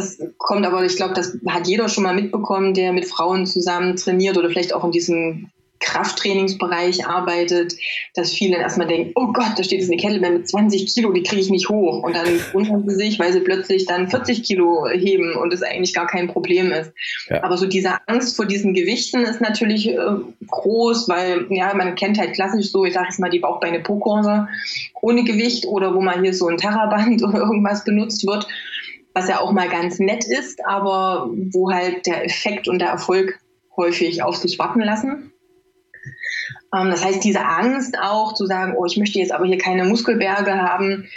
Das 0.00 0.18
kommt 0.38 0.64
aber, 0.64 0.82
ich 0.82 0.96
glaube, 0.96 1.12
das 1.12 1.36
hat 1.46 1.66
jeder 1.66 1.90
schon 1.90 2.04
mal 2.04 2.14
mitbekommen, 2.14 2.72
der 2.72 2.94
mit 2.94 3.04
Frauen 3.04 3.44
zusammen 3.44 3.96
trainiert 3.96 4.38
oder 4.38 4.48
vielleicht 4.48 4.72
auch 4.72 4.82
in 4.82 4.92
diesem 4.92 5.50
Krafttrainingsbereich 5.80 7.06
arbeitet, 7.06 7.74
dass 8.14 8.32
viele 8.32 8.52
dann 8.52 8.62
erstmal 8.62 8.86
denken, 8.86 9.12
oh 9.14 9.32
Gott, 9.32 9.52
da 9.56 9.62
steht 9.62 9.80
jetzt 9.80 9.90
eine 9.90 10.00
Kettlebell 10.00 10.38
mit 10.38 10.48
20 10.48 10.86
Kilo, 10.86 11.12
die 11.12 11.22
kriege 11.22 11.40
ich 11.40 11.50
nicht 11.50 11.68
hoch. 11.68 12.02
Und 12.02 12.14
dann 12.14 12.26
wundern 12.52 12.88
sie 12.88 12.94
sich, 12.94 13.18
weil 13.18 13.32
sie 13.32 13.40
plötzlich 13.40 13.86
dann 13.86 14.08
40 14.08 14.42
Kilo 14.42 14.86
heben 14.90 15.34
und 15.36 15.52
es 15.52 15.62
eigentlich 15.62 15.94
gar 15.94 16.06
kein 16.06 16.28
Problem 16.28 16.70
ist. 16.70 16.92
Ja. 17.28 17.42
Aber 17.42 17.56
so 17.56 17.66
diese 17.66 17.96
Angst 18.06 18.36
vor 18.36 18.46
diesen 18.46 18.74
Gewichten 18.74 19.20
ist 19.22 19.40
natürlich 19.40 19.88
äh, 19.88 19.98
groß, 20.46 21.08
weil 21.08 21.46
ja, 21.50 21.74
man 21.74 21.94
kennt 21.94 22.18
halt 22.18 22.34
klassisch 22.34 22.70
so, 22.70 22.84
ich 22.84 22.94
sage 22.94 23.06
jetzt 23.08 23.20
mal 23.20 23.30
die 23.30 23.40
Bauchbeine-Po-Kurse 23.40 24.48
ohne 25.02 25.24
Gewicht 25.24 25.66
oder 25.66 25.94
wo 25.94 26.00
man 26.00 26.22
hier 26.22 26.34
so 26.34 26.46
ein 26.48 26.58
Terraband 26.58 27.22
oder 27.26 27.38
irgendwas 27.38 27.84
benutzt 27.84 28.26
wird, 28.26 28.46
was 29.14 29.28
ja 29.28 29.40
auch 29.40 29.52
mal 29.52 29.68
ganz 29.68 29.98
nett 29.98 30.24
ist, 30.24 30.64
aber 30.64 31.30
wo 31.52 31.70
halt 31.70 32.06
der 32.06 32.24
Effekt 32.24 32.68
und 32.68 32.78
der 32.78 32.88
Erfolg 32.88 33.38
häufig 33.76 34.22
auf 34.22 34.36
sich 34.36 34.58
warten 34.58 34.80
lassen. 34.80 35.32
Ähm, 36.74 36.90
das 36.90 37.04
heißt, 37.04 37.22
diese 37.24 37.44
Angst 37.44 37.96
auch 38.00 38.34
zu 38.34 38.46
sagen, 38.46 38.74
oh, 38.76 38.84
ich 38.84 38.96
möchte 38.96 39.18
jetzt 39.18 39.32
aber 39.32 39.46
hier 39.46 39.58
keine 39.58 39.84
Muskelberge 39.84 40.52
haben, 40.52 41.08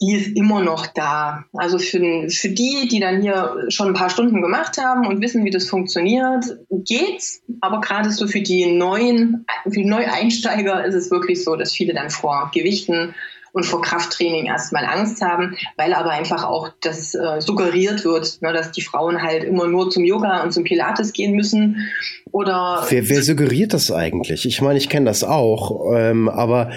die 0.00 0.14
ist 0.14 0.36
immer 0.36 0.60
noch 0.60 0.86
da. 0.86 1.44
Also 1.52 1.78
für, 1.78 2.28
für 2.28 2.48
die, 2.48 2.88
die 2.90 3.00
dann 3.00 3.22
hier 3.22 3.66
schon 3.68 3.88
ein 3.88 3.94
paar 3.94 4.10
Stunden 4.10 4.42
gemacht 4.42 4.76
haben 4.78 5.06
und 5.06 5.20
wissen, 5.22 5.44
wie 5.44 5.50
das 5.50 5.68
funktioniert, 5.68 6.44
geht's. 6.70 7.42
Aber 7.60 7.80
gerade 7.80 8.10
so 8.10 8.26
für 8.26 8.40
die 8.40 8.66
neuen, 8.66 9.46
für 9.64 9.70
die 9.70 9.84
Neueinsteiger 9.84 10.84
ist 10.84 10.94
es 10.94 11.10
wirklich 11.10 11.44
so, 11.44 11.56
dass 11.56 11.72
viele 11.72 11.94
dann 11.94 12.10
vor 12.10 12.50
Gewichten 12.52 13.14
und 13.54 13.64
vor 13.64 13.80
Krafttraining 13.80 14.46
erstmal 14.46 14.84
Angst 14.84 15.22
haben, 15.22 15.56
weil 15.76 15.94
aber 15.94 16.10
einfach 16.10 16.44
auch 16.44 16.70
das 16.80 17.14
äh, 17.14 17.40
suggeriert 17.40 18.04
wird, 18.04 18.42
ne, 18.42 18.52
dass 18.52 18.72
die 18.72 18.82
Frauen 18.82 19.22
halt 19.22 19.44
immer 19.44 19.68
nur 19.68 19.90
zum 19.90 20.04
Yoga 20.04 20.42
und 20.42 20.52
zum 20.52 20.64
Pilates 20.64 21.12
gehen 21.12 21.34
müssen. 21.36 21.88
Oder 22.32 22.84
wer, 22.88 23.08
wer 23.08 23.22
suggeriert 23.22 23.72
das 23.72 23.92
eigentlich? 23.92 24.44
Ich 24.44 24.60
meine, 24.60 24.78
ich 24.78 24.88
kenne 24.88 25.06
das 25.06 25.22
auch, 25.22 25.92
ähm, 25.94 26.28
aber 26.28 26.72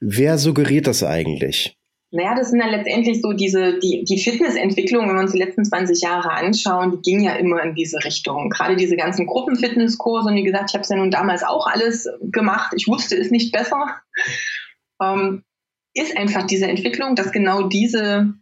wer 0.00 0.38
suggeriert 0.38 0.86
das 0.86 1.04
eigentlich? 1.04 1.76
Naja, 2.14 2.34
das 2.34 2.50
sind 2.50 2.60
ja 2.60 2.66
letztendlich 2.66 3.20
so 3.20 3.32
diese, 3.32 3.78
die, 3.78 4.04
die 4.08 4.18
Fitnessentwicklung, 4.18 5.08
wenn 5.08 5.14
wir 5.14 5.22
uns 5.22 5.32
die 5.32 5.38
letzten 5.38 5.64
20 5.66 6.00
Jahre 6.00 6.30
anschauen, 6.30 6.92
die 6.92 7.10
ging 7.10 7.22
ja 7.22 7.34
immer 7.34 7.62
in 7.62 7.74
diese 7.74 8.02
Richtung. 8.04 8.48
Gerade 8.48 8.76
diese 8.76 8.96
ganzen 8.96 9.26
Gruppenfitnesskurse, 9.26 10.28
und 10.28 10.36
wie 10.36 10.44
gesagt, 10.44 10.70
ich 10.70 10.74
habe 10.74 10.82
es 10.82 10.88
ja 10.88 10.96
nun 10.96 11.10
damals 11.10 11.42
auch 11.42 11.66
alles 11.66 12.08
gemacht. 12.22 12.72
Ich 12.76 12.86
wusste 12.86 13.16
es 13.16 13.30
nicht 13.30 13.52
besser. 13.52 13.96
Ähm, 15.02 15.42
ist 15.94 16.16
einfach 16.16 16.46
diese 16.46 16.66
Entwicklung, 16.66 17.16
dass 17.16 17.32
genau 17.32 17.64
diese 17.64 18.34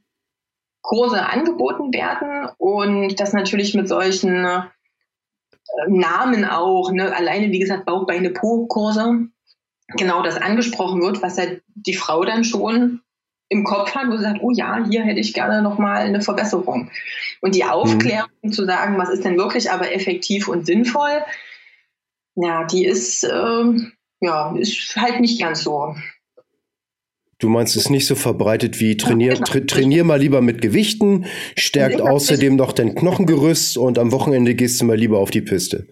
Kurse 0.82 1.26
angeboten 1.26 1.92
werden 1.92 2.48
und 2.58 3.20
das 3.20 3.32
natürlich 3.32 3.74
mit 3.74 3.88
solchen 3.88 4.44
äh, 4.44 4.62
Namen 5.88 6.44
auch, 6.44 6.90
ne, 6.90 7.14
alleine 7.14 7.52
wie 7.52 7.58
gesagt 7.58 7.84
Bauchbeine 7.84 8.30
Po-Kurse, 8.30 9.28
genau 9.96 10.22
das 10.22 10.36
angesprochen 10.36 11.02
wird, 11.02 11.22
was 11.22 11.38
halt 11.38 11.62
die 11.74 11.94
Frau 11.94 12.24
dann 12.24 12.44
schon 12.44 13.00
im 13.48 13.64
Kopf 13.64 13.94
hat, 13.94 14.08
wo 14.08 14.16
sie 14.16 14.22
sagt, 14.22 14.40
oh 14.42 14.52
ja, 14.52 14.84
hier 14.88 15.02
hätte 15.02 15.20
ich 15.20 15.34
gerne 15.34 15.60
nochmal 15.60 16.02
eine 16.02 16.20
Verbesserung. 16.20 16.90
Und 17.40 17.54
die 17.56 17.64
Aufklärung 17.64 18.30
mhm. 18.42 18.52
zu 18.52 18.64
sagen, 18.64 18.96
was 18.96 19.10
ist 19.10 19.24
denn 19.24 19.36
wirklich 19.36 19.70
aber 19.70 19.92
effektiv 19.92 20.46
und 20.48 20.66
sinnvoll, 20.66 21.24
ja, 22.36 22.64
die 22.64 22.84
ist, 22.84 23.24
äh, 23.24 23.64
ja, 24.20 24.54
ist 24.56 24.96
halt 24.96 25.20
nicht 25.20 25.40
ganz 25.40 25.64
so 25.64 25.96
Du 27.40 27.48
meinst, 27.48 27.74
es 27.74 27.85
ist 27.85 27.90
nicht 27.90 28.07
so 28.07 28.14
verbreitet 28.14 28.81
wie 28.81 28.96
trainier, 28.96 29.33
genau. 29.33 29.44
tra 29.44 29.61
trainier 29.61 30.05
mal 30.05 30.20
lieber 30.20 30.42
mit 30.42 30.61
Gewichten, 30.61 31.24
stärkt 31.57 32.00
außerdem 32.00 32.55
noch 32.55 32.72
dein 32.72 32.94
Knochengerüst 32.94 33.79
und 33.79 33.98
am 33.98 34.12
Wochenende 34.12 34.55
gehst 34.55 34.81
du 34.81 34.85
mal 34.85 34.96
lieber 34.96 35.18
auf 35.18 35.31
die 35.31 35.40
Piste. 35.40 35.87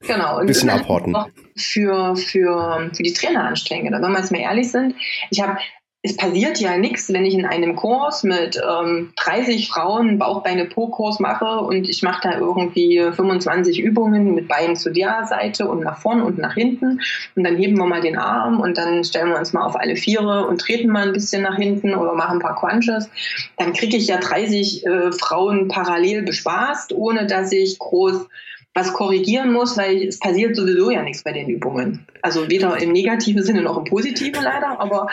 Genau. 0.00 0.40
Und 0.40 0.46
bisschen 0.46 0.70
abhorten. 0.70 1.14
Für, 1.56 2.16
für, 2.16 2.90
für 2.92 3.02
die 3.02 3.12
Trainer 3.12 3.44
anstrengend. 3.44 3.92
Wenn 3.92 4.12
wir 4.12 4.18
jetzt 4.18 4.32
mal 4.32 4.40
ehrlich 4.40 4.70
sind, 4.70 4.94
ich 5.30 5.40
habe 5.40 5.58
es 6.06 6.18
passiert 6.18 6.60
ja 6.60 6.76
nichts, 6.76 7.10
wenn 7.10 7.24
ich 7.24 7.32
in 7.32 7.46
einem 7.46 7.76
Kurs 7.76 8.24
mit 8.24 8.60
ähm, 8.62 9.14
30 9.16 9.70
Frauen 9.70 10.18
Bauchbeine-Po-Kurs 10.18 11.18
mache 11.18 11.60
und 11.60 11.88
ich 11.88 12.02
mache 12.02 12.28
da 12.28 12.38
irgendwie 12.38 12.98
25 13.10 13.80
Übungen 13.80 14.34
mit 14.34 14.46
Beinen 14.46 14.76
zu 14.76 14.90
der 14.90 15.24
Seite 15.24 15.66
und 15.66 15.80
nach 15.80 15.96
vorn 15.96 16.20
und 16.20 16.36
nach 16.36 16.52
hinten 16.52 17.00
und 17.36 17.44
dann 17.44 17.56
heben 17.56 17.78
wir 17.78 17.86
mal 17.86 18.02
den 18.02 18.18
Arm 18.18 18.60
und 18.60 18.76
dann 18.76 19.02
stellen 19.02 19.30
wir 19.30 19.38
uns 19.38 19.54
mal 19.54 19.64
auf 19.64 19.76
alle 19.76 19.96
Viere 19.96 20.46
und 20.46 20.60
treten 20.60 20.90
mal 20.90 21.06
ein 21.06 21.14
bisschen 21.14 21.42
nach 21.42 21.56
hinten 21.56 21.94
oder 21.94 22.12
machen 22.12 22.36
ein 22.36 22.42
paar 22.42 22.56
Crunches. 22.56 23.08
Dann 23.56 23.72
kriege 23.72 23.96
ich 23.96 24.06
ja 24.06 24.18
30 24.18 24.84
äh, 24.84 25.10
Frauen 25.12 25.68
parallel 25.68 26.20
bespaßt, 26.20 26.92
ohne 26.92 27.26
dass 27.26 27.50
ich 27.50 27.78
groß 27.78 28.26
was 28.74 28.92
korrigieren 28.92 29.52
muss, 29.52 29.78
weil 29.78 30.02
es 30.02 30.18
passiert 30.18 30.54
sowieso 30.54 30.90
ja 30.90 31.02
nichts 31.02 31.22
bei 31.22 31.32
den 31.32 31.48
Übungen. 31.48 32.06
Also 32.20 32.50
weder 32.50 32.76
im 32.76 32.92
negativen 32.92 33.42
Sinne 33.42 33.62
noch 33.62 33.78
im 33.78 33.84
positiven 33.84 34.42
leider, 34.42 34.80
aber 34.80 35.06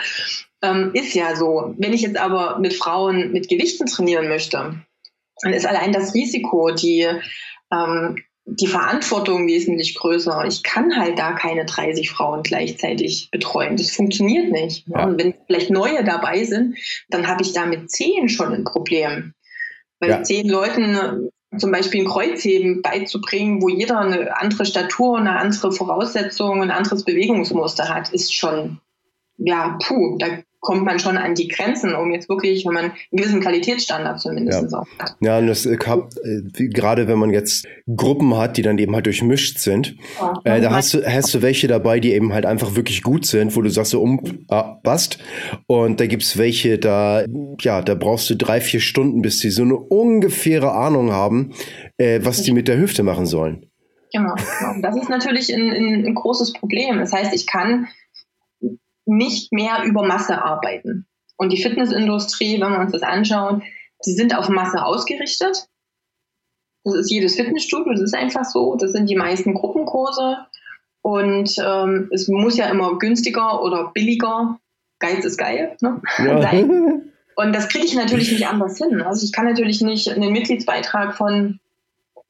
ähm, 0.62 0.92
ist 0.94 1.14
ja 1.14 1.36
so. 1.36 1.74
Wenn 1.76 1.92
ich 1.92 2.02
jetzt 2.02 2.16
aber 2.16 2.58
mit 2.58 2.72
Frauen 2.72 3.32
mit 3.32 3.48
Gewichten 3.48 3.86
trainieren 3.86 4.28
möchte, 4.28 4.74
dann 5.42 5.52
ist 5.52 5.66
allein 5.66 5.92
das 5.92 6.14
Risiko, 6.14 6.70
die, 6.70 7.06
ähm, 7.72 8.16
die 8.44 8.66
Verantwortung 8.66 9.46
wesentlich 9.46 9.96
größer. 9.96 10.44
Ich 10.46 10.62
kann 10.62 10.96
halt 10.96 11.18
da 11.18 11.32
keine 11.32 11.64
30 11.64 12.10
Frauen 12.10 12.42
gleichzeitig 12.42 13.28
betreuen. 13.30 13.76
Das 13.76 13.90
funktioniert 13.90 14.50
nicht. 14.50 14.86
Ja. 14.88 15.04
Und 15.04 15.20
wenn 15.20 15.34
vielleicht 15.46 15.70
neue 15.70 16.04
dabei 16.04 16.44
sind, 16.44 16.76
dann 17.08 17.26
habe 17.26 17.42
ich 17.42 17.52
da 17.52 17.66
mit 17.66 17.90
zehn 17.90 18.28
schon 18.28 18.52
ein 18.52 18.64
Problem. 18.64 19.34
Weil 20.00 20.10
ja. 20.10 20.22
zehn 20.22 20.48
Leuten 20.48 21.30
zum 21.56 21.70
Beispiel 21.70 22.02
ein 22.02 22.08
Kreuzheben 22.08 22.82
beizubringen, 22.82 23.60
wo 23.62 23.68
jeder 23.68 24.00
eine 24.00 24.36
andere 24.40 24.64
Statur, 24.64 25.18
eine 25.18 25.38
andere 25.38 25.70
Voraussetzung, 25.70 26.62
ein 26.62 26.70
anderes 26.70 27.04
Bewegungsmuster 27.04 27.88
hat, 27.88 28.12
ist 28.12 28.34
schon, 28.34 28.80
ja, 29.36 29.78
puh, 29.82 30.16
da 30.18 30.38
kommt 30.62 30.84
man 30.84 31.00
schon 31.00 31.18
an 31.18 31.34
die 31.34 31.48
Grenzen, 31.48 31.94
um 31.94 32.12
jetzt 32.12 32.28
wirklich, 32.28 32.64
wenn 32.64 32.72
man 32.72 32.84
einen 32.84 32.94
gewissen 33.10 33.40
Qualitätsstandard 33.40 34.20
zumindest 34.20 34.70
ja. 34.70 34.78
auch 34.78 34.86
hat. 34.98 35.16
Ja, 35.20 35.38
und 35.38 35.48
das 35.48 35.66
äh, 35.66 35.74
äh, 35.74 36.68
gerade 36.68 37.08
wenn 37.08 37.18
man 37.18 37.30
jetzt 37.30 37.66
Gruppen 37.94 38.36
hat, 38.36 38.56
die 38.56 38.62
dann 38.62 38.78
eben 38.78 38.94
halt 38.94 39.06
durchmischt 39.06 39.58
sind, 39.58 39.96
ja, 40.20 40.40
äh, 40.44 40.60
da 40.60 40.70
hast 40.70 40.94
du, 40.94 41.04
hast 41.04 41.34
du 41.34 41.42
welche 41.42 41.66
dabei, 41.66 41.98
die 41.98 42.12
eben 42.12 42.32
halt 42.32 42.46
einfach 42.46 42.76
wirklich 42.76 43.02
gut 43.02 43.26
sind, 43.26 43.56
wo 43.56 43.60
du 43.60 43.70
sagst 43.70 43.90
so, 43.90 44.00
um, 44.00 44.20
ah. 44.48 44.78
Und 45.66 45.98
da 45.98 46.06
gibt's 46.06 46.38
welche, 46.38 46.78
da, 46.78 47.24
ja, 47.60 47.82
da 47.82 47.94
brauchst 47.96 48.30
du 48.30 48.36
drei, 48.36 48.60
vier 48.60 48.80
Stunden, 48.80 49.20
bis 49.20 49.40
die 49.40 49.50
so 49.50 49.62
eine 49.62 49.76
ungefähre 49.76 50.72
Ahnung 50.72 51.10
haben, 51.10 51.54
äh, 51.98 52.20
was 52.22 52.42
die 52.42 52.52
mit 52.52 52.68
der 52.68 52.78
Hüfte 52.78 53.02
machen 53.02 53.26
sollen. 53.26 53.66
Genau, 54.12 54.34
genau. 54.34 54.80
Das 54.80 54.96
ist 54.96 55.08
natürlich 55.08 55.52
ein, 55.52 55.70
ein, 55.70 56.06
ein 56.06 56.14
großes 56.14 56.52
Problem. 56.52 56.98
Das 56.98 57.12
heißt, 57.12 57.34
ich 57.34 57.46
kann 57.46 57.88
nicht 59.04 59.52
mehr 59.52 59.84
über 59.84 60.04
Masse 60.04 60.42
arbeiten. 60.42 61.06
Und 61.36 61.50
die 61.50 61.62
Fitnessindustrie, 61.62 62.60
wenn 62.60 62.72
wir 62.72 62.80
uns 62.80 62.92
das 62.92 63.02
anschauen, 63.02 63.62
die 64.06 64.12
sind 64.12 64.36
auf 64.36 64.48
Masse 64.48 64.84
ausgerichtet. 64.84 65.68
Das 66.84 66.94
ist 66.94 67.10
jedes 67.10 67.36
Fitnessstudio, 67.36 67.92
das 67.92 68.02
ist 68.02 68.14
einfach 68.14 68.44
so. 68.44 68.76
Das 68.76 68.92
sind 68.92 69.08
die 69.08 69.16
meisten 69.16 69.54
Gruppenkurse. 69.54 70.38
Und 71.02 71.56
ähm, 71.64 72.08
es 72.12 72.28
muss 72.28 72.56
ja 72.56 72.68
immer 72.68 72.98
günstiger 72.98 73.62
oder 73.62 73.90
billiger, 73.92 74.58
Geiz 75.00 75.24
ist 75.24 75.36
geil, 75.36 75.76
ne? 75.80 76.00
ja. 76.18 76.52
Und 77.34 77.52
das 77.54 77.68
kriege 77.68 77.86
ich 77.86 77.94
natürlich 77.94 78.30
nicht 78.30 78.46
anders 78.46 78.78
hin. 78.78 79.02
Also 79.02 79.24
ich 79.24 79.32
kann 79.32 79.46
natürlich 79.46 79.80
nicht 79.80 80.10
einen 80.10 80.32
Mitgliedsbeitrag 80.32 81.16
von, 81.16 81.60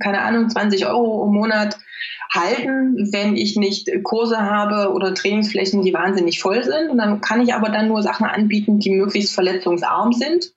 keine 0.02 0.22
Ahnung, 0.22 0.50
20 0.50 0.86
Euro 0.86 1.26
im 1.26 1.34
Monat 1.34 1.78
halten, 2.32 3.12
wenn 3.12 3.36
ich 3.36 3.56
nicht 3.56 3.90
Kurse 4.02 4.38
habe 4.38 4.92
oder 4.92 5.14
Trainingsflächen, 5.14 5.82
die 5.82 5.92
wahnsinnig 5.92 6.40
voll 6.40 6.64
sind. 6.64 6.90
Und 6.90 6.98
dann 6.98 7.20
kann 7.20 7.42
ich 7.42 7.54
aber 7.54 7.68
dann 7.68 7.88
nur 7.88 8.02
Sachen 8.02 8.26
anbieten, 8.26 8.78
die 8.78 8.90
möglichst 8.90 9.34
verletzungsarm 9.34 10.12
sind 10.12 10.52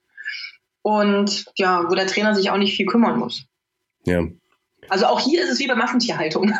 und 0.82 1.46
ja, 1.56 1.84
wo 1.88 1.94
der 1.94 2.06
Trainer 2.06 2.34
sich 2.34 2.50
auch 2.50 2.58
nicht 2.58 2.76
viel 2.76 2.86
kümmern 2.86 3.18
muss. 3.18 3.44
Ja. 4.04 4.22
Also 4.88 5.06
auch 5.06 5.20
hier 5.20 5.42
ist 5.42 5.50
es 5.50 5.58
wie 5.58 5.66
bei 5.66 5.74
Massentierhaltung. 5.74 6.52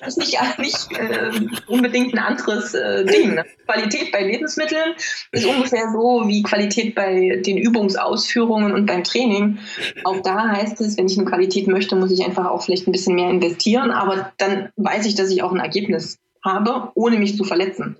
Das 0.00 0.16
ist 0.16 0.18
nicht, 0.18 0.38
nicht 0.58 0.92
äh, 0.92 1.30
unbedingt 1.66 2.14
ein 2.14 2.18
anderes 2.18 2.74
äh, 2.74 3.04
Ding. 3.04 3.34
Ne? 3.34 3.44
Qualität 3.66 4.12
bei 4.12 4.22
Lebensmitteln 4.22 4.94
ist 5.32 5.46
ungefähr 5.46 5.90
so 5.92 6.26
wie 6.26 6.42
Qualität 6.42 6.94
bei 6.94 7.40
den 7.44 7.58
Übungsausführungen 7.58 8.72
und 8.72 8.86
beim 8.86 9.04
Training. 9.04 9.58
Auch 10.04 10.20
da 10.22 10.48
heißt 10.48 10.80
es, 10.80 10.96
wenn 10.96 11.06
ich 11.06 11.18
eine 11.18 11.28
Qualität 11.28 11.68
möchte, 11.68 11.96
muss 11.96 12.10
ich 12.10 12.24
einfach 12.24 12.46
auch 12.46 12.62
vielleicht 12.62 12.86
ein 12.86 12.92
bisschen 12.92 13.14
mehr 13.14 13.30
investieren, 13.30 13.90
aber 13.90 14.32
dann 14.38 14.70
weiß 14.76 15.06
ich, 15.06 15.14
dass 15.14 15.30
ich 15.30 15.42
auch 15.42 15.52
ein 15.52 15.60
Ergebnis 15.60 16.18
habe, 16.44 16.90
ohne 16.94 17.18
mich 17.18 17.36
zu 17.36 17.44
verletzen. 17.44 17.96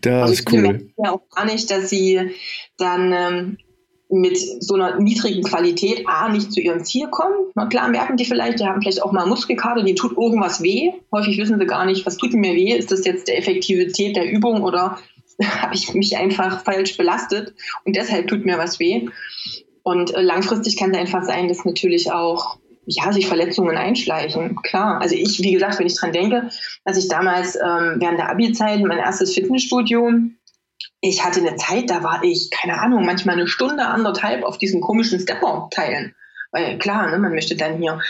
Das 0.00 0.22
also 0.22 0.32
ist 0.32 0.52
cool. 0.52 0.92
Ja 1.02 1.12
auch 1.12 1.28
gar 1.28 1.44
nicht, 1.44 1.70
dass 1.70 1.90
sie 1.90 2.30
dann 2.78 3.12
ähm, 3.12 3.58
mit 4.08 4.38
so 4.62 4.74
einer 4.74 5.00
niedrigen 5.00 5.42
Qualität 5.42 6.06
A 6.06 6.28
nicht 6.28 6.52
zu 6.52 6.60
ihrem 6.60 6.84
Ziel 6.84 7.08
kommen. 7.08 7.34
Na 7.54 7.66
klar 7.66 7.88
merken 7.88 8.16
die 8.16 8.24
vielleicht, 8.24 8.60
die 8.60 8.64
haben 8.64 8.80
vielleicht 8.80 9.02
auch 9.02 9.12
mal 9.12 9.26
Muskelkater, 9.26 9.82
die 9.82 9.94
tut 9.94 10.16
irgendwas 10.16 10.62
weh. 10.62 10.92
Häufig 11.12 11.38
wissen 11.38 11.58
sie 11.58 11.66
gar 11.66 11.84
nicht, 11.86 12.06
was 12.06 12.16
tut 12.16 12.32
mir 12.32 12.54
weh. 12.54 12.72
Ist 12.72 12.92
das 12.92 13.04
jetzt 13.04 13.26
der 13.28 13.38
Effektivität 13.38 14.16
der 14.16 14.30
Übung 14.30 14.62
oder 14.62 14.98
habe 15.42 15.74
ich 15.74 15.92
mich 15.94 16.16
einfach 16.16 16.62
falsch 16.64 16.96
belastet 16.96 17.54
und 17.84 17.96
deshalb 17.96 18.28
tut 18.28 18.44
mir 18.44 18.58
was 18.58 18.78
weh. 18.78 19.08
Und 19.82 20.14
äh, 20.14 20.22
langfristig 20.22 20.76
kann 20.76 20.92
es 20.92 20.98
einfach 20.98 21.24
sein, 21.24 21.48
dass 21.48 21.64
natürlich 21.64 22.10
auch 22.10 22.58
ja, 22.86 23.12
sich 23.12 23.26
Verletzungen 23.26 23.76
einschleichen. 23.76 24.56
Klar. 24.62 25.00
Also 25.00 25.16
ich, 25.16 25.40
wie 25.42 25.52
gesagt, 25.52 25.78
wenn 25.78 25.86
ich 25.86 25.96
dran 25.96 26.12
denke, 26.12 26.48
dass 26.84 26.96
ich 26.96 27.08
damals 27.08 27.56
ähm, 27.56 27.96
während 27.98 28.18
der 28.18 28.30
Abi-Zeit 28.30 28.80
mein 28.82 28.98
erstes 28.98 29.34
Fitnessstudio 29.34 30.08
ich 31.00 31.24
hatte 31.24 31.40
eine 31.40 31.56
Zeit, 31.56 31.90
da 31.90 32.02
war 32.02 32.22
ich, 32.24 32.50
keine 32.50 32.80
Ahnung, 32.80 33.04
manchmal 33.04 33.36
eine 33.36 33.46
Stunde, 33.46 33.86
anderthalb 33.86 34.44
auf 34.44 34.58
diesen 34.58 34.80
komischen 34.80 35.20
Stepper 35.20 35.68
teilen. 35.70 36.14
Weil 36.52 36.78
klar, 36.78 37.10
ne, 37.10 37.18
man 37.18 37.34
möchte 37.34 37.56
dann 37.56 37.78
hier 37.78 38.00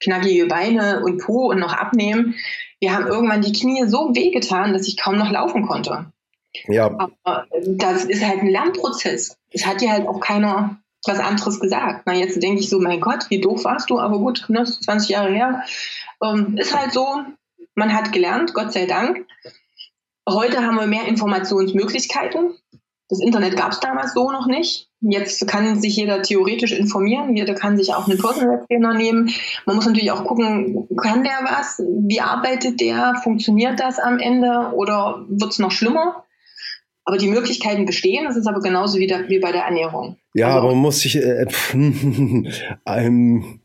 knackige 0.00 0.46
Beine 0.46 1.02
und 1.04 1.18
Po 1.18 1.50
und 1.50 1.58
noch 1.58 1.72
abnehmen. 1.72 2.34
Wir 2.78 2.94
haben 2.94 3.06
irgendwann 3.06 3.42
die 3.42 3.52
Knie 3.52 3.84
so 3.86 4.14
wehgetan, 4.14 4.72
dass 4.72 4.86
ich 4.86 4.96
kaum 4.96 5.16
noch 5.16 5.30
laufen 5.30 5.66
konnte. 5.66 6.12
Ja. 6.68 6.86
Aber 6.86 7.46
das 7.66 8.04
ist 8.04 8.24
halt 8.24 8.40
ein 8.40 8.48
Lernprozess. 8.48 9.38
Es 9.50 9.66
hat 9.66 9.80
dir 9.80 9.90
halt 9.90 10.06
auch 10.06 10.20
keiner 10.20 10.78
was 11.04 11.18
anderes 11.18 11.60
gesagt. 11.60 12.02
Na, 12.06 12.14
jetzt 12.14 12.42
denke 12.42 12.60
ich 12.60 12.68
so, 12.68 12.78
mein 12.80 13.00
Gott, 13.00 13.30
wie 13.30 13.40
doof 13.40 13.64
warst 13.64 13.90
du, 13.90 13.98
aber 13.98 14.18
gut, 14.18 14.46
ne, 14.48 14.64
20 14.64 15.10
Jahre 15.10 15.32
her. 15.32 15.62
Ähm, 16.22 16.56
ist 16.58 16.76
halt 16.76 16.92
so, 16.92 17.22
man 17.74 17.94
hat 17.94 18.12
gelernt, 18.12 18.54
Gott 18.54 18.72
sei 18.72 18.86
Dank. 18.86 19.26
Heute 20.28 20.62
haben 20.64 20.76
wir 20.76 20.86
mehr 20.86 21.06
Informationsmöglichkeiten. 21.06 22.54
Das 23.08 23.20
Internet 23.20 23.56
gab 23.56 23.70
es 23.70 23.78
damals 23.78 24.14
so 24.14 24.32
noch 24.32 24.46
nicht. 24.46 24.88
Jetzt 25.00 25.46
kann 25.46 25.80
sich 25.80 25.96
jeder 25.96 26.22
theoretisch 26.22 26.72
informieren. 26.72 27.36
Jeder 27.36 27.54
kann 27.54 27.76
sich 27.76 27.94
auch 27.94 28.08
einen 28.08 28.18
Personal 28.18 28.64
Trainer 28.66 28.94
nehmen. 28.94 29.30
Man 29.64 29.76
muss 29.76 29.86
natürlich 29.86 30.10
auch 30.10 30.24
gucken, 30.24 30.88
kann 31.00 31.22
der 31.22 31.38
was? 31.44 31.78
Wie 31.78 32.20
arbeitet 32.20 32.80
der? 32.80 33.14
Funktioniert 33.22 33.78
das 33.78 34.00
am 34.00 34.18
Ende 34.18 34.72
oder 34.74 35.24
wird 35.28 35.52
es 35.52 35.60
noch 35.60 35.70
schlimmer? 35.70 36.24
Aber 37.04 37.18
die 37.18 37.28
Möglichkeiten 37.28 37.86
bestehen. 37.86 38.24
Das 38.24 38.36
ist 38.36 38.48
aber 38.48 38.60
genauso 38.60 38.98
wie, 38.98 39.06
der, 39.06 39.28
wie 39.28 39.38
bei 39.38 39.52
der 39.52 39.62
Ernährung. 39.62 40.16
Ja, 40.34 40.48
also, 40.48 40.58
aber 40.58 40.68
man 40.70 40.78
muss 40.78 40.98
sich 40.98 41.14
äh, 41.16 41.46
ähm, 42.86 43.60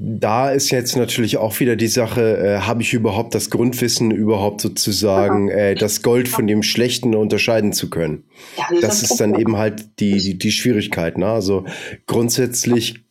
da 0.00 0.52
ist 0.52 0.70
jetzt 0.70 0.96
natürlich 0.96 1.38
auch 1.38 1.58
wieder 1.58 1.74
die 1.74 1.88
Sache, 1.88 2.38
äh, 2.38 2.60
habe 2.60 2.82
ich 2.82 2.94
überhaupt 2.94 3.34
das 3.34 3.50
Grundwissen, 3.50 4.12
überhaupt 4.12 4.60
sozusagen 4.60 5.48
äh, 5.48 5.74
das 5.74 6.02
Gold 6.02 6.28
von 6.28 6.46
dem 6.46 6.62
Schlechten 6.62 7.16
unterscheiden 7.16 7.72
zu 7.72 7.90
können? 7.90 8.22
Ja, 8.56 8.66
das, 8.70 8.80
das 8.80 9.02
ist 9.02 9.20
dann 9.20 9.34
eben 9.34 9.56
halt 9.56 9.98
die, 9.98 10.18
die, 10.18 10.38
die 10.38 10.52
Schwierigkeit. 10.52 11.18
Ne? 11.18 11.26
Also 11.26 11.64
grundsätzlich 12.06 13.04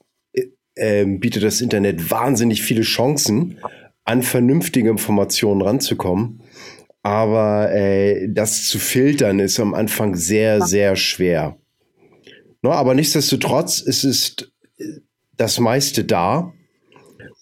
äh, 0.76 1.06
bietet 1.06 1.44
das 1.44 1.60
Internet 1.60 2.10
wahnsinnig 2.10 2.62
viele 2.62 2.84
Chancen, 2.84 3.58
an 4.06 4.24
vernünftige 4.24 4.90
Informationen 4.90 5.62
ranzukommen. 5.62 6.42
Aber 7.04 7.70
äh, 7.74 8.30
das 8.30 8.66
zu 8.66 8.80
filtern 8.80 9.40
ist 9.40 9.60
am 9.60 9.74
Anfang 9.74 10.16
sehr, 10.16 10.62
sehr 10.62 10.96
schwer. 10.96 11.58
No, 12.62 12.72
aber 12.72 12.94
nichtsdestotrotz 12.94 13.82
ist 13.82 14.06
es 14.06 14.36
das 15.36 15.60
meiste 15.60 16.06
da 16.06 16.54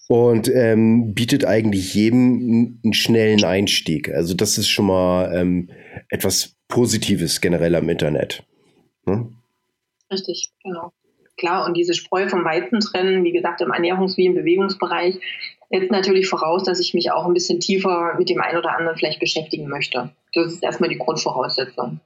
und 0.07 0.47
ähm, 0.49 1.13
bietet 1.13 1.45
eigentlich 1.45 1.93
jedem 1.93 2.79
einen 2.83 2.93
schnellen 2.93 3.43
Einstieg. 3.43 4.09
Also 4.09 4.33
das 4.33 4.57
ist 4.57 4.69
schon 4.69 4.85
mal 4.85 5.33
ähm, 5.33 5.69
etwas 6.09 6.55
Positives 6.67 7.41
generell 7.41 7.75
am 7.75 7.89
Internet. 7.89 8.43
Hm? 9.05 9.35
Richtig, 10.11 10.51
genau. 10.63 10.91
Klar, 11.37 11.65
und 11.65 11.75
diese 11.75 11.93
Spreu 11.93 12.29
vom 12.29 12.45
Weizen 12.45 12.79
trennen, 12.79 13.23
wie 13.23 13.33
gesagt, 13.33 13.61
im 13.61 13.71
Ernährungs- 13.71 14.15
wie 14.17 14.25
im 14.25 14.35
Bewegungsbereich, 14.35 15.19
setzt 15.69 15.91
natürlich 15.91 16.27
voraus, 16.27 16.63
dass 16.63 16.79
ich 16.79 16.93
mich 16.93 17.11
auch 17.11 17.25
ein 17.25 17.33
bisschen 17.33 17.59
tiefer 17.59 18.15
mit 18.17 18.29
dem 18.29 18.39
einen 18.39 18.57
oder 18.57 18.77
anderen 18.77 18.97
vielleicht 18.97 19.19
beschäftigen 19.19 19.67
möchte. 19.67 20.11
Das 20.33 20.53
ist 20.53 20.63
erstmal 20.63 20.89
die 20.89 20.97
Grundvoraussetzung. 20.97 21.99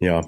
Ja. 0.00 0.22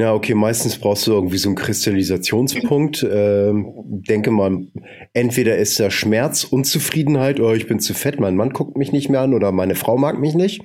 Ja, 0.00 0.14
okay, 0.14 0.34
meistens 0.34 0.78
brauchst 0.78 1.08
du 1.08 1.12
irgendwie 1.12 1.38
so 1.38 1.48
einen 1.48 1.56
Kristallisationspunkt. 1.56 3.04
Ähm, 3.10 3.72
denke 4.08 4.30
mal, 4.30 4.68
entweder 5.12 5.56
ist 5.56 5.80
da 5.80 5.90
Schmerz, 5.90 6.44
Unzufriedenheit, 6.44 7.40
oh, 7.40 7.52
ich 7.52 7.66
bin 7.66 7.80
zu 7.80 7.94
fett, 7.94 8.20
mein 8.20 8.36
Mann 8.36 8.50
guckt 8.50 8.76
mich 8.76 8.92
nicht 8.92 9.08
mehr 9.08 9.22
an 9.22 9.34
oder 9.34 9.50
meine 9.50 9.74
Frau 9.74 9.98
mag 9.98 10.20
mich 10.20 10.34
nicht. 10.34 10.62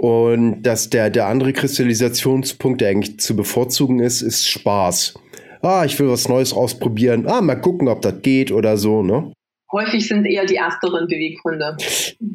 Und 0.00 0.62
dass 0.62 0.88
der, 0.88 1.10
der 1.10 1.26
andere 1.26 1.52
Kristallisationspunkt, 1.52 2.80
der 2.80 2.88
eigentlich 2.88 3.20
zu 3.20 3.36
bevorzugen 3.36 4.00
ist, 4.00 4.22
ist 4.22 4.48
Spaß. 4.48 5.18
Ah, 5.60 5.84
ich 5.84 5.98
will 5.98 6.08
was 6.08 6.30
Neues 6.30 6.54
ausprobieren. 6.54 7.26
Ah, 7.26 7.42
mal 7.42 7.56
gucken, 7.56 7.88
ob 7.88 8.00
das 8.00 8.22
geht 8.22 8.52
oder 8.52 8.78
so, 8.78 9.02
ne? 9.02 9.32
Häufig 9.70 10.08
sind 10.08 10.24
eher 10.24 10.46
die 10.46 10.56
ersteren 10.56 11.06
Beweggründe. 11.08 11.76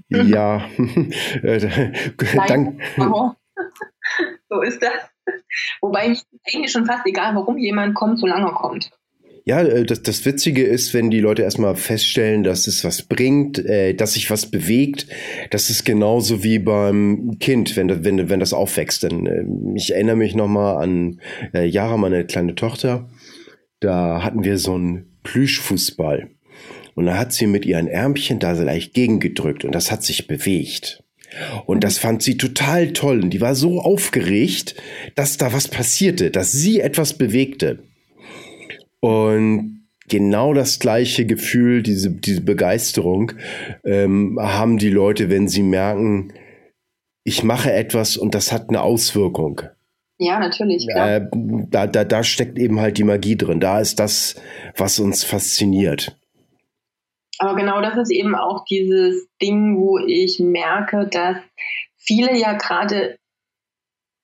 Ja, 0.10 0.70
Dank. 2.48 2.80
so 4.50 4.62
ist 4.62 4.82
das. 4.82 4.94
Wobei 5.82 6.10
mir 6.10 6.18
eigentlich 6.54 6.72
schon 6.72 6.86
fast 6.86 7.06
egal, 7.06 7.36
warum 7.36 7.58
jemand 7.58 7.96
kommt, 7.96 8.20
solange 8.20 8.48
er 8.48 8.54
kommt. 8.54 8.92
Ja, 9.46 9.62
äh, 9.62 9.86
das, 9.86 10.02
das 10.04 10.26
Witzige 10.26 10.64
ist, 10.64 10.94
wenn 10.94 11.10
die 11.10 11.20
Leute 11.20 11.42
erstmal 11.42 11.76
feststellen, 11.76 12.44
dass 12.44 12.68
es 12.68 12.84
was 12.84 13.04
bringt, 13.04 13.60
äh, 13.60 13.94
dass 13.94 14.14
sich 14.14 14.30
was 14.30 14.50
bewegt, 14.50 15.08
das 15.52 15.70
ist 15.70 15.84
genauso 15.84 16.44
wie 16.44 16.60
beim 16.60 17.38
Kind, 17.40 17.76
wenn, 17.76 18.04
wenn, 18.04 18.30
wenn 18.30 18.40
das 18.40 18.54
aufwächst. 18.54 19.04
Denn 19.04 19.26
äh, 19.26 19.78
ich 19.78 19.94
erinnere 19.94 20.16
mich 20.16 20.36
nochmal 20.36 20.82
an 20.82 21.20
äh, 21.54 21.66
Jara, 21.66 21.98
meine 21.98 22.26
kleine 22.26 22.56
Tochter. 22.56 23.10
Da 23.80 24.24
hatten 24.24 24.46
wir 24.46 24.58
so 24.58 24.76
einen 24.76 25.18
Plüschfußball. 25.24 26.30
Und 26.96 27.08
da 27.08 27.18
hat 27.18 27.34
sie 27.34 27.48
mit 27.48 27.66
ihren 27.66 27.88
Ärmchen 27.88 28.40
da 28.40 28.52
leicht 28.52 28.94
gegengedrückt 28.94 29.66
und 29.66 29.74
das 29.74 29.92
hat 29.92 30.04
sich 30.04 30.28
bewegt. 30.28 31.03
Und 31.66 31.84
das 31.84 31.98
fand 31.98 32.22
sie 32.22 32.38
total 32.38 32.94
toll. 32.94 33.22
Und 33.22 33.30
die 33.32 33.42
war 33.42 33.56
so 33.56 33.82
aufgeregt, 33.82 34.76
dass 35.16 35.38
da 35.38 35.54
was 35.54 35.68
passierte, 35.68 36.32
dass 36.32 36.52
sie 36.52 36.80
etwas 36.80 37.14
bewegte. 37.14 37.80
Und 39.00 39.88
genau 40.08 40.54
das 40.54 40.80
gleiche 40.80 41.26
Gefühl, 41.26 41.84
diese, 41.84 42.12
diese 42.12 42.42
Begeisterung 42.42 43.34
ähm, 43.84 44.38
haben 44.42 44.78
die 44.78 44.90
Leute, 44.90 45.30
wenn 45.30 45.48
sie 45.48 45.64
merken, 45.64 46.34
ich 47.24 47.44
mache 47.44 47.72
etwas 47.72 48.18
und 48.18 48.36
das 48.36 48.52
hat 48.52 48.70
eine 48.70 48.82
Auswirkung. 48.82 49.62
Ja, 50.20 50.40
natürlich. 50.40 50.88
Äh, 50.90 51.22
da, 51.70 51.88
da, 51.88 52.04
da 52.04 52.24
steckt 52.24 52.58
eben 52.58 52.80
halt 52.80 52.98
die 52.98 53.04
Magie 53.04 53.36
drin. 53.36 53.60
Da 53.60 53.80
ist 53.80 54.00
das, 54.00 54.36
was 54.78 55.00
uns 55.00 55.24
fasziniert. 55.24 56.18
Aber 57.44 57.58
genau 57.58 57.82
das 57.82 57.98
ist 57.98 58.10
eben 58.10 58.36
auch 58.36 58.64
dieses 58.64 59.28
Ding, 59.42 59.78
wo 59.78 59.98
ich 59.98 60.40
merke, 60.40 61.10
dass 61.12 61.36
viele 61.98 62.38
ja 62.38 62.54
gerade 62.54 63.18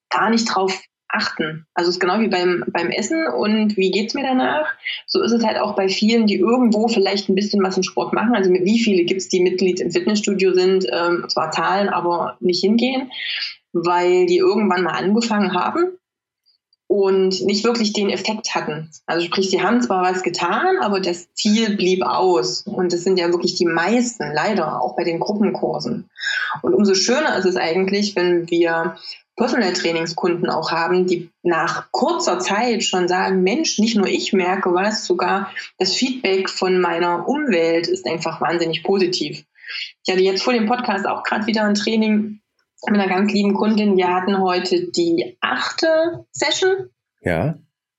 gar 0.10 0.30
nicht 0.30 0.46
drauf 0.46 0.82
achten. 1.10 1.66
Also 1.74 1.90
es 1.90 1.98
ist 1.98 2.00
genau 2.00 2.22
wie 2.22 2.30
beim, 2.30 2.64
beim 2.72 2.88
Essen 2.88 3.28
und 3.28 3.76
wie 3.76 3.92
geht 3.92 4.08
es 4.08 4.14
mir 4.14 4.24
danach? 4.24 4.74
So 5.06 5.22
ist 5.22 5.34
es 5.34 5.44
halt 5.44 5.58
auch 5.58 5.76
bei 5.76 5.90
vielen, 5.90 6.28
die 6.28 6.38
irgendwo 6.38 6.88
vielleicht 6.88 7.28
ein 7.28 7.36
bisschen 7.36 7.62
was 7.62 7.76
im 7.76 7.84
Sport 7.84 8.14
machen. 8.14 8.36
Also 8.36 8.54
wie 8.54 8.80
viele 8.80 9.04
gibt 9.04 9.20
es, 9.20 9.28
die 9.28 9.42
Mitglied 9.42 9.82
im 9.82 9.92
Fitnessstudio 9.92 10.54
sind, 10.54 10.88
ähm, 10.90 11.26
zwar 11.28 11.52
zahlen, 11.52 11.90
aber 11.90 12.38
nicht 12.40 12.62
hingehen, 12.62 13.12
weil 13.74 14.28
die 14.28 14.38
irgendwann 14.38 14.84
mal 14.84 14.94
angefangen 14.94 15.54
haben 15.54 15.99
und 16.90 17.46
nicht 17.46 17.64
wirklich 17.64 17.94
den 17.94 18.10
Effekt 18.10 18.56
hatten. 18.56 18.90
Also 19.06 19.24
sprich, 19.24 19.52
sie 19.52 19.62
haben 19.62 19.80
zwar 19.80 20.02
was 20.02 20.24
getan, 20.24 20.80
aber 20.82 21.00
das 21.00 21.32
Ziel 21.36 21.76
blieb 21.76 22.02
aus. 22.02 22.64
Und 22.64 22.92
das 22.92 23.04
sind 23.04 23.20
ja 23.20 23.28
wirklich 23.30 23.54
die 23.54 23.68
meisten, 23.68 24.34
leider, 24.34 24.82
auch 24.82 24.96
bei 24.96 25.04
den 25.04 25.20
Gruppenkursen. 25.20 26.10
Und 26.64 26.74
umso 26.74 26.96
schöner 26.96 27.38
ist 27.38 27.46
es 27.46 27.58
eigentlich, 27.58 28.16
wenn 28.16 28.50
wir 28.50 28.96
Personal 29.36 29.72
Trainingskunden 29.72 30.50
auch 30.50 30.72
haben, 30.72 31.06
die 31.06 31.30
nach 31.44 31.92
kurzer 31.92 32.40
Zeit 32.40 32.84
schon 32.84 33.08
sagen, 33.08 33.44
Mensch, 33.44 33.78
nicht 33.78 33.96
nur 33.96 34.08
ich 34.08 34.34
merke 34.34 34.74
was, 34.74 35.06
sogar 35.06 35.52
das 35.78 35.94
Feedback 35.94 36.50
von 36.50 36.82
meiner 36.82 37.30
Umwelt 37.30 37.88
ist 37.88 38.08
einfach 38.08 38.42
wahnsinnig 38.42 38.82
positiv. 38.82 39.46
Ich 40.04 40.12
hatte 40.12 40.24
jetzt 40.24 40.42
vor 40.42 40.54
dem 40.54 40.66
Podcast 40.66 41.06
auch 41.06 41.24
gerade 41.24 41.46
wieder 41.46 41.66
ein 41.66 41.76
Training 41.76 42.40
mit 42.88 43.00
einer 43.00 43.10
ganz 43.10 43.32
lieben 43.32 43.54
Kundin. 43.54 43.98
Wir 43.98 44.14
hatten 44.14 44.40
heute 44.40 44.90
die 44.92 45.38
achte 45.42 46.26
Session. 46.32 46.90
Ja. 47.22 47.58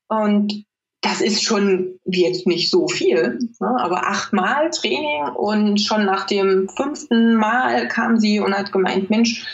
Und 0.09 0.65
das 1.01 1.21
ist 1.21 1.43
schon 1.43 1.99
jetzt 2.05 2.47
nicht 2.47 2.71
so 2.71 2.87
viel, 2.87 3.39
ne? 3.61 3.77
aber 3.81 4.07
achtmal 4.07 4.71
Training 4.71 5.35
und 5.35 5.81
schon 5.81 6.05
nach 6.05 6.27
dem 6.27 6.69
fünften 6.69 7.37
Mal 7.37 7.89
kam 7.89 8.19
sie 8.19 8.41
und 8.41 8.55
hat 8.55 8.71
gemeint, 8.71 9.09
Mensch, 9.09 9.47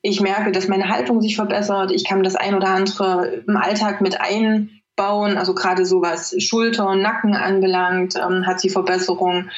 ich 0.00 0.20
merke, 0.20 0.50
dass 0.50 0.66
meine 0.66 0.88
Haltung 0.88 1.20
sich 1.20 1.36
verbessert, 1.36 1.92
ich 1.92 2.04
kann 2.04 2.24
das 2.24 2.34
ein 2.34 2.56
oder 2.56 2.68
andere 2.68 3.44
im 3.46 3.56
Alltag 3.56 4.00
mit 4.00 4.20
einbauen, 4.20 5.38
also 5.38 5.54
gerade 5.54 5.86
so 5.86 6.02
was 6.02 6.34
Schulter 6.42 6.88
und 6.88 7.02
Nacken 7.02 7.34
anbelangt, 7.34 8.16
ähm, 8.16 8.46
hat 8.46 8.60
sie 8.60 8.68
Verbesserung. 8.68 9.50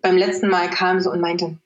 Beim 0.00 0.16
letzten 0.16 0.48
Mal 0.48 0.70
kam 0.70 1.00
sie 1.00 1.10
und 1.10 1.20
meinte, 1.20 1.58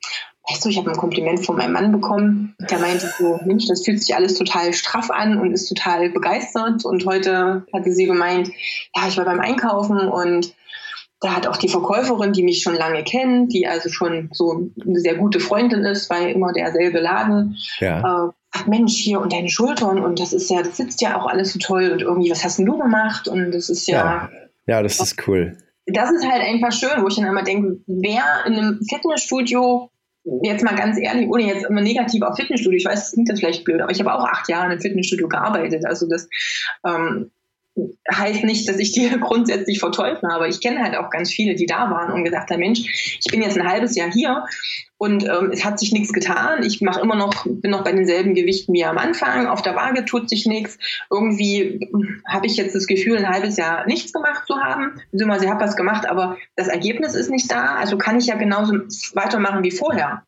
weißt 0.48 0.64
du, 0.64 0.68
ich 0.68 0.78
habe 0.78 0.90
ein 0.90 0.96
Kompliment 0.96 1.44
von 1.44 1.56
meinem 1.56 1.72
Mann 1.72 1.92
bekommen. 1.92 2.54
Der 2.70 2.78
meinte 2.78 3.12
so, 3.18 3.40
Mensch, 3.44 3.66
das 3.66 3.84
fühlt 3.84 4.02
sich 4.02 4.14
alles 4.14 4.34
total 4.34 4.72
straff 4.72 5.10
an 5.10 5.38
und 5.38 5.52
ist 5.52 5.68
total 5.68 6.10
begeistert. 6.10 6.84
Und 6.84 7.06
heute 7.06 7.66
hatte 7.72 7.92
sie 7.92 8.06
gemeint, 8.06 8.48
ja, 8.94 9.08
ich 9.08 9.16
war 9.16 9.24
beim 9.24 9.40
Einkaufen 9.40 10.08
und 10.08 10.54
da 11.20 11.34
hat 11.34 11.46
auch 11.46 11.56
die 11.56 11.68
Verkäuferin, 11.68 12.34
die 12.34 12.42
mich 12.42 12.60
schon 12.62 12.74
lange 12.74 13.02
kennt, 13.02 13.52
die 13.54 13.66
also 13.66 13.88
schon 13.88 14.28
so 14.32 14.68
eine 14.84 15.00
sehr 15.00 15.14
gute 15.14 15.40
Freundin 15.40 15.82
ist, 15.84 16.10
weil 16.10 16.30
immer 16.30 16.52
derselbe 16.52 17.00
Laden, 17.00 17.56
ja. 17.78 18.00
äh, 18.00 18.32
ach 18.52 18.66
Mensch, 18.66 18.94
hier 18.94 19.20
und 19.20 19.32
deine 19.32 19.48
Schultern 19.48 20.04
und 20.04 20.20
das 20.20 20.34
ist 20.34 20.50
ja, 20.50 20.62
das 20.62 20.76
sitzt 20.76 21.00
ja 21.00 21.18
auch 21.18 21.26
alles 21.26 21.54
so 21.54 21.58
toll 21.58 21.90
und 21.92 22.02
irgendwie, 22.02 22.30
was 22.30 22.44
hast 22.44 22.58
denn 22.58 22.66
du 22.66 22.76
gemacht? 22.76 23.26
Und 23.26 23.52
das 23.52 23.70
ist 23.70 23.88
ja. 23.88 23.96
Ja, 23.96 24.30
ja 24.66 24.82
das 24.82 25.00
ist 25.00 25.26
cool. 25.26 25.56
Das 25.86 26.10
ist 26.10 26.26
halt 26.28 26.42
einfach 26.42 26.72
schön, 26.72 27.02
wo 27.02 27.08
ich 27.08 27.16
dann 27.16 27.26
immer 27.26 27.42
denke, 27.42 27.78
wer 27.86 28.22
in 28.46 28.54
einem 28.54 28.80
Fitnessstudio 28.88 29.90
jetzt 30.42 30.64
mal 30.64 30.74
ganz 30.74 30.98
ehrlich, 30.98 31.28
ohne 31.28 31.44
jetzt 31.44 31.66
immer 31.66 31.80
negativ 31.80 32.22
auf 32.22 32.36
Fitnessstudio, 32.36 32.78
ich 32.78 32.84
weiß, 32.84 33.00
das 33.00 33.12
klingt 33.12 33.28
das 33.28 33.40
vielleicht 33.40 33.64
blöd, 33.64 33.80
aber 33.80 33.90
ich 33.90 34.00
habe 34.00 34.14
auch 34.14 34.24
acht 34.24 34.48
Jahre 34.48 34.66
in 34.66 34.72
einem 34.72 34.80
Fitnessstudio 34.80 35.28
gearbeitet. 35.28 35.84
Also 35.84 36.08
das 36.08 36.28
ähm, 36.86 37.30
heißt 38.12 38.44
nicht, 38.44 38.68
dass 38.68 38.78
ich 38.78 38.92
die 38.92 39.08
grundsätzlich 39.20 39.80
verteufle, 39.80 40.30
aber 40.30 40.48
ich 40.48 40.60
kenne 40.60 40.82
halt 40.82 40.96
auch 40.96 41.10
ganz 41.10 41.30
viele, 41.30 41.54
die 41.54 41.66
da 41.66 41.90
waren 41.90 42.12
und 42.12 42.24
gesagt 42.24 42.50
haben, 42.50 42.60
Mensch, 42.60 43.18
ich 43.24 43.30
bin 43.30 43.42
jetzt 43.42 43.58
ein 43.58 43.68
halbes 43.68 43.96
Jahr 43.96 44.10
hier 44.10 44.44
und 44.96 45.24
ähm, 45.24 45.50
es 45.52 45.64
hat 45.64 45.78
sich 45.78 45.92
nichts 45.92 46.12
getan. 46.12 46.62
Ich 46.62 46.80
mache 46.80 47.00
immer 47.00 47.16
noch, 47.16 47.44
bin 47.44 47.70
noch 47.70 47.84
bei 47.84 47.92
denselben 47.92 48.34
Gewichten 48.34 48.72
wie 48.72 48.84
am 48.84 48.96
Anfang. 48.96 49.46
Auf 49.46 49.62
der 49.62 49.74
Waage 49.74 50.04
tut 50.04 50.30
sich 50.30 50.46
nichts. 50.46 50.78
Irgendwie 51.10 51.90
habe 52.26 52.46
ich 52.46 52.56
jetzt 52.56 52.74
das 52.74 52.86
Gefühl, 52.86 53.18
ein 53.18 53.28
halbes 53.28 53.56
Jahr 53.56 53.86
nichts 53.86 54.12
gemacht 54.12 54.46
zu 54.46 54.56
haben. 54.56 55.00
Beziehungsweise 55.10 55.46
ich 55.46 55.50
habe 55.50 55.64
was 55.64 55.76
gemacht, 55.76 56.08
aber 56.08 56.38
das 56.56 56.68
Ergebnis 56.68 57.14
ist 57.14 57.30
nicht 57.30 57.50
da. 57.50 57.74
Also 57.74 57.98
kann 57.98 58.18
ich 58.18 58.26
ja 58.26 58.36
genauso 58.36 58.72
weitermachen 59.14 59.64
wie 59.64 59.72
vorher. 59.72 60.22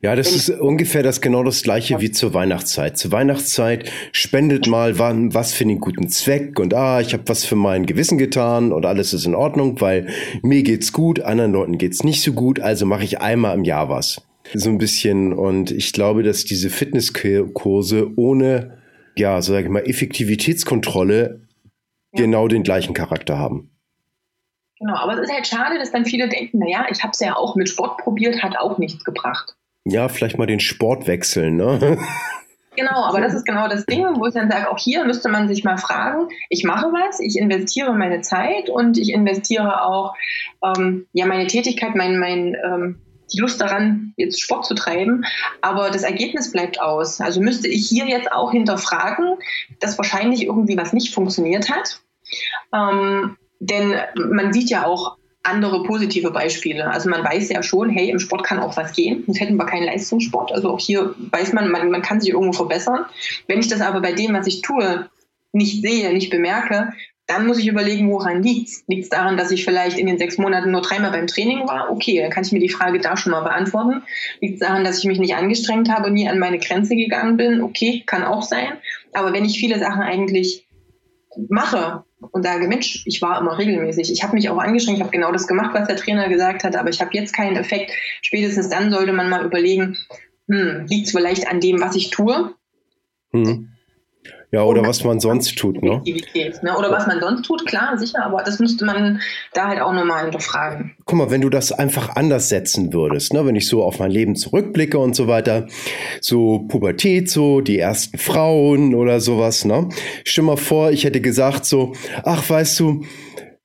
Ja, 0.00 0.14
das 0.14 0.34
ist 0.34 0.50
ungefähr 0.50 1.02
das 1.02 1.20
genau 1.20 1.42
das 1.42 1.62
gleiche 1.62 2.00
wie 2.00 2.10
zur 2.10 2.32
Weihnachtszeit. 2.34 2.96
Zur 2.96 3.12
Weihnachtszeit 3.12 3.90
spendet 4.12 4.66
mal 4.66 4.98
wann 4.98 5.34
was 5.34 5.52
für 5.52 5.64
den 5.64 5.80
guten 5.80 6.08
Zweck 6.08 6.58
und 6.60 6.72
ah, 6.74 7.00
ich 7.00 7.12
habe 7.12 7.24
was 7.26 7.44
für 7.44 7.56
mein 7.56 7.86
Gewissen 7.86 8.18
getan 8.18 8.72
und 8.72 8.86
alles 8.86 9.12
ist 9.12 9.26
in 9.26 9.34
Ordnung, 9.34 9.80
weil 9.80 10.06
mir 10.42 10.62
geht's 10.62 10.92
gut, 10.92 11.20
anderen 11.20 11.52
Leuten 11.52 11.78
geht's 11.78 12.04
nicht 12.04 12.22
so 12.22 12.32
gut, 12.32 12.60
also 12.60 12.86
mache 12.86 13.04
ich 13.04 13.20
einmal 13.20 13.56
im 13.56 13.64
Jahr 13.64 13.88
was. 13.88 14.22
So 14.54 14.70
ein 14.70 14.78
bisschen 14.78 15.32
und 15.32 15.70
ich 15.70 15.92
glaube, 15.92 16.22
dass 16.22 16.44
diese 16.44 16.70
Fitnesskurse 16.70 18.10
ohne 18.16 18.78
ja, 19.18 19.42
so 19.42 19.52
sage 19.52 19.66
ich 19.66 19.72
mal 19.72 19.86
Effektivitätskontrolle 19.86 21.40
ja. 22.12 22.22
genau 22.22 22.48
den 22.48 22.62
gleichen 22.62 22.94
Charakter 22.94 23.38
haben. 23.38 23.70
Genau, 24.80 24.94
aber 24.94 25.14
es 25.14 25.20
ist 25.20 25.32
halt 25.32 25.46
schade, 25.46 25.78
dass 25.78 25.90
dann 25.90 26.04
viele 26.04 26.28
denken, 26.28 26.58
naja, 26.58 26.86
ich 26.90 27.02
habe 27.02 27.10
es 27.10 27.20
ja 27.20 27.34
auch 27.36 27.56
mit 27.56 27.68
Sport 27.68 27.98
probiert, 27.98 28.42
hat 28.42 28.56
auch 28.56 28.78
nichts 28.78 29.04
gebracht. 29.04 29.54
Ja, 29.84 30.08
vielleicht 30.08 30.38
mal 30.38 30.46
den 30.46 30.60
Sport 30.60 31.06
wechseln, 31.06 31.56
ne? 31.56 31.98
Genau, 32.76 33.02
aber 33.06 33.20
das 33.20 33.34
ist 33.34 33.44
genau 33.44 33.66
das 33.66 33.84
Ding, 33.86 34.04
wo 34.04 34.26
ich 34.26 34.34
dann 34.34 34.48
sage, 34.48 34.70
auch 34.70 34.78
hier 34.78 35.04
müsste 35.04 35.28
man 35.28 35.48
sich 35.48 35.64
mal 35.64 35.78
fragen, 35.78 36.28
ich 36.48 36.62
mache 36.62 36.86
was, 36.92 37.18
ich 37.18 37.36
investiere 37.36 37.92
meine 37.92 38.20
Zeit 38.20 38.70
und 38.70 38.98
ich 38.98 39.12
investiere 39.12 39.82
auch 39.82 40.14
ähm, 40.62 41.08
ja 41.12 41.26
meine 41.26 41.48
Tätigkeit, 41.48 41.96
mein, 41.96 42.20
mein 42.20 42.56
ähm, 42.64 43.00
die 43.32 43.40
Lust 43.40 43.60
daran, 43.60 44.14
jetzt 44.16 44.40
Sport 44.40 44.64
zu 44.64 44.74
treiben, 44.74 45.24
aber 45.60 45.90
das 45.90 46.04
Ergebnis 46.04 46.52
bleibt 46.52 46.80
aus. 46.80 47.20
Also 47.20 47.40
müsste 47.40 47.66
ich 47.66 47.88
hier 47.88 48.06
jetzt 48.06 48.30
auch 48.30 48.52
hinterfragen, 48.52 49.38
dass 49.80 49.98
wahrscheinlich 49.98 50.44
irgendwie 50.44 50.76
was 50.76 50.92
nicht 50.92 51.12
funktioniert 51.12 51.68
hat. 51.68 52.00
Ähm, 52.72 53.36
denn 53.60 53.94
man 54.14 54.52
sieht 54.52 54.70
ja 54.70 54.86
auch 54.86 55.16
andere 55.42 55.82
positive 55.82 56.30
Beispiele. 56.30 56.90
Also 56.90 57.08
man 57.08 57.24
weiß 57.24 57.48
ja 57.48 57.62
schon, 57.62 57.90
hey, 57.90 58.10
im 58.10 58.18
Sport 58.18 58.44
kann 58.44 58.58
auch 58.58 58.76
was 58.76 58.92
gehen. 58.92 59.24
Sonst 59.26 59.40
hätten 59.40 59.56
wir 59.56 59.66
keinen 59.66 59.84
Leistungssport. 59.84 60.52
Also 60.52 60.70
auch 60.70 60.80
hier 60.80 61.14
weiß 61.30 61.52
man, 61.52 61.70
man, 61.70 61.90
man 61.90 62.02
kann 62.02 62.20
sich 62.20 62.30
irgendwo 62.30 62.52
verbessern. 62.52 63.06
Wenn 63.46 63.60
ich 63.60 63.68
das 63.68 63.80
aber 63.80 64.00
bei 64.00 64.12
dem, 64.12 64.34
was 64.34 64.46
ich 64.46 64.62
tue, 64.62 65.08
nicht 65.52 65.82
sehe, 65.82 66.12
nicht 66.12 66.30
bemerke, 66.30 66.92
dann 67.26 67.46
muss 67.46 67.58
ich 67.58 67.68
überlegen, 67.68 68.10
woran 68.10 68.42
liegt 68.42 68.68
es? 68.68 68.84
Liegt 68.86 69.04
es 69.04 69.08
daran, 69.10 69.36
dass 69.36 69.50
ich 69.50 69.64
vielleicht 69.64 69.98
in 69.98 70.06
den 70.06 70.18
sechs 70.18 70.38
Monaten 70.38 70.70
nur 70.70 70.80
dreimal 70.80 71.10
beim 71.10 71.26
Training 71.26 71.68
war? 71.68 71.90
Okay, 71.90 72.20
dann 72.20 72.30
kann 72.30 72.44
ich 72.44 72.52
mir 72.52 72.60
die 72.60 72.70
Frage 72.70 73.00
da 73.00 73.16
schon 73.16 73.32
mal 73.32 73.42
beantworten. 73.42 74.02
Liegt 74.40 74.54
es 74.54 74.66
daran, 74.66 74.84
dass 74.84 74.98
ich 74.98 75.04
mich 75.04 75.18
nicht 75.18 75.34
angestrengt 75.34 75.90
habe 75.90 76.06
und 76.06 76.14
nie 76.14 76.28
an 76.28 76.38
meine 76.38 76.58
Grenze 76.58 76.96
gegangen 76.96 77.36
bin? 77.36 77.62
Okay, 77.62 78.02
kann 78.06 78.24
auch 78.24 78.42
sein. 78.42 78.72
Aber 79.12 79.32
wenn 79.34 79.44
ich 79.44 79.58
viele 79.58 79.78
Sachen 79.78 80.02
eigentlich 80.02 80.66
mache 81.48 82.04
und 82.20 82.42
sage, 82.42 82.66
Mensch, 82.68 83.02
ich 83.06 83.22
war 83.22 83.40
immer 83.40 83.58
regelmäßig. 83.58 84.12
Ich 84.12 84.22
habe 84.22 84.34
mich 84.34 84.48
auch 84.48 84.58
angestrengt, 84.58 84.98
ich 84.98 85.02
habe 85.02 85.12
genau 85.12 85.32
das 85.32 85.46
gemacht, 85.46 85.70
was 85.74 85.86
der 85.86 85.96
Trainer 85.96 86.28
gesagt 86.28 86.64
hat, 86.64 86.76
aber 86.76 86.90
ich 86.90 87.00
habe 87.00 87.10
jetzt 87.12 87.34
keinen 87.34 87.56
Effekt. 87.56 87.92
Spätestens 88.22 88.68
dann 88.68 88.90
sollte 88.90 89.12
man 89.12 89.28
mal 89.28 89.44
überlegen, 89.44 89.96
hm, 90.48 90.86
liegt 90.88 91.06
es 91.06 91.12
vielleicht 91.12 91.48
an 91.48 91.60
dem, 91.60 91.80
was 91.80 91.94
ich 91.94 92.10
tue? 92.10 92.54
Hm. 93.30 93.68
Ja, 94.50 94.62
oder 94.62 94.82
was 94.82 95.04
man 95.04 95.20
sonst 95.20 95.58
tut, 95.58 95.82
ne? 95.82 96.00
ne? 96.62 96.78
Oder 96.78 96.90
was 96.90 97.06
man 97.06 97.20
sonst 97.20 97.42
tut, 97.42 97.66
klar, 97.66 97.98
sicher, 97.98 98.24
aber 98.24 98.42
das 98.42 98.58
müsste 98.58 98.86
man 98.86 99.20
da 99.52 99.68
halt 99.68 99.80
auch 99.80 99.92
nochmal 99.92 100.22
hinterfragen. 100.22 100.96
Guck 101.04 101.18
mal, 101.18 101.30
wenn 101.30 101.42
du 101.42 101.50
das 101.50 101.70
einfach 101.70 102.16
anders 102.16 102.48
setzen 102.48 102.94
würdest, 102.94 103.34
ne? 103.34 103.44
wenn 103.44 103.56
ich 103.56 103.68
so 103.68 103.84
auf 103.84 103.98
mein 103.98 104.10
Leben 104.10 104.36
zurückblicke 104.36 104.98
und 104.98 105.14
so 105.14 105.28
weiter, 105.28 105.66
so 106.22 106.60
Pubertät, 106.60 107.28
so 107.30 107.60
die 107.60 107.78
ersten 107.78 108.16
Frauen 108.16 108.94
oder 108.94 109.20
sowas, 109.20 109.66
ne? 109.66 109.90
Stell 110.24 110.44
mal 110.44 110.56
vor, 110.56 110.92
ich 110.92 111.04
hätte 111.04 111.20
gesagt 111.20 111.66
so, 111.66 111.92
ach, 112.24 112.48
weißt 112.48 112.80
du, 112.80 113.04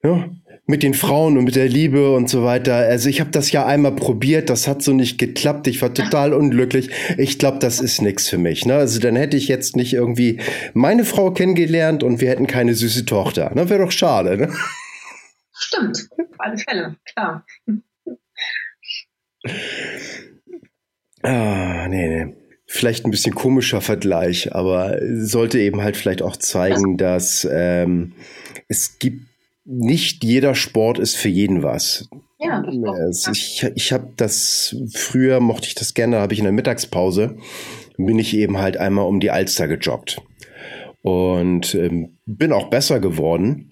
ja, 0.03 0.25
mit 0.66 0.82
den 0.82 0.93
Frauen 0.93 1.38
und 1.38 1.43
mit 1.43 1.55
der 1.55 1.68
Liebe 1.68 2.16
und 2.16 2.30
so 2.30 2.43
weiter. 2.43 2.76
Also 2.76 3.09
ich 3.09 3.20
habe 3.20 3.32
das 3.32 3.51
ja 3.51 3.66
einmal 3.66 3.93
probiert, 3.93 4.49
das 4.49 4.68
hat 4.68 4.82
so 4.82 4.93
nicht 4.93 5.18
geklappt. 5.18 5.68
Ich 5.68 5.82
war 5.82 5.93
total 5.93 6.34
unglücklich. 6.34 6.89
Ich 7.18 7.38
glaube, 7.38 7.59
das 7.59 7.82
ist 7.82 8.01
nichts 8.01 8.30
für 8.30 8.38
mich. 8.38 8.66
Ne? 8.66 8.76
Also 8.76 8.99
dann 8.99 9.18
hätte 9.18 9.36
ich 9.36 9.49
jetzt 9.49 9.76
nicht 9.76 9.93
irgendwie 9.93 10.39
meine 10.74 11.03
Frau 11.03 11.32
kennengelernt 11.32 12.01
und 12.01 12.22
wir 12.22 12.30
hätten 12.30 12.47
keine 12.47 12.76
süße 12.76 13.05
Tochter. 13.05 13.53
Ne? 13.53 13.70
Wäre 13.70 13.84
doch 13.84 13.91
schade. 13.91 14.38
Ne? 14.38 14.53
Stimmt, 15.51 16.07
auf 16.18 16.39
alle 16.39 16.57
Fälle, 16.57 16.95
klar. 17.05 17.45
Ah, 21.24 21.88
nee, 21.89 22.07
nee. 22.07 22.36
Vielleicht 22.66 23.05
ein 23.05 23.11
bisschen 23.11 23.36
komischer 23.36 23.82
Vergleich, 23.82 24.55
aber 24.55 24.97
sollte 25.01 25.59
eben 25.59 25.82
halt 25.82 25.95
vielleicht 25.95 26.22
auch 26.22 26.38
zeigen, 26.38 26.97
dass 26.97 27.47
ähm, 27.49 28.14
es 28.68 28.97
gibt 28.97 29.32
nicht 29.66 30.24
jeder 30.24 30.55
Sport 30.55 30.99
ist 30.99 31.16
für 31.16 31.30
jeden 31.30 31.64
was. 31.64 32.09
Ja, 32.39 32.61
das 32.61 33.28
also 33.28 33.32
ich 33.32 33.66
ich 33.76 33.93
habe 33.93 34.11
das 34.18 34.76
früher 34.91 35.39
mochte 35.39 35.68
ich 35.68 35.76
das 35.76 35.93
gerne, 35.93 36.20
habe 36.20 36.34
ich 36.34 36.39
in 36.39 36.45
der 36.45 36.51
Mittagspause 36.51 37.38
bin 37.97 38.20
ich 38.20 38.36
eben 38.36 38.57
halt 38.57 38.78
einmal 38.78 39.05
um 39.05 39.20
die 39.20 39.32
Alster 39.32 39.68
gejoggt 39.68 40.22
und 41.01 41.76
ähm, 41.76 42.18
bin 42.26 42.51
auch 42.51 42.70
besser 42.70 42.99
geworden. 42.99 43.70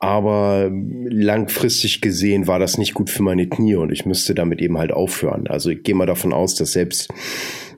Aber 0.00 0.70
langfristig 0.70 2.00
gesehen 2.00 2.46
war 2.46 2.60
das 2.60 2.78
nicht 2.78 2.94
gut 2.94 3.10
für 3.10 3.24
meine 3.24 3.48
Knie 3.48 3.74
und 3.74 3.90
ich 3.90 4.06
müsste 4.06 4.32
damit 4.32 4.60
eben 4.60 4.78
halt 4.78 4.92
aufhören. 4.92 5.48
Also 5.48 5.70
ich 5.70 5.82
gehe 5.82 5.94
mal 5.96 6.06
davon 6.06 6.32
aus, 6.32 6.54
dass 6.54 6.72
selbst 6.72 7.08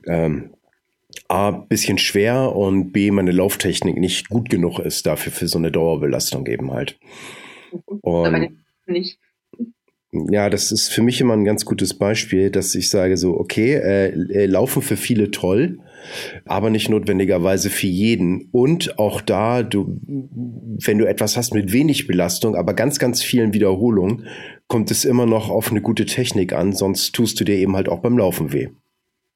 ähm, 0.07 0.51
A, 1.27 1.49
bisschen 1.49 1.97
schwer 1.97 2.55
und 2.55 2.91
B, 2.91 3.09
meine 3.09 3.31
Lauftechnik 3.31 3.97
nicht 3.97 4.29
gut 4.29 4.51
genug 4.51 4.77
ist 4.79 5.07
dafür 5.07 5.31
für 5.31 5.47
so 5.47 5.57
eine 5.57 5.71
Dauerbelastung 5.71 6.45
eben 6.45 6.71
halt. 6.71 6.99
Und 8.01 8.57
nicht. 8.87 9.19
Ja, 10.13 10.49
das 10.49 10.73
ist 10.73 10.91
für 10.91 11.01
mich 11.01 11.21
immer 11.21 11.33
ein 11.33 11.45
ganz 11.45 11.63
gutes 11.63 11.93
Beispiel, 11.93 12.51
dass 12.51 12.75
ich 12.75 12.89
sage 12.89 13.15
so, 13.15 13.39
okay, 13.39 13.75
äh, 13.75 14.09
äh, 14.09 14.45
laufen 14.45 14.81
für 14.81 14.97
viele 14.97 15.31
toll, 15.31 15.79
aber 16.45 16.69
nicht 16.69 16.89
notwendigerweise 16.89 17.69
für 17.69 17.87
jeden. 17.87 18.49
Und 18.51 18.99
auch 18.99 19.21
da, 19.21 19.63
du, 19.63 19.99
wenn 20.05 20.97
du 20.97 21.05
etwas 21.05 21.37
hast 21.37 21.53
mit 21.53 21.71
wenig 21.71 22.07
Belastung, 22.07 22.57
aber 22.57 22.73
ganz, 22.73 22.99
ganz 22.99 23.23
vielen 23.23 23.53
Wiederholungen, 23.53 24.27
kommt 24.67 24.91
es 24.91 25.05
immer 25.05 25.25
noch 25.25 25.49
auf 25.49 25.71
eine 25.71 25.81
gute 25.81 26.05
Technik 26.05 26.51
an, 26.51 26.73
sonst 26.73 27.13
tust 27.13 27.39
du 27.39 27.45
dir 27.45 27.55
eben 27.55 27.77
halt 27.77 27.87
auch 27.87 27.99
beim 27.99 28.17
Laufen 28.17 28.51
weh. 28.51 28.67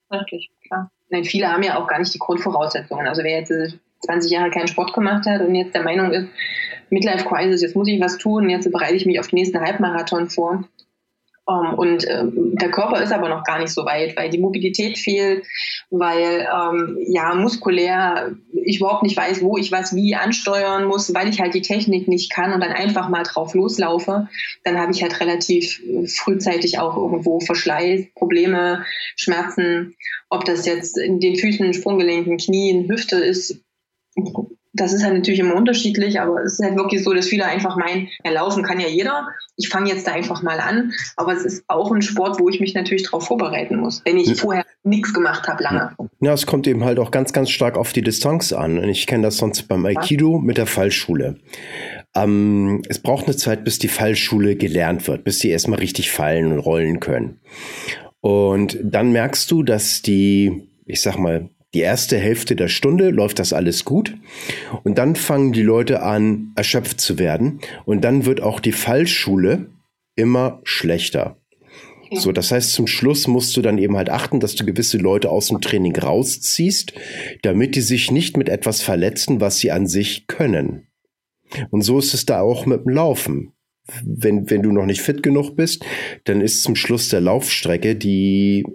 Wirklich, 0.09 0.51
klar. 0.67 0.91
Nein, 1.09 1.23
viele 1.23 1.47
haben 1.47 1.63
ja 1.63 1.81
auch 1.81 1.88
gar 1.88 1.99
nicht 1.99 2.13
die 2.13 2.19
Grundvoraussetzungen. 2.19 3.07
Also 3.07 3.23
wer 3.23 3.39
jetzt 3.39 3.79
20 4.01 4.31
Jahre 4.31 4.49
keinen 4.49 4.67
Sport 4.67 4.93
gemacht 4.93 5.25
hat 5.25 5.41
und 5.41 5.55
jetzt 5.55 5.73
der 5.73 5.83
Meinung 5.83 6.11
ist, 6.11 6.27
Midlife 6.89 7.25
Crisis, 7.25 7.61
jetzt 7.61 7.75
muss 7.75 7.88
ich 7.88 7.99
was 7.99 8.17
tun, 8.17 8.49
jetzt 8.49 8.71
bereite 8.71 8.95
ich 8.95 9.05
mich 9.05 9.19
auf 9.19 9.27
den 9.27 9.39
nächsten 9.39 9.59
Halbmarathon 9.59 10.29
vor. 10.29 10.63
Um, 11.47 11.65
ähm, 11.65 11.73
und 11.75 12.03
äh, 12.05 12.23
der 12.25 12.71
Körper 12.71 13.01
ist 13.03 13.13
aber 13.13 13.29
noch 13.29 13.43
gar 13.43 13.59
nicht 13.59 13.71
so 13.71 13.86
weit, 13.86 14.17
weil 14.17 14.31
die 14.31 14.39
Mobilität 14.39 14.97
fehlt, 14.97 15.45
weil 15.91 16.47
ähm, 16.51 16.97
ja 17.07 17.36
muskulär 17.36 18.36
ich 18.63 18.79
überhaupt 18.79 19.03
nicht 19.03 19.15
weiß, 19.15 19.43
wo 19.43 19.55
ich 19.57 19.71
was 19.71 19.95
wie 19.95 20.15
ansteuern 20.15 20.86
muss, 20.86 21.13
weil 21.13 21.29
ich 21.29 21.39
halt 21.39 21.53
die 21.53 21.61
Technik 21.61 22.07
nicht 22.07 22.31
kann 22.31 22.51
und 22.51 22.61
dann 22.61 22.71
einfach 22.71 23.09
mal 23.09 23.21
drauf 23.21 23.53
loslaufe, 23.53 24.27
dann 24.63 24.79
habe 24.79 24.91
ich 24.91 25.03
halt 25.03 25.19
relativ 25.19 25.81
frühzeitig 26.07 26.79
auch 26.79 26.97
irgendwo 26.97 27.39
Verschleiß, 27.39 28.07
Probleme, 28.15 28.83
Schmerzen, 29.15 29.95
ob 30.29 30.45
das 30.45 30.65
jetzt 30.65 30.97
in 30.97 31.19
den 31.19 31.36
Füßen, 31.36 31.73
Sprunggelenken, 31.73 32.38
Knien, 32.38 32.89
Hüfte 32.89 33.17
ist, 33.17 33.61
das 34.76 34.93
ist 34.93 35.03
halt 35.03 35.13
natürlich 35.13 35.39
immer 35.39 35.55
unterschiedlich, 35.55 36.19
aber 36.19 36.41
es 36.43 36.53
ist 36.53 36.63
halt 36.63 36.76
wirklich 36.76 37.03
so, 37.03 37.13
dass 37.13 37.28
viele 37.28 37.45
einfach 37.45 37.78
meinen, 37.78 38.09
ja, 38.23 38.32
laufen 38.32 38.63
kann 38.63 38.80
ja 38.80 38.88
jeder. 38.88 39.28
Ich 39.57 39.69
fange 39.69 39.89
jetzt 39.89 40.05
da 40.07 40.11
einfach 40.11 40.43
mal 40.43 40.59
an. 40.59 40.91
Aber 41.15 41.34
es 41.34 41.43
ist 41.45 41.63
auch 41.67 41.91
ein 41.91 42.01
Sport, 42.01 42.39
wo 42.39 42.49
ich 42.49 42.59
mich 42.59 42.73
natürlich 42.73 43.03
darauf 43.03 43.26
vorbereiten 43.26 43.78
muss, 43.78 44.01
wenn 44.05 44.17
ich 44.17 44.39
vorher 44.39 44.65
nichts 44.84 45.13
gemacht 45.13 45.47
habe 45.47 45.63
lange. 45.63 45.91
Ja, 46.19 46.34
es 46.34 46.45
kommt 46.45 46.67
eben 46.67 46.84
halt 46.84 46.99
auch 46.99 47.11
ganz, 47.11 47.34
ganz 47.34 47.49
stark 47.49 47.78
auf 47.78 47.93
die 47.93 48.01
Distanz 48.01 48.53
an. 48.53 48.78
Und 48.78 48.89
ich 48.89 49.07
kenne 49.07 49.23
das 49.23 49.38
sonst 49.38 49.63
beim 49.67 49.86
Aikido 49.86 50.39
mit 50.39 50.57
der 50.57 50.67
Fallschule. 50.67 51.38
Ähm, 52.15 52.82
es 52.89 52.99
braucht 52.99 53.26
eine 53.26 53.36
Zeit, 53.36 53.63
bis 53.63 53.80
die 53.80 53.88
Fallschule 53.88 54.55
gelernt 54.55 55.07
wird, 55.07 55.23
bis 55.23 55.39
sie 55.39 55.49
erstmal 55.49 55.80
richtig 55.80 56.11
fallen 56.11 56.51
und 56.51 56.59
rollen 56.59 56.99
können. 56.99 57.39
Und 58.21 58.80
dann 58.82 59.11
merkst 59.11 59.49
du, 59.51 59.63
dass 59.63 60.01
die, 60.01 60.67
ich 60.86 61.01
sag 61.01 61.17
mal, 61.17 61.49
die 61.76 61.82
erste 61.82 62.17
Hälfte 62.17 62.55
der 62.55 62.69
Stunde 62.69 63.09
läuft 63.09 63.38
das 63.38 63.51
alles 63.51 63.84
gut. 63.84 64.15
Und 64.84 64.97
dann 64.97 65.17
fangen 65.17 65.51
die 65.51 65.61
Leute 65.61 66.01
an, 66.01 66.53
erschöpft 66.55 67.01
zu 67.01 67.19
werden. 67.19 67.59
Und 67.84 68.05
dann 68.05 68.26
wird 68.26 68.41
auch 68.41 68.61
die 68.61 68.71
Fallschule 68.71 69.67
immer 70.15 70.61
schlechter. 70.63 71.38
So, 72.13 72.32
das 72.32 72.51
heißt, 72.51 72.71
zum 72.71 72.88
Schluss 72.88 73.28
musst 73.28 73.57
du 73.57 73.61
dann 73.61 73.78
eben 73.78 73.97
halt 73.97 74.09
achten, 74.09 74.39
dass 74.39 74.55
du 74.55 74.65
gewisse 74.65 74.97
Leute 74.97 75.30
aus 75.30 75.49
dem 75.49 75.59
Training 75.59 75.93
rausziehst, 75.97 76.93
damit 77.41 77.76
die 77.76 77.82
sich 77.82 78.09
nicht 78.09 78.38
mit 78.38 78.47
etwas 78.47 78.82
verletzen, 78.82 79.41
was 79.41 79.57
sie 79.57 79.71
an 79.71 79.86
sich 79.86 80.28
können. 80.28 80.88
Und 81.71 81.82
so 81.82 81.99
ist 81.99 82.13
es 82.13 82.26
da 82.26 82.39
auch 82.39 82.65
mit 82.65 82.86
dem 82.86 82.93
Laufen. 82.93 83.51
Wenn, 84.03 84.49
wenn 84.49 84.63
du 84.63 84.71
noch 84.71 84.86
nicht 84.86 85.01
fit 85.01 85.23
genug 85.23 85.57
bist, 85.57 85.86
dann 86.23 86.39
ist 86.39 86.63
zum 86.63 86.78
Schluss 86.78 87.09
der 87.09 87.21
Laufstrecke 87.21 87.97
die 87.97 88.65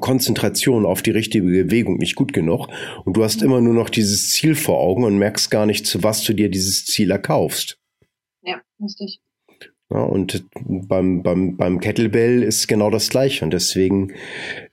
Konzentration 0.00 0.86
auf 0.86 1.02
die 1.02 1.10
richtige 1.10 1.44
Bewegung 1.44 1.96
nicht 1.96 2.14
gut 2.14 2.32
genug 2.32 2.68
und 3.04 3.16
du 3.16 3.24
hast 3.24 3.42
immer 3.42 3.60
nur 3.60 3.74
noch 3.74 3.90
dieses 3.90 4.30
Ziel 4.30 4.54
vor 4.54 4.78
Augen 4.78 5.04
und 5.04 5.18
merkst 5.18 5.50
gar 5.50 5.66
nicht, 5.66 5.86
zu 5.86 6.02
was 6.02 6.24
du 6.24 6.32
dir 6.32 6.48
dieses 6.48 6.84
Ziel 6.86 7.10
erkaufst. 7.10 7.78
Ja, 8.42 8.60
richtig. 8.82 9.20
Ja, 9.92 10.04
und 10.04 10.46
beim, 10.54 11.22
beim, 11.22 11.56
beim 11.58 11.78
Kettlebell 11.78 12.42
ist 12.42 12.66
genau 12.66 12.88
das 12.88 13.10
Gleiche. 13.10 13.44
Und 13.44 13.52
deswegen 13.52 14.14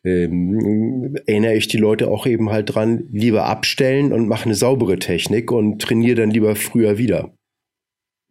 ähm, 0.05 1.17
erinnere 1.26 1.55
ich 1.55 1.67
die 1.67 1.78
Leute 1.78 2.09
auch 2.09 2.26
eben 2.26 2.51
halt 2.51 2.74
dran, 2.74 3.09
lieber 3.11 3.45
abstellen 3.45 4.13
und 4.13 4.30
mach 4.30 4.45
eine 4.45 4.55
saubere 4.55 4.97
Technik 4.97 5.51
und 5.51 5.82
trainiere 5.82 6.15
dann 6.15 6.32
lieber 6.32 6.55
früher 6.55 6.97
wieder. 6.97 7.34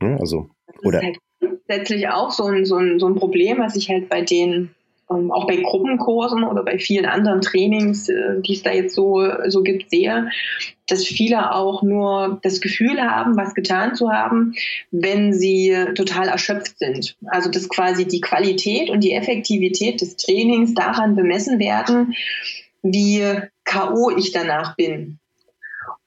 Ja, 0.00 0.16
also, 0.16 0.48
das 0.66 0.84
oder? 0.84 0.98
ist 1.00 1.04
halt 1.04 1.18
grundsätzlich 1.40 2.08
auch 2.08 2.30
so 2.30 2.44
ein, 2.44 2.64
so, 2.64 2.76
ein, 2.76 2.98
so 2.98 3.06
ein 3.06 3.16
Problem, 3.16 3.58
was 3.58 3.76
ich 3.76 3.90
halt 3.90 4.08
bei 4.08 4.22
den 4.22 4.70
ähm, 5.10 5.30
auch 5.30 5.46
bei 5.46 5.56
Gruppenkursen 5.56 6.44
oder 6.44 6.62
bei 6.62 6.78
vielen 6.78 7.06
anderen 7.06 7.40
Trainings, 7.40 8.08
äh, 8.08 8.40
die 8.40 8.54
es 8.54 8.62
da 8.62 8.72
jetzt 8.72 8.94
so, 8.94 9.26
so 9.46 9.62
gibt, 9.62 9.90
sehe, 9.90 10.30
dass 10.86 11.04
viele 11.04 11.54
auch 11.54 11.82
nur 11.82 12.38
das 12.42 12.60
Gefühl 12.60 13.00
haben, 13.00 13.36
was 13.36 13.54
getan 13.54 13.94
zu 13.94 14.10
haben, 14.10 14.54
wenn 14.90 15.32
sie 15.32 15.76
total 15.94 16.28
erschöpft 16.28 16.78
sind. 16.78 17.16
Also 17.26 17.50
dass 17.50 17.68
quasi 17.68 18.06
die 18.06 18.20
Qualität 18.20 18.90
und 18.90 19.04
die 19.04 19.12
Effektivität 19.12 20.00
des 20.00 20.16
Trainings 20.16 20.74
daran 20.74 21.14
bemessen 21.14 21.58
werden, 21.58 22.14
wie 22.82 23.22
KO 23.64 24.10
ich 24.16 24.32
danach 24.32 24.76
bin. 24.76 25.18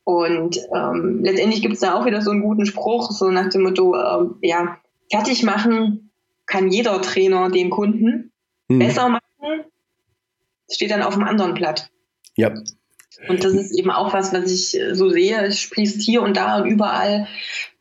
Und 0.04 0.60
ähm, 0.76 1.22
letztendlich 1.24 1.62
gibt 1.62 1.76
es 1.76 1.80
da 1.82 1.94
auch 1.94 2.06
wieder 2.06 2.22
so 2.22 2.32
einen 2.32 2.42
guten 2.42 2.66
Spruch, 2.66 3.12
so 3.12 3.30
nach 3.30 3.50
dem 3.50 3.62
Motto, 3.62 3.96
äh, 3.96 4.48
ja, 4.48 4.78
fertig 5.12 5.44
machen 5.44 6.12
kann 6.48 6.70
jeder 6.70 7.02
Trainer 7.02 7.50
den 7.50 7.70
Kunden 7.70 8.31
mhm. 8.76 8.80
besser 8.80 9.10
machen, 9.10 9.66
steht 10.70 10.92
dann 10.92 11.04
auf 11.04 11.14
dem 11.14 11.24
anderen 11.24 11.54
Blatt. 11.54 11.90
Ja. 12.36 12.54
Und 13.28 13.44
das 13.44 13.54
ist 13.54 13.78
eben 13.78 13.92
auch 13.92 14.14
was, 14.14 14.34
was 14.34 14.52
ich 14.52 14.80
äh, 14.80 14.96
so 14.96 15.10
sehe. 15.10 15.42
Es 15.42 15.60
sprießt 15.60 16.02
hier 16.02 16.22
und 16.22 16.38
da 16.38 16.58
und 16.58 16.68
überall 16.68 17.28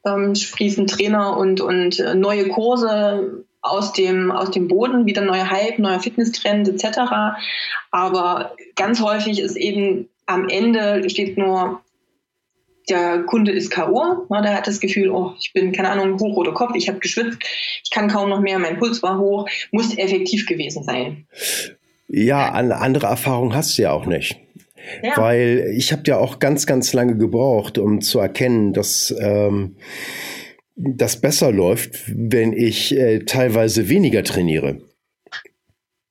ähm, 0.04 0.34
sprießen 0.34 0.86
Trainer 0.86 1.36
und, 1.36 1.60
und 1.60 1.98
äh, 1.98 2.14
neue 2.14 2.48
Kurse 2.48 3.44
aus 3.62 3.92
dem, 3.92 4.30
aus 4.30 4.50
dem 4.50 4.68
Boden, 4.68 5.06
wieder 5.06 5.22
neuer 5.22 5.50
Hype, 5.50 5.78
neuer 5.78 6.00
Fitnesstrend 6.00 6.68
etc. 6.68 6.98
Aber 7.90 8.56
ganz 8.74 9.00
häufig 9.00 9.40
ist 9.40 9.56
eben 9.56 10.08
am 10.26 10.48
Ende 10.48 11.08
steht 11.10 11.36
nur 11.36 11.82
der 12.90 13.22
Kunde 13.22 13.52
ist 13.52 13.70
K.O., 13.70 14.26
ne, 14.28 14.42
der 14.42 14.54
hat 14.54 14.66
das 14.66 14.80
Gefühl, 14.80 15.10
oh, 15.10 15.32
ich 15.38 15.52
bin, 15.52 15.72
keine 15.72 15.90
Ahnung, 15.90 16.18
hochroter 16.18 16.52
Kopf, 16.52 16.74
ich 16.74 16.88
habe 16.88 16.98
geschwitzt, 16.98 17.38
ich 17.84 17.90
kann 17.90 18.08
kaum 18.08 18.28
noch 18.28 18.40
mehr, 18.40 18.58
mein 18.58 18.78
Puls 18.78 19.02
war 19.02 19.18
hoch, 19.18 19.48
muss 19.70 19.96
effektiv 19.96 20.46
gewesen 20.46 20.82
sein. 20.84 21.26
Ja, 22.08 22.50
andere 22.50 23.06
Erfahrung 23.06 23.54
hast 23.54 23.78
du 23.78 23.82
ja 23.82 23.92
auch 23.92 24.06
nicht. 24.06 24.38
Ja. 25.02 25.16
Weil 25.16 25.72
ich 25.76 25.92
habe 25.92 26.02
ja 26.06 26.16
auch 26.16 26.38
ganz, 26.38 26.66
ganz 26.66 26.92
lange 26.92 27.16
gebraucht, 27.16 27.78
um 27.78 28.00
zu 28.00 28.18
erkennen, 28.18 28.72
dass 28.72 29.14
ähm, 29.20 29.76
das 30.74 31.20
besser 31.20 31.52
läuft, 31.52 32.02
wenn 32.08 32.52
ich 32.52 32.96
äh, 32.96 33.20
teilweise 33.20 33.88
weniger 33.88 34.24
trainiere. 34.24 34.80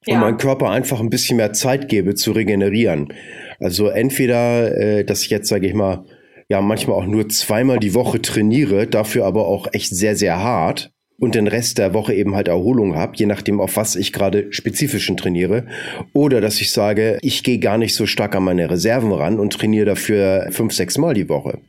Ja. 0.06 0.16
Und 0.16 0.22
meinem 0.22 0.38
Körper 0.38 0.70
einfach 0.70 1.00
ein 1.00 1.10
bisschen 1.10 1.38
mehr 1.38 1.54
Zeit 1.54 1.90
gebe 1.90 2.16
zu 2.16 2.32
regenerieren. 2.32 3.14
Also 3.60 3.88
entweder, 3.88 4.78
äh, 4.78 5.04
dass 5.04 5.24
ich 5.24 5.30
jetzt, 5.30 5.50
sage 5.50 5.68
ich 5.68 5.74
mal, 5.74 6.06
ja 6.50 6.62
manchmal 6.62 6.98
auch 6.98 7.06
nur 7.06 7.30
zweimal 7.30 7.80
die 7.80 7.94
Woche 7.94 8.22
trainiere, 8.22 8.88
dafür 8.88 9.26
aber 9.26 9.48
auch 9.48 9.68
echt 9.72 9.96
sehr, 9.96 10.16
sehr 10.16 10.44
hart 10.44 10.92
und 11.20 11.36
den 11.36 11.48
Rest 11.48 11.78
der 11.78 11.94
Woche 11.94 12.14
eben 12.14 12.36
halt 12.36 12.48
Erholung 12.48 12.96
habe, 12.96 13.16
je 13.16 13.26
nachdem, 13.26 13.60
auf 13.62 13.78
was 13.78 13.96
ich 13.96 14.14
gerade 14.14 14.52
spezifischen 14.52 15.16
trainiere. 15.16 15.68
Oder 16.14 16.42
dass 16.42 16.60
ich 16.60 16.72
sage, 16.72 17.20
ich 17.22 17.44
gehe 17.44 17.60
gar 17.60 17.78
nicht 17.78 17.94
so 17.94 18.06
stark 18.06 18.36
an 18.36 18.44
meine 18.44 18.70
Reserven 18.70 19.12
ran 19.12 19.40
und 19.40 19.54
trainiere 19.54 19.86
dafür 19.86 20.48
fünf, 20.52 20.74
sechs 20.74 20.98
Mal 20.98 21.14
die 21.14 21.30
Woche. 21.30 21.60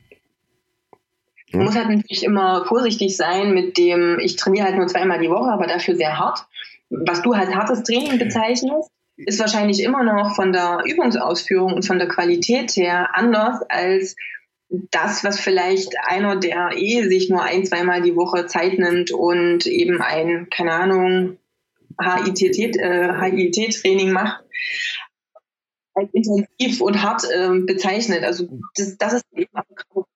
Man 1.52 1.64
muss 1.64 1.74
halt 1.74 1.88
natürlich 1.88 2.22
immer 2.22 2.64
vorsichtig 2.66 3.16
sein 3.16 3.52
mit 3.52 3.76
dem, 3.76 4.18
ich 4.20 4.36
trainiere 4.36 4.66
halt 4.66 4.76
nur 4.76 4.86
zweimal 4.86 5.18
die 5.18 5.30
Woche, 5.30 5.50
aber 5.50 5.66
dafür 5.66 5.96
sehr 5.96 6.16
hart. 6.16 6.46
Was 6.90 7.22
du 7.22 7.32
als 7.32 7.52
hartes 7.52 7.82
Training 7.82 8.18
bezeichnest, 8.18 8.88
ist 9.16 9.40
wahrscheinlich 9.40 9.82
immer 9.82 10.04
noch 10.04 10.36
von 10.36 10.52
der 10.52 10.82
Übungsausführung 10.86 11.74
und 11.74 11.84
von 11.84 11.98
der 11.98 12.08
Qualität 12.08 12.70
her 12.76 13.10
anders 13.14 13.60
als 13.68 14.14
das, 14.70 15.24
was 15.24 15.40
vielleicht 15.40 15.94
einer, 16.02 16.36
der 16.36 16.70
eh 16.76 17.08
sich 17.08 17.28
nur 17.28 17.42
ein, 17.42 17.66
zweimal 17.66 18.02
die 18.02 18.14
Woche 18.14 18.46
Zeit 18.46 18.78
nimmt 18.78 19.10
und 19.10 19.66
eben 19.66 20.00
ein, 20.00 20.48
keine 20.50 20.72
Ahnung, 20.72 21.38
HIT-Training 22.00 24.08
äh, 24.08 24.12
macht, 24.12 24.44
als 25.94 26.08
intensiv 26.12 26.80
und 26.80 27.02
hart 27.02 27.24
äh, 27.24 27.58
bezeichnet. 27.60 28.24
Also 28.24 28.48
das, 28.76 28.96
das 28.96 29.14
ist 29.14 29.24
eben 29.34 29.54
auch 29.54 30.06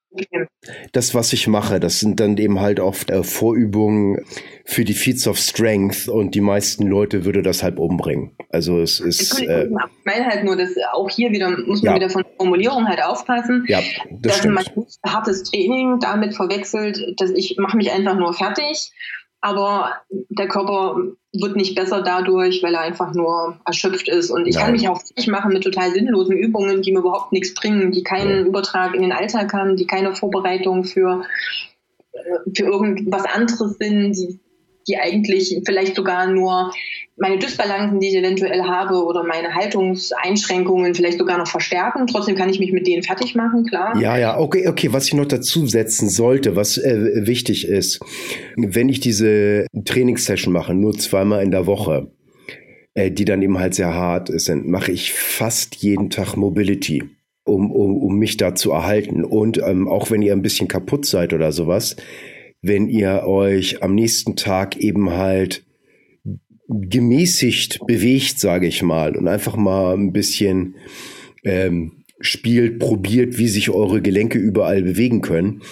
das, 0.93 1.15
was 1.15 1.33
ich 1.33 1.47
mache, 1.47 1.81
das 1.81 2.01
sind 2.01 2.21
dann 2.21 2.37
eben 2.37 2.61
halt 2.61 2.81
oft 2.81 3.11
äh, 3.11 3.23
Vorübungen 3.23 4.25
für 4.65 4.85
die 4.85 4.95
Feats 4.95 5.27
of 5.27 5.39
Strength 5.39 6.09
und 6.09 6.35
die 6.35 6.41
meisten 6.41 6.87
Leute 6.87 7.25
würde 7.25 7.43
das 7.43 7.63
halt 7.63 7.79
umbringen. 7.79 8.37
Also 8.51 8.81
es 8.81 9.01
ist. 9.01 9.41
Äh, 9.41 9.67
ich 9.67 9.71
meine 10.05 10.27
halt 10.27 10.45
nur, 10.45 10.57
dass 10.57 10.71
auch 10.93 11.11
hier 11.11 11.31
wieder 11.31 11.51
muss 11.51 11.83
man 11.83 11.95
ja. 11.95 11.97
wieder 11.97 12.11
von 12.11 12.23
der 12.23 12.33
Formulierung 12.37 12.89
halt 12.89 13.03
aufpassen. 13.03 13.65
Ja, 13.69 13.81
das 14.11 14.41
dass 14.41 14.47
man 14.47 14.65
hartes 15.05 15.43
Training 15.45 15.99
damit 16.01 16.35
verwechselt, 16.35 16.99
dass 17.19 17.31
ich 17.31 17.57
mache 17.59 17.77
mich 17.77 17.93
einfach 17.93 18.17
nur 18.17 18.33
fertig 18.33 18.93
aber 19.45 19.93
der 20.09 20.49
Körper 20.49 20.97
wird 21.35 21.55
nicht 21.55 21.75
besser 21.75 22.01
dadurch, 22.01 22.63
weil 22.63 22.73
er 22.73 22.81
einfach 22.81 23.13
nur 23.13 23.59
erschöpft 23.67 24.09
ist. 24.09 24.31
Und 24.31 24.47
ich 24.47 24.55
Nein. 24.55 24.65
kann 24.65 24.73
mich 24.73 24.89
auch 24.89 25.03
fertig 25.03 25.27
machen 25.27 25.53
mit 25.53 25.63
total 25.63 25.93
sinnlosen 25.93 26.35
Übungen, 26.35 26.81
die 26.81 26.93
mir 26.93 27.01
überhaupt 27.01 27.31
nichts 27.31 27.53
bringen, 27.53 27.93
die 27.93 28.03
keinen 28.03 28.31
ja. 28.31 28.47
Übertrag 28.47 28.95
in 28.95 29.03
den 29.03 29.13
Alltag 29.13 29.53
haben, 29.53 29.77
die 29.77 29.87
keine 29.87 30.17
Vorbereitung 30.17 30.85
für, 30.85 31.25
äh, 32.13 32.21
für 32.57 32.65
irgendwas 32.65 33.27
anderes 33.27 33.77
sind, 33.77 34.13
die, 34.13 34.41
die 34.87 34.97
eigentlich 34.99 35.61
vielleicht 35.65 35.97
sogar 35.97 36.27
nur 36.27 36.73
meine 37.17 37.39
Dysbalancen, 37.39 38.01
die 38.01 38.09
ich 38.09 38.17
eventuell 38.17 38.63
habe, 38.63 39.05
oder 39.05 39.23
meine 39.23 39.55
Haltungseinschränkungen 39.55 40.95
vielleicht 40.95 41.19
sogar 41.19 41.39
noch 41.39 41.47
verstärken. 41.47 42.07
Trotzdem 42.07 42.35
kann 42.35 42.49
ich 42.49 42.59
mich 42.59 42.73
mit 42.73 42.87
denen 42.87 43.03
fertig 43.03 43.35
machen, 43.35 43.65
klar. 43.67 43.97
Ja, 44.01 44.19
ja, 44.19 44.39
okay, 44.39 44.67
okay. 44.67 44.93
Was 44.93 45.07
ich 45.07 45.15
noch 45.15 45.27
dazu 45.27 45.67
setzen 45.67 46.09
sollte, 46.09 46.57
was 46.57 46.77
äh, 46.77 47.27
wichtig 47.27 47.69
ist, 47.69 48.01
wenn 48.57 48.89
ich 48.89 49.01
diese 49.01 49.67
Trainingssession 49.85 50.53
mache, 50.53 50.75
nur 50.75 50.95
zweimal 50.95 51.43
in 51.43 51.53
der 51.53 51.67
Woche, 51.67 52.11
äh, 52.95 53.11
die 53.11 53.25
dann 53.25 53.43
eben 53.43 53.59
halt 53.59 53.75
sehr 53.75 53.95
hart 53.95 54.31
sind, 54.41 54.67
mache 54.67 54.91
ich 54.91 55.13
fast 55.13 55.77
jeden 55.77 56.11
Tag 56.11 56.37
Mobility. 56.37 57.05
Um, 57.47 57.71
um, 57.71 57.99
um 57.99 58.17
mich 58.19 58.39
da 58.39 58.55
zu 58.55 58.71
erhalten. 58.71 59.23
Und 59.23 59.59
ähm, 59.59 59.87
auch 59.87 60.11
wenn 60.11 60.23
ihr 60.23 60.33
ein 60.33 60.41
bisschen 60.41 60.67
kaputt 60.67 61.05
seid 61.05 61.35
oder 61.35 61.53
sowas, 61.53 61.95
wenn 62.67 62.89
ihr 62.89 63.25
euch 63.27 63.83
am 63.83 63.95
nächsten 63.95 64.37
Tag 64.37 64.77
eben 64.77 65.11
halt 65.11 65.65
gemäßigt 66.69 67.87
bewegt, 67.87 68.41
sage 68.41 68.67
ich 68.67 68.83
mal, 68.83 69.17
und 69.17 69.29
einfach 69.29 69.57
mal 69.57 69.95
ein 69.95 70.13
bisschen 70.13 70.77
ähm, 71.45 72.05
spielt, 72.21 72.79
probiert, 72.79 73.37
wie 73.37 73.49
sich 73.49 73.69
eure 73.69 74.01
Gelenke 74.01 74.39
überall 74.39 74.83
bewegen 74.83 75.21
können, 75.21 75.63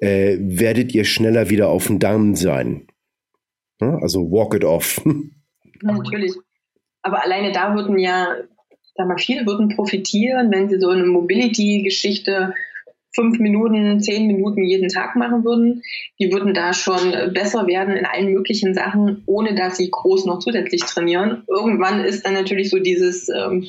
äh, 0.00 0.38
werdet 0.40 0.94
ihr 0.94 1.04
schneller 1.04 1.50
wieder 1.50 1.68
auf 1.68 1.88
dem 1.88 1.98
Damm 1.98 2.36
sein. 2.36 2.86
Ja, 3.80 3.98
also 3.98 4.30
walk 4.30 4.54
it 4.54 4.64
off. 4.64 5.02
Natürlich. 5.82 6.32
Aber 7.02 7.24
alleine 7.24 7.50
da 7.50 7.74
würden 7.74 7.98
ja, 7.98 8.36
sag 8.94 9.08
mal, 9.08 9.18
viele 9.18 9.46
würden 9.46 9.74
profitieren, 9.74 10.52
wenn 10.52 10.68
sie 10.68 10.78
so 10.78 10.90
eine 10.90 11.04
Mobility-Geschichte 11.04 12.54
fünf 13.16 13.38
Minuten, 13.40 14.00
zehn 14.00 14.26
Minuten 14.28 14.62
jeden 14.62 14.88
Tag 14.88 15.16
machen 15.16 15.44
würden, 15.44 15.82
die 16.20 16.30
würden 16.30 16.54
da 16.54 16.72
schon 16.72 17.12
besser 17.32 17.66
werden 17.66 17.96
in 17.96 18.04
allen 18.04 18.32
möglichen 18.32 18.74
Sachen, 18.74 19.24
ohne 19.26 19.54
dass 19.54 19.78
sie 19.78 19.90
groß 19.90 20.26
noch 20.26 20.38
zusätzlich 20.38 20.82
trainieren. 20.82 21.42
Irgendwann 21.48 22.04
ist 22.04 22.24
dann 22.24 22.34
natürlich 22.34 22.70
so 22.70 22.78
dieses, 22.78 23.28
ähm, 23.30 23.66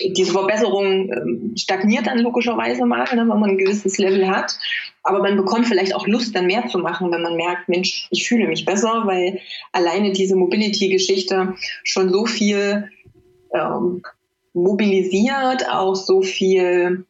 diese 0.00 0.32
Verbesserung 0.32 1.10
ähm, 1.12 1.54
stagniert 1.56 2.06
dann 2.06 2.18
logischerweise 2.18 2.84
mal, 2.84 3.04
ne, 3.14 3.20
wenn 3.20 3.26
man 3.26 3.50
ein 3.50 3.58
gewisses 3.58 3.98
Level 3.98 4.28
hat. 4.28 4.58
Aber 5.02 5.20
man 5.20 5.36
bekommt 5.36 5.66
vielleicht 5.66 5.94
auch 5.94 6.06
Lust, 6.06 6.36
dann 6.36 6.46
mehr 6.46 6.68
zu 6.68 6.78
machen, 6.78 7.10
wenn 7.10 7.22
man 7.22 7.36
merkt, 7.36 7.68
Mensch, 7.68 8.06
ich 8.10 8.28
fühle 8.28 8.46
mich 8.46 8.64
besser, 8.64 9.02
weil 9.06 9.40
alleine 9.72 10.12
diese 10.12 10.36
Mobility-Geschichte 10.36 11.54
schon 11.82 12.10
so 12.10 12.26
viel 12.26 12.88
ähm, 13.54 14.02
mobilisiert, 14.52 15.68
auch 15.68 15.94
so 15.94 16.20
viel 16.20 17.06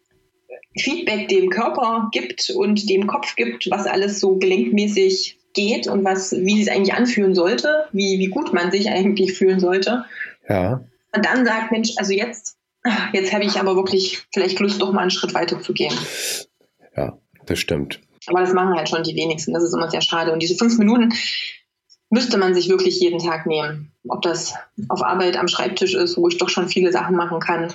Feedback 0.76 1.28
dem 1.28 1.50
Körper 1.50 2.08
gibt 2.12 2.50
und 2.50 2.88
dem 2.88 3.06
Kopf 3.06 3.36
gibt, 3.36 3.70
was 3.70 3.86
alles 3.86 4.20
so 4.20 4.36
gelenkmäßig 4.36 5.38
geht 5.54 5.86
und 5.86 6.04
was, 6.04 6.32
wie 6.32 6.62
es 6.62 6.68
eigentlich 6.68 6.94
anfühlen 6.94 7.34
sollte, 7.34 7.86
wie, 7.92 8.18
wie 8.18 8.28
gut 8.28 8.52
man 8.52 8.70
sich 8.70 8.88
eigentlich 8.88 9.34
fühlen 9.34 9.60
sollte. 9.60 10.04
Ja. 10.48 10.84
Und 11.14 11.26
dann 11.26 11.44
sagt, 11.44 11.72
Mensch, 11.72 11.92
also 11.96 12.12
jetzt, 12.12 12.56
jetzt 13.12 13.32
habe 13.32 13.44
ich 13.44 13.58
aber 13.60 13.76
wirklich 13.76 14.22
vielleicht 14.32 14.58
Lust, 14.60 14.80
doch 14.80 14.92
mal 14.92 15.02
einen 15.02 15.10
Schritt 15.10 15.34
weiter 15.34 15.60
zu 15.60 15.72
gehen. 15.72 15.94
Ja, 16.96 17.18
das 17.46 17.58
stimmt. 17.58 18.00
Aber 18.26 18.40
das 18.40 18.52
machen 18.52 18.74
halt 18.74 18.88
schon 18.88 19.02
die 19.02 19.16
wenigsten. 19.16 19.52
Das 19.52 19.62
ist 19.62 19.74
immer 19.74 19.90
sehr 19.90 20.00
schade. 20.00 20.32
Und 20.32 20.42
diese 20.42 20.54
fünf 20.54 20.78
Minuten 20.78 21.12
müsste 22.08 22.38
man 22.38 22.54
sich 22.54 22.68
wirklich 22.68 23.00
jeden 23.00 23.18
Tag 23.18 23.46
nehmen. 23.46 23.92
Ob 24.08 24.22
das 24.22 24.54
auf 24.88 25.02
Arbeit 25.02 25.36
am 25.36 25.48
Schreibtisch 25.48 25.94
ist, 25.94 26.16
wo 26.16 26.28
ich 26.28 26.38
doch 26.38 26.48
schon 26.48 26.68
viele 26.68 26.92
Sachen 26.92 27.16
machen 27.16 27.40
kann. 27.40 27.72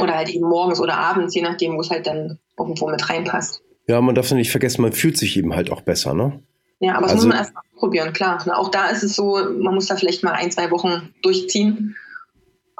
Oder 0.00 0.16
halt 0.16 0.28
eben 0.28 0.48
morgens 0.48 0.80
oder 0.80 0.96
abends, 0.96 1.34
je 1.34 1.42
nachdem, 1.42 1.76
wo 1.76 1.80
es 1.80 1.90
halt 1.90 2.06
dann 2.06 2.38
irgendwo 2.58 2.88
mit 2.88 3.08
reinpasst. 3.08 3.62
Ja, 3.86 4.00
man 4.00 4.14
darf 4.14 4.26
es 4.26 4.32
nicht 4.32 4.50
vergessen, 4.50 4.82
man 4.82 4.92
fühlt 4.92 5.16
sich 5.16 5.36
eben 5.36 5.54
halt 5.54 5.70
auch 5.72 5.80
besser, 5.80 6.14
ne? 6.14 6.42
Ja, 6.80 6.94
aber 6.94 7.02
das 7.02 7.12
also, 7.12 7.26
muss 7.26 7.34
man 7.34 7.44
erst 7.44 7.54
mal 7.54 7.62
probieren, 7.76 8.12
klar. 8.12 8.42
Auch 8.56 8.70
da 8.70 8.88
ist 8.88 9.02
es 9.02 9.14
so, 9.14 9.38
man 9.58 9.74
muss 9.74 9.86
da 9.86 9.96
vielleicht 9.96 10.22
mal 10.22 10.32
ein, 10.32 10.50
zwei 10.50 10.70
Wochen 10.70 11.14
durchziehen, 11.22 11.96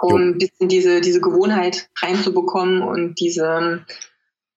um 0.00 0.10
jo. 0.10 0.16
ein 0.16 0.38
bisschen 0.38 0.68
diese, 0.68 1.00
diese 1.00 1.20
Gewohnheit 1.20 1.88
reinzubekommen 2.00 2.82
und 2.82 3.20
diese, 3.20 3.84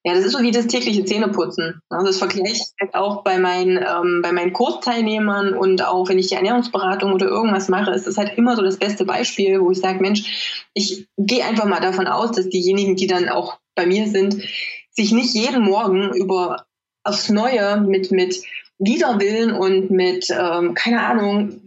ja, 0.06 0.14
das 0.14 0.26
ist 0.26 0.34
so 0.34 0.42
wie 0.42 0.52
das 0.52 0.68
tägliche 0.68 1.06
Zähneputzen. 1.06 1.82
Also 1.90 2.08
das 2.08 2.18
vergleiche 2.18 2.56
ich 2.56 2.74
halt 2.80 2.94
auch 2.94 3.24
bei 3.24 3.38
meinen, 3.40 3.78
ähm, 3.78 4.22
bei 4.22 4.34
meinen 4.34 4.52
Kursteilnehmern 4.52 5.54
und 5.54 5.86
auch 5.86 6.10
wenn 6.10 6.20
ich 6.20 6.28
die 6.28 6.36
Ernährungsberatung 6.36 7.14
oder 7.14 7.28
irgendwas 7.28 7.70
mache, 7.70 7.92
ist 7.92 8.06
das 8.06 8.18
halt 8.18 8.38
immer 8.38 8.58
so 8.58 8.62
das 8.62 8.78
beste 8.78 9.06
Beispiel, 9.06 9.62
wo 9.62 9.72
ich 9.72 9.80
sage, 9.80 10.02
Mensch, 10.02 10.66
ich 10.74 11.08
gehe 11.18 11.46
einfach 11.46 11.66
mal 11.66 11.80
davon 11.80 12.08
aus, 12.08 12.34
dass 12.34 12.50
diejenigen, 12.50 12.98
die 12.98 13.08
dann 13.08 13.30
auch 13.30 13.60
bei 13.76 13.86
mir 13.86 14.08
sind, 14.08 14.44
sich 14.92 15.14
nicht 15.14 15.34
jeden 15.34 15.64
Morgen 15.64 16.14
über 16.14 16.66
aufs 17.06 17.30
Neue 17.30 17.80
mit, 17.82 18.12
mit 18.12 18.44
Widerwillen 18.80 19.54
und 19.54 19.90
mit, 19.90 20.28
ähm, 20.30 20.74
keine 20.74 21.02
Ahnung, 21.06 21.63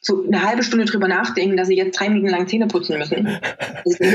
so 0.00 0.24
eine 0.24 0.42
halbe 0.42 0.62
Stunde 0.62 0.86
drüber 0.86 1.08
nachdenken, 1.08 1.56
dass 1.56 1.68
sie 1.68 1.76
jetzt 1.76 1.98
drei 1.98 2.08
Minuten 2.08 2.28
lang 2.28 2.48
Zähne 2.48 2.66
putzen 2.66 2.98
müssen. 2.98 3.38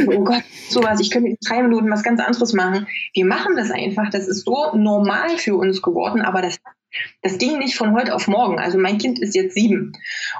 Oh 0.07 0.23
Gott, 0.23 0.43
sowas, 0.69 0.99
ich 0.99 1.11
könnte 1.11 1.29
in 1.29 1.38
drei 1.45 1.61
Minuten 1.61 1.89
was 1.91 2.03
ganz 2.03 2.19
anderes 2.19 2.53
machen. 2.53 2.88
Wir 3.13 3.25
machen 3.25 3.55
das 3.55 3.71
einfach. 3.71 4.09
Das 4.09 4.27
ist 4.27 4.45
so 4.45 4.75
normal 4.75 5.38
für 5.38 5.55
uns 5.55 5.81
geworden, 5.81 6.21
aber 6.21 6.41
das, 6.41 6.57
das 7.21 7.38
ging 7.38 7.59
nicht 7.59 7.75
von 7.75 7.93
heute 7.93 8.15
auf 8.15 8.27
morgen. 8.27 8.59
Also 8.59 8.77
mein 8.77 8.97
Kind 8.97 9.19
ist 9.19 9.35
jetzt 9.35 9.53
sieben. 9.53 9.93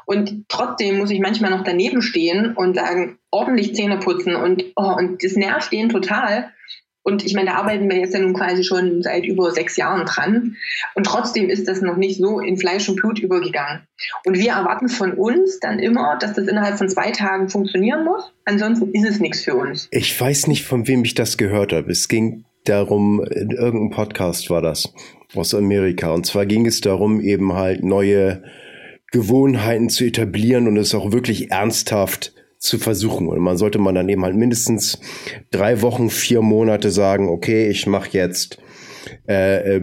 Und 0.06 0.46
trotzdem 0.48 0.98
muss 0.98 1.12
ich 1.12 1.20
manchmal 1.20 1.52
noch 1.52 1.64
daneben 1.64 2.02
stehen 2.02 2.56
und 2.56 2.76
sagen, 2.76 3.20
ordentlich 3.30 3.76
Zähne 3.76 3.98
putzen 3.98 4.36
und, 4.36 4.64
oh, 4.76 4.96
und 4.98 5.24
das 5.24 5.36
nervt 5.36 5.72
den 5.72 5.90
total. 5.90 6.52
Und 7.08 7.26
ich 7.26 7.34
meine, 7.34 7.52
da 7.52 7.56
arbeiten 7.56 7.90
wir 7.90 7.96
jetzt 7.96 8.14
ja 8.14 8.20
nun 8.20 8.34
quasi 8.34 8.66
schon 8.66 9.02
seit 9.02 9.24
über 9.24 9.52
sechs 9.52 9.78
Jahren 9.78 10.06
dran. 10.06 10.58
Und 10.94 11.06
trotzdem 11.06 11.50
ist 11.50 11.66
das 11.66 11.80
noch 11.80 11.96
nicht 11.96 12.20
so 12.20 12.42
in 12.42 12.58
Fleisch 12.58 12.90
und 12.90 12.98
Blut 12.98 13.18
übergegangen. 13.18 13.84
Und 14.26 14.38
wir 14.38 14.52
erwarten 14.52 14.90
von 14.90 15.14
uns 15.14 15.62
dann 15.62 15.80
immer, 15.80 16.18
dass 16.20 16.34
das 16.34 16.50
innerhalb 16.50 16.78
von 16.78 16.90
zwei 16.90 17.12
Tagen 17.12 17.48
funktionieren 17.48 18.04
muss. 18.04 18.34
Ansonsten 18.44 18.92
ist 18.92 19.10
es 19.10 19.22
nichts 19.22 19.42
für 19.42 19.56
uns. 19.56 19.88
Ich 19.92 20.20
weiß 20.20 20.48
nicht, 20.48 20.66
von 20.66 20.86
wem 20.90 21.06
ich 21.06 21.16
das 21.16 21.38
gehört 21.38 21.72
habe. 21.72 21.90
Es 21.90 22.10
ging 22.10 22.44
darum, 22.66 23.24
in 23.24 23.52
irgendeinem 23.52 23.92
Podcast 23.92 24.50
war 24.50 24.62
das 24.62 24.94
aus 25.34 25.56
Amerika. 25.56 26.12
Und 26.12 26.26
zwar 26.26 26.46
ging 26.46 26.66
es 26.66 26.82
darum, 26.82 27.22
eben 27.22 27.54
halt 27.54 27.86
neue 27.86 28.44
Gewohnheiten 29.14 29.88
zu 29.88 30.04
etablieren 30.04 30.68
und 30.68 30.76
es 30.76 30.94
auch 30.94 31.14
wirklich 31.14 31.52
ernsthaft 31.52 32.34
zu 32.60 32.78
versuchen. 32.78 33.28
Und 33.28 33.40
man 33.40 33.58
sollte 33.58 33.80
man 33.80 33.96
dann 33.96 34.10
eben 34.10 34.24
halt 34.24 34.36
mindestens 34.36 35.00
drei 35.52 35.82
Wochen, 35.82 36.10
vier 36.10 36.42
Monate 36.42 36.92
sagen, 36.92 37.30
okay, 37.30 37.70
ich 37.70 37.88
mache 37.88 38.10
jetzt, 38.12 38.58
äh, 39.28 39.76
äh, 39.76 39.82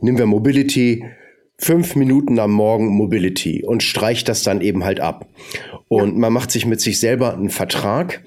nehmen 0.00 0.18
wir 0.18 0.26
Mobility, 0.26 1.04
fünf 1.58 1.96
Minuten 1.96 2.38
am 2.38 2.52
Morgen 2.52 2.88
Mobility 2.88 3.64
und 3.64 3.82
streicht 3.82 4.28
das 4.28 4.42
dann 4.42 4.60
eben 4.60 4.84
halt 4.84 5.00
ab. 5.00 5.28
Und 5.88 6.12
ja. 6.12 6.18
man 6.18 6.32
macht 6.32 6.50
sich 6.50 6.66
mit 6.66 6.80
sich 6.80 7.00
selber 7.00 7.34
einen 7.34 7.50
Vertrag, 7.50 8.22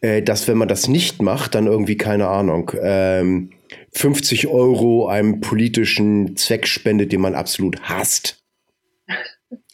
äh, 0.00 0.22
dass 0.22 0.48
wenn 0.48 0.58
man 0.58 0.68
das 0.68 0.88
nicht 0.88 1.20
macht, 1.22 1.54
dann 1.54 1.66
irgendwie, 1.66 1.96
keine 1.96 2.28
Ahnung, 2.28 2.72
ähm, 2.80 3.50
50 3.92 4.48
Euro 4.48 5.08
einem 5.08 5.40
politischen 5.40 6.36
Zweck 6.36 6.66
spendet, 6.66 7.12
den 7.12 7.20
man 7.20 7.34
absolut 7.34 7.82
hasst. 7.82 8.39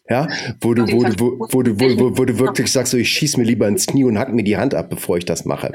Ja, 0.09 0.29
wo 0.61 0.73
du, 0.73 0.83
wo 0.93 1.03
du, 1.03 1.19
wo, 1.19 1.49
wo 1.51 1.63
du, 1.63 1.81
wo, 1.81 1.99
wo, 1.99 2.19
wo 2.19 2.25
du 2.25 2.39
wirklich 2.39 2.71
sagst, 2.71 2.93
so, 2.93 2.97
ich 2.97 3.09
schieß 3.09 3.39
mir 3.39 3.43
lieber 3.43 3.67
ins 3.67 3.89
Knie 3.89 4.05
und 4.05 4.19
hack 4.19 4.33
mir 4.33 4.45
die 4.45 4.57
Hand 4.57 4.73
ab, 4.73 4.89
bevor 4.89 5.17
ich 5.17 5.25
das 5.25 5.45
mache. 5.45 5.73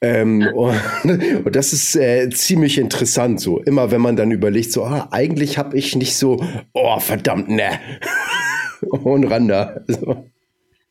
Ähm, 0.00 0.48
und, 0.54 0.76
und, 1.44 1.56
das 1.56 1.72
ist 1.72 1.96
äh, 1.96 2.30
ziemlich 2.30 2.78
interessant, 2.78 3.40
so. 3.40 3.58
Immer 3.58 3.90
wenn 3.90 4.00
man 4.00 4.14
dann 4.14 4.30
überlegt, 4.30 4.70
so, 4.70 4.84
ah, 4.84 5.08
eigentlich 5.10 5.58
habe 5.58 5.76
ich 5.76 5.96
nicht 5.96 6.16
so, 6.16 6.44
oh, 6.74 7.00
verdammt, 7.00 7.48
ne. 7.48 7.80
und 8.80 9.24
Randa. 9.24 9.80
So. 9.88 10.30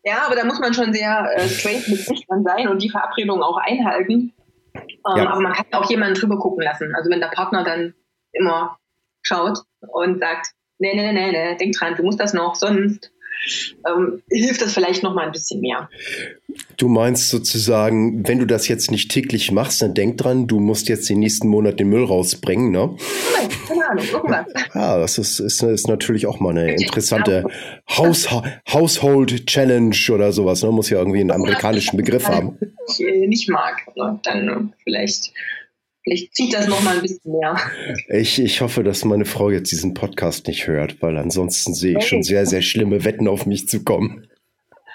Ja, 0.03 0.25
aber 0.25 0.35
da 0.35 0.43
muss 0.43 0.59
man 0.59 0.73
schon 0.73 0.93
sehr 0.93 1.29
äh, 1.35 1.47
straight 1.47 1.87
mit 1.87 1.99
sich 1.99 2.25
dann 2.27 2.43
sein 2.43 2.67
und 2.67 2.83
die 2.83 2.89
Verabredung 2.89 3.41
auch 3.41 3.57
einhalten. 3.57 4.33
Ähm, 4.75 4.83
ja. 5.15 5.29
Aber 5.29 5.39
man 5.39 5.53
kann 5.53 5.65
auch 5.71 5.89
jemanden 5.89 6.15
drüber 6.15 6.37
gucken 6.37 6.63
lassen. 6.63 6.93
Also 6.95 7.09
wenn 7.09 7.19
der 7.21 7.27
Partner 7.27 7.63
dann 7.63 7.93
immer 8.33 8.77
schaut 9.21 9.59
und 9.79 10.19
sagt, 10.19 10.53
nee, 10.79 10.93
nee, 10.95 11.13
nee, 11.13 11.31
nee, 11.31 11.55
denk 11.57 11.75
dran, 11.75 11.95
du 11.95 12.03
musst 12.03 12.19
das 12.19 12.33
noch, 12.33 12.55
sonst 12.55 13.11
ähm, 13.87 14.21
hilft 14.29 14.61
das 14.61 14.73
vielleicht 14.73 15.03
noch 15.03 15.13
mal 15.13 15.25
ein 15.25 15.31
bisschen 15.31 15.61
mehr. 15.61 15.89
Du 16.77 16.87
meinst 16.87 17.29
sozusagen, 17.29 18.27
wenn 18.27 18.39
du 18.39 18.45
das 18.45 18.67
jetzt 18.67 18.91
nicht 18.91 19.11
täglich 19.11 19.51
machst, 19.51 19.81
dann 19.81 19.93
denk 19.93 20.17
dran, 20.17 20.47
du 20.47 20.59
musst 20.59 20.89
jetzt 20.89 21.09
den 21.09 21.19
nächsten 21.19 21.47
Monat 21.47 21.79
den 21.79 21.89
Müll 21.89 22.03
rausbringen, 22.03 22.71
ne? 22.71 22.95
Nein, 23.37 23.49
keine 23.67 23.89
Ahnung, 23.89 24.05
irgendwas. 24.11 24.45
Ja, 24.73 24.99
das 24.99 25.17
ist, 25.17 25.39
ist, 25.39 25.63
ist 25.63 25.87
natürlich 25.87 26.27
auch 26.27 26.39
mal 26.39 26.51
eine 26.51 26.73
interessante 26.73 27.45
Haus, 27.89 28.29
Household 28.71 29.47
Challenge 29.47 29.95
oder 30.11 30.31
sowas. 30.31 30.63
Ne? 30.63 30.71
Muss 30.71 30.89
ja 30.89 30.99
irgendwie 30.99 31.21
einen 31.21 31.31
amerikanischen 31.31 31.97
Begriff 31.97 32.27
haben. 32.27 32.57
Ich 32.89 32.99
äh, 33.01 33.27
nicht 33.27 33.49
mag, 33.49 33.81
dann 34.23 34.47
äh, 34.47 34.55
vielleicht 34.83 35.33
Vielleicht 36.03 36.35
zieht 36.35 36.53
das 36.53 36.67
noch 36.67 36.81
mal 36.83 36.95
ein 36.95 37.01
bisschen 37.01 37.33
mehr. 37.33 37.57
Ich, 38.09 38.39
ich 38.39 38.61
hoffe, 38.61 38.83
dass 38.83 39.03
meine 39.05 39.25
Frau 39.25 39.49
jetzt 39.49 39.71
diesen 39.71 39.93
Podcast 39.93 40.47
nicht 40.47 40.67
hört, 40.67 41.01
weil 41.01 41.17
ansonsten 41.17 41.73
sehe 41.73 41.97
ich 41.97 42.07
schon 42.07 42.23
sehr, 42.23 42.45
sehr 42.45 42.61
schlimme 42.61 43.03
Wetten 43.03 43.27
auf 43.27 43.45
mich 43.45 43.67
zu 43.67 43.83
kommen. 43.83 44.25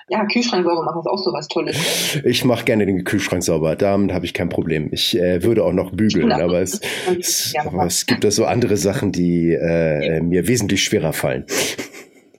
Ja, 0.08 0.26
Kühlschrank 0.26 0.66
sauber 0.66 0.84
machen 0.84 1.00
ist 1.00 1.06
auch 1.06 1.18
so 1.18 1.32
was 1.32 1.48
Tolles. 1.48 2.20
Ich 2.24 2.44
mache 2.44 2.64
gerne 2.64 2.84
den 2.84 3.04
Kühlschrank 3.04 3.42
sauber. 3.42 3.74
Damit 3.74 4.12
habe 4.12 4.26
ich 4.26 4.34
kein 4.34 4.50
Problem. 4.50 4.90
Ich 4.92 5.18
äh, 5.18 5.42
würde 5.42 5.64
auch 5.64 5.72
noch 5.72 5.92
bügeln, 5.92 6.30
aber 6.30 6.60
es, 6.60 6.80
es, 7.18 7.54
aber 7.58 7.86
es 7.86 8.04
gibt 8.04 8.22
da 8.22 8.30
so 8.30 8.44
andere 8.44 8.76
Sachen, 8.76 9.12
die 9.12 9.52
äh, 9.52 10.20
mir 10.20 10.46
wesentlich 10.46 10.84
schwerer 10.84 11.14
fallen. 11.14 11.46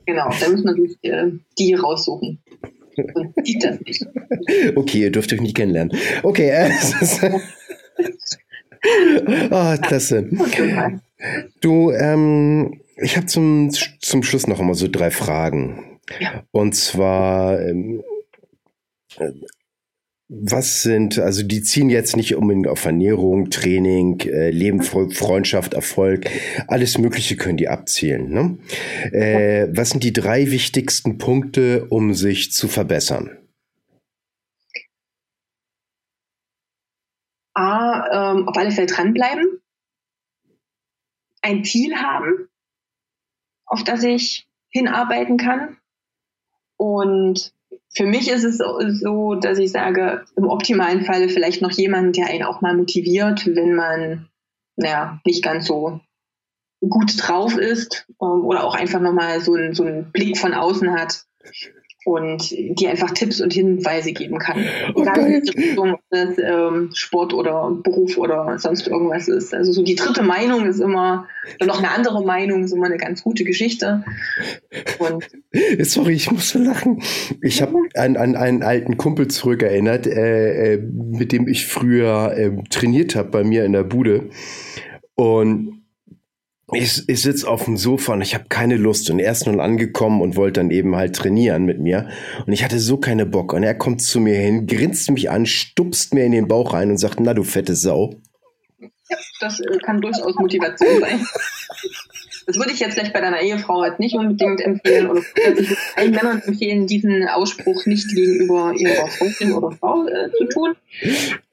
Genau, 0.05 0.29
da 0.39 0.49
muss 0.49 0.63
man 0.63 0.75
sich 0.75 0.97
äh, 1.01 1.31
die 1.57 1.73
raussuchen. 1.73 2.39
Und 2.95 3.33
sieht 3.43 3.63
das 3.63 3.79
nicht. 3.81 4.05
Okay, 4.75 4.99
ihr 4.99 5.11
dürft 5.11 5.33
euch 5.33 5.41
nicht 5.41 5.55
kennenlernen. 5.55 5.97
Okay, 6.23 6.49
äh, 6.49 6.69
Ah, 9.49 9.77
klasse. 9.77 10.29
Du, 11.61 11.91
ähm, 11.91 12.81
ich 12.97 13.17
habe 13.17 13.25
zum, 13.25 13.71
zum 13.71 14.23
Schluss 14.23 14.47
noch 14.47 14.59
immer 14.59 14.75
so 14.75 14.87
drei 14.87 15.11
Fragen. 15.11 15.99
Ja. 16.19 16.43
Und 16.51 16.75
zwar, 16.75 17.59
ähm, 17.61 18.03
was 20.27 20.81
sind, 20.81 21.19
also 21.19 21.43
die 21.43 21.61
ziehen 21.61 21.89
jetzt 21.89 22.15
nicht 22.15 22.35
unbedingt 22.35 22.67
auf 22.67 22.83
Ernährung, 22.85 23.49
Training, 23.49 24.19
äh, 24.21 24.49
Leben, 24.49 24.81
Freundschaft, 24.81 25.73
Erfolg, 25.73 26.29
alles 26.67 26.97
Mögliche 26.97 27.35
können 27.35 27.57
die 27.57 27.67
abzielen. 27.67 28.29
Ne? 28.31 28.57
Äh, 29.11 29.67
was 29.71 29.91
sind 29.91 30.03
die 30.03 30.13
drei 30.13 30.49
wichtigsten 30.51 31.17
Punkte, 31.17 31.85
um 31.89 32.13
sich 32.13 32.51
zu 32.51 32.67
verbessern? 32.67 33.37
A, 37.55 38.33
ähm, 38.33 38.47
auf 38.47 38.57
alle 38.57 38.71
Fälle 38.71 38.87
dranbleiben, 38.87 39.61
ein 41.41 41.63
Ziel 41.63 41.95
haben, 41.95 42.49
auf 43.65 43.83
das 43.83 44.03
ich 44.03 44.47
hinarbeiten 44.69 45.37
kann. 45.37 45.77
Und 46.77 47.53
für 47.95 48.05
mich 48.05 48.29
ist 48.29 48.43
es 48.43 48.57
so, 48.57 49.35
dass 49.35 49.57
ich 49.57 49.71
sage, 49.71 50.25
im 50.35 50.47
optimalen 50.47 51.05
Falle 51.05 51.29
vielleicht 51.29 51.61
noch 51.61 51.71
jemand, 51.71 52.17
der 52.17 52.27
einen 52.27 52.43
auch 52.43 52.61
mal 52.61 52.75
motiviert, 52.75 53.45
wenn 53.45 53.73
man 53.73 54.29
naja, 54.75 55.19
nicht 55.25 55.43
ganz 55.43 55.65
so 55.67 55.99
gut 56.81 57.13
drauf 57.17 57.57
ist 57.57 58.05
ähm, 58.21 58.45
oder 58.45 58.63
auch 58.63 58.75
einfach 58.75 58.99
nochmal 58.99 59.39
so, 59.41 59.55
ein, 59.55 59.73
so 59.73 59.83
einen 59.83 60.11
Blick 60.11 60.37
von 60.37 60.53
außen 60.53 60.91
hat 60.93 61.25
und 62.05 62.51
die 62.51 62.87
einfach 62.87 63.11
Tipps 63.11 63.41
und 63.41 63.51
Hinweise 63.51 64.13
geben 64.13 64.37
kann. 64.37 64.63
Egal, 64.95 65.41
okay. 65.41 65.75
ob 65.77 65.99
das 66.11 66.37
ähm, 66.37 66.91
Sport 66.93 67.33
oder 67.33 67.71
Beruf 67.83 68.17
oder 68.17 68.57
sonst 68.59 68.87
irgendwas 68.87 69.27
ist. 69.27 69.55
Also 69.55 69.71
so 69.71 69.83
die 69.83 69.95
dritte 69.95 70.21
Meinung 70.21 70.67
ist 70.67 70.79
immer, 70.79 71.27
oder 71.55 71.65
noch 71.65 71.79
eine 71.79 71.89
andere 71.89 72.23
Meinung 72.23 72.63
ist 72.63 72.73
immer 72.73 72.85
eine 72.85 72.97
ganz 72.97 73.23
gute 73.23 73.43
Geschichte. 73.43 74.03
Und 74.99 75.25
Sorry, 75.79 76.13
ich 76.13 76.31
muss 76.31 76.49
so 76.49 76.59
lachen. 76.59 77.01
Ich 77.41 77.63
habe 77.63 77.73
an, 77.95 78.17
an 78.17 78.35
einen 78.35 78.61
alten 78.61 78.97
Kumpel 78.97 79.27
zurückerinnert, 79.27 80.05
äh, 80.05 80.73
äh, 80.73 80.77
mit 80.77 81.31
dem 81.31 81.47
ich 81.47 81.65
früher 81.65 82.33
äh, 82.37 82.51
trainiert 82.69 83.15
habe 83.15 83.29
bei 83.29 83.43
mir 83.43 83.65
in 83.65 83.73
der 83.73 83.83
Bude. 83.83 84.29
Und 85.15 85.84
ich, 86.73 87.07
ich 87.07 87.21
sitze 87.21 87.47
auf 87.47 87.65
dem 87.65 87.77
Sofa 87.77 88.13
und 88.13 88.21
ich 88.21 88.33
habe 88.33 88.45
keine 88.49 88.75
Lust 88.75 89.09
und 89.09 89.19
er 89.19 89.31
ist 89.31 89.45
nun 89.45 89.59
angekommen 89.59 90.21
und 90.21 90.35
wollte 90.35 90.59
dann 90.59 90.71
eben 90.71 90.95
halt 90.95 91.15
trainieren 91.15 91.65
mit 91.65 91.79
mir 91.79 92.09
und 92.45 92.53
ich 92.53 92.63
hatte 92.63 92.79
so 92.79 92.97
keine 92.97 93.25
Bock 93.25 93.53
und 93.53 93.63
er 93.63 93.75
kommt 93.75 94.01
zu 94.01 94.19
mir 94.19 94.35
hin, 94.35 94.65
grinst 94.65 95.09
mich 95.11 95.29
an, 95.29 95.45
stupst 95.45 96.13
mir 96.13 96.25
in 96.25 96.31
den 96.31 96.47
Bauch 96.47 96.73
rein 96.73 96.89
und 96.89 96.97
sagt, 96.97 97.19
na 97.19 97.33
du 97.33 97.43
fette 97.43 97.75
Sau. 97.75 98.15
Das 99.39 99.59
äh, 99.59 99.77
kann 99.85 100.01
durchaus 100.01 100.35
Motivation 100.35 100.99
sein. 100.99 101.25
Das 102.45 102.57
würde 102.57 102.71
ich 102.71 102.79
jetzt 102.79 102.93
vielleicht 102.93 103.13
bei 103.13 103.21
deiner 103.21 103.41
Ehefrau 103.41 103.81
halt 103.81 103.99
nicht 103.99 104.15
unbedingt 104.15 104.61
empfehlen 104.61 105.09
oder 105.09 105.21
allen 105.95 106.11
Männern 106.11 106.41
empfehlen, 106.45 106.85
diesen 106.85 107.27
Ausspruch 107.27 107.85
nicht 107.85 108.07
gegenüber 108.13 108.73
ihrer 108.75 109.07
Freundin 109.07 109.53
oder 109.53 109.71
Frau 109.71 110.05
äh, 110.07 110.29
zu 110.37 110.45
tun. 110.45 110.75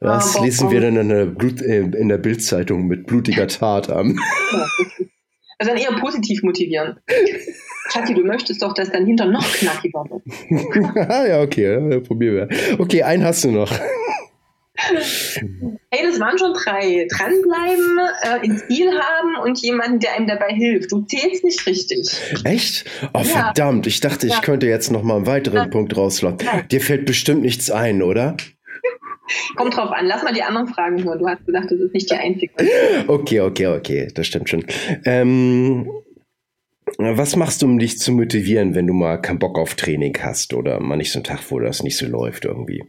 Das 0.00 0.36
Aber, 0.36 0.44
lesen 0.44 0.70
wir 0.70 0.80
dann 0.80 0.96
in 0.96 1.08
der, 1.08 1.26
Blut, 1.26 1.62
äh, 1.62 1.80
in 1.80 2.08
der 2.08 2.18
Bildzeitung 2.18 2.86
mit 2.86 3.06
blutiger 3.06 3.46
Tat 3.46 3.90
am. 3.90 4.18
also 5.58 5.72
dann 5.72 5.76
eher 5.76 5.92
positiv 5.98 6.42
motivieren. 6.42 6.98
Schatzi, 7.90 8.14
du 8.14 8.24
möchtest 8.24 8.62
doch, 8.62 8.74
dass 8.74 8.90
dein 8.90 9.06
Hintern 9.06 9.32
noch 9.32 9.50
knackiger 9.52 10.04
wird. 10.10 10.96
ja, 11.28 11.40
okay, 11.40 11.90
ja, 11.90 12.00
probieren 12.00 12.48
wir. 12.48 12.78
Okay, 12.78 13.02
einen 13.02 13.24
hast 13.24 13.44
du 13.44 13.50
noch. 13.50 13.72
Waren 16.22 16.38
schon 16.38 16.54
drei. 16.54 17.08
Dranbleiben, 17.10 17.98
äh, 18.22 18.46
ins 18.46 18.64
Ziel 18.68 18.92
haben 18.92 19.42
und 19.42 19.58
jemanden, 19.58 19.98
der 19.98 20.14
einem 20.14 20.28
dabei 20.28 20.54
hilft. 20.54 20.92
Du 20.92 21.02
zählst 21.02 21.42
nicht 21.42 21.66
richtig. 21.66 22.08
Echt? 22.44 22.84
Oh, 23.12 23.18
ja. 23.18 23.24
verdammt. 23.24 23.88
Ich 23.88 23.98
dachte, 23.98 24.28
ich 24.28 24.34
ja. 24.34 24.40
könnte 24.40 24.68
jetzt 24.68 24.92
noch 24.92 25.02
mal 25.02 25.16
einen 25.16 25.26
weiteren 25.26 25.56
ja. 25.56 25.66
Punkt 25.66 25.96
rauslocken. 25.96 26.46
Dir 26.70 26.80
fällt 26.80 27.06
bestimmt 27.06 27.42
nichts 27.42 27.72
ein, 27.72 28.02
oder? 28.02 28.36
Kommt 29.56 29.76
drauf 29.76 29.90
an. 29.90 30.06
Lass 30.06 30.22
mal 30.22 30.32
die 30.32 30.44
anderen 30.44 30.68
Fragen 30.68 31.02
hören. 31.02 31.18
Du 31.18 31.26
hast 31.26 31.44
gesagt, 31.44 31.72
das 31.72 31.80
ist 31.80 31.92
nicht 31.92 32.08
die 32.08 32.14
einzige. 32.14 32.52
Okay, 33.08 33.40
okay, 33.40 33.66
okay. 33.66 34.08
Das 34.14 34.28
stimmt 34.28 34.48
schon. 34.48 34.64
Ähm, 35.04 35.90
was 36.98 37.34
machst 37.34 37.62
du, 37.62 37.66
um 37.66 37.80
dich 37.80 37.98
zu 37.98 38.12
motivieren, 38.12 38.76
wenn 38.76 38.86
du 38.86 38.94
mal 38.94 39.20
keinen 39.20 39.40
Bock 39.40 39.58
auf 39.58 39.74
Training 39.74 40.16
hast 40.22 40.54
oder 40.54 40.78
mal 40.78 40.94
nicht 40.94 41.10
so 41.10 41.18
einen 41.18 41.24
Tag, 41.24 41.40
wo 41.50 41.58
das 41.58 41.82
nicht 41.82 41.96
so 41.96 42.06
läuft 42.06 42.44
irgendwie? 42.44 42.84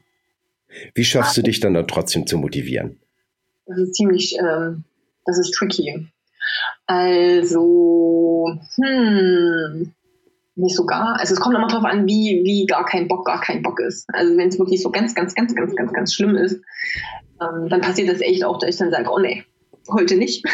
Wie 0.94 1.06
schaffst 1.06 1.36
du 1.36 1.42
dich 1.42 1.60
dann 1.60 1.74
da 1.74 1.82
trotzdem 1.82 2.28
zu 2.28 2.38
motivieren? 2.38 3.00
Das 3.66 3.78
ist 3.80 3.96
ziemlich, 3.96 4.38
ähm, 4.40 4.84
das 5.26 5.40
ist 5.40 5.54
tricky. 5.54 6.08
Also, 6.86 8.58
hm, 8.76 9.94
nicht 10.56 10.76
so 10.76 10.86
gar. 10.86 11.20
Also 11.20 11.34
es 11.34 11.40
kommt 11.40 11.56
immer 11.56 11.68
darauf 11.68 11.86
an, 11.86 12.06
wie, 12.06 12.42
wie 12.44 12.66
gar 12.66 12.86
kein 12.86 13.08
Bock, 13.08 13.26
gar 13.26 13.42
kein 13.42 13.64
Bock 13.64 13.80
ist. 13.80 14.06
Also 14.14 14.38
wenn 14.38 14.50
es 14.50 14.60
wirklich 14.60 14.82
so 14.82 14.92
ganz, 14.92 15.16
ganz, 15.16 15.34
ganz, 15.34 15.56
ganz, 15.56 15.76
ganz, 15.76 15.94
ganz 15.94 16.14
schlimm 16.14 16.36
ist, 16.36 16.62
ähm, 17.42 17.70
dann 17.70 17.82
passiert 17.82 18.10
das 18.10 18.22
echt 18.22 18.44
auch, 18.44 18.60
dass 18.60 18.70
ich 18.70 18.78
dann 18.78 18.92
sage, 18.92 19.10
oh 19.12 19.20
nee, 19.20 19.44
heute 19.90 20.16
nicht. 20.16 20.46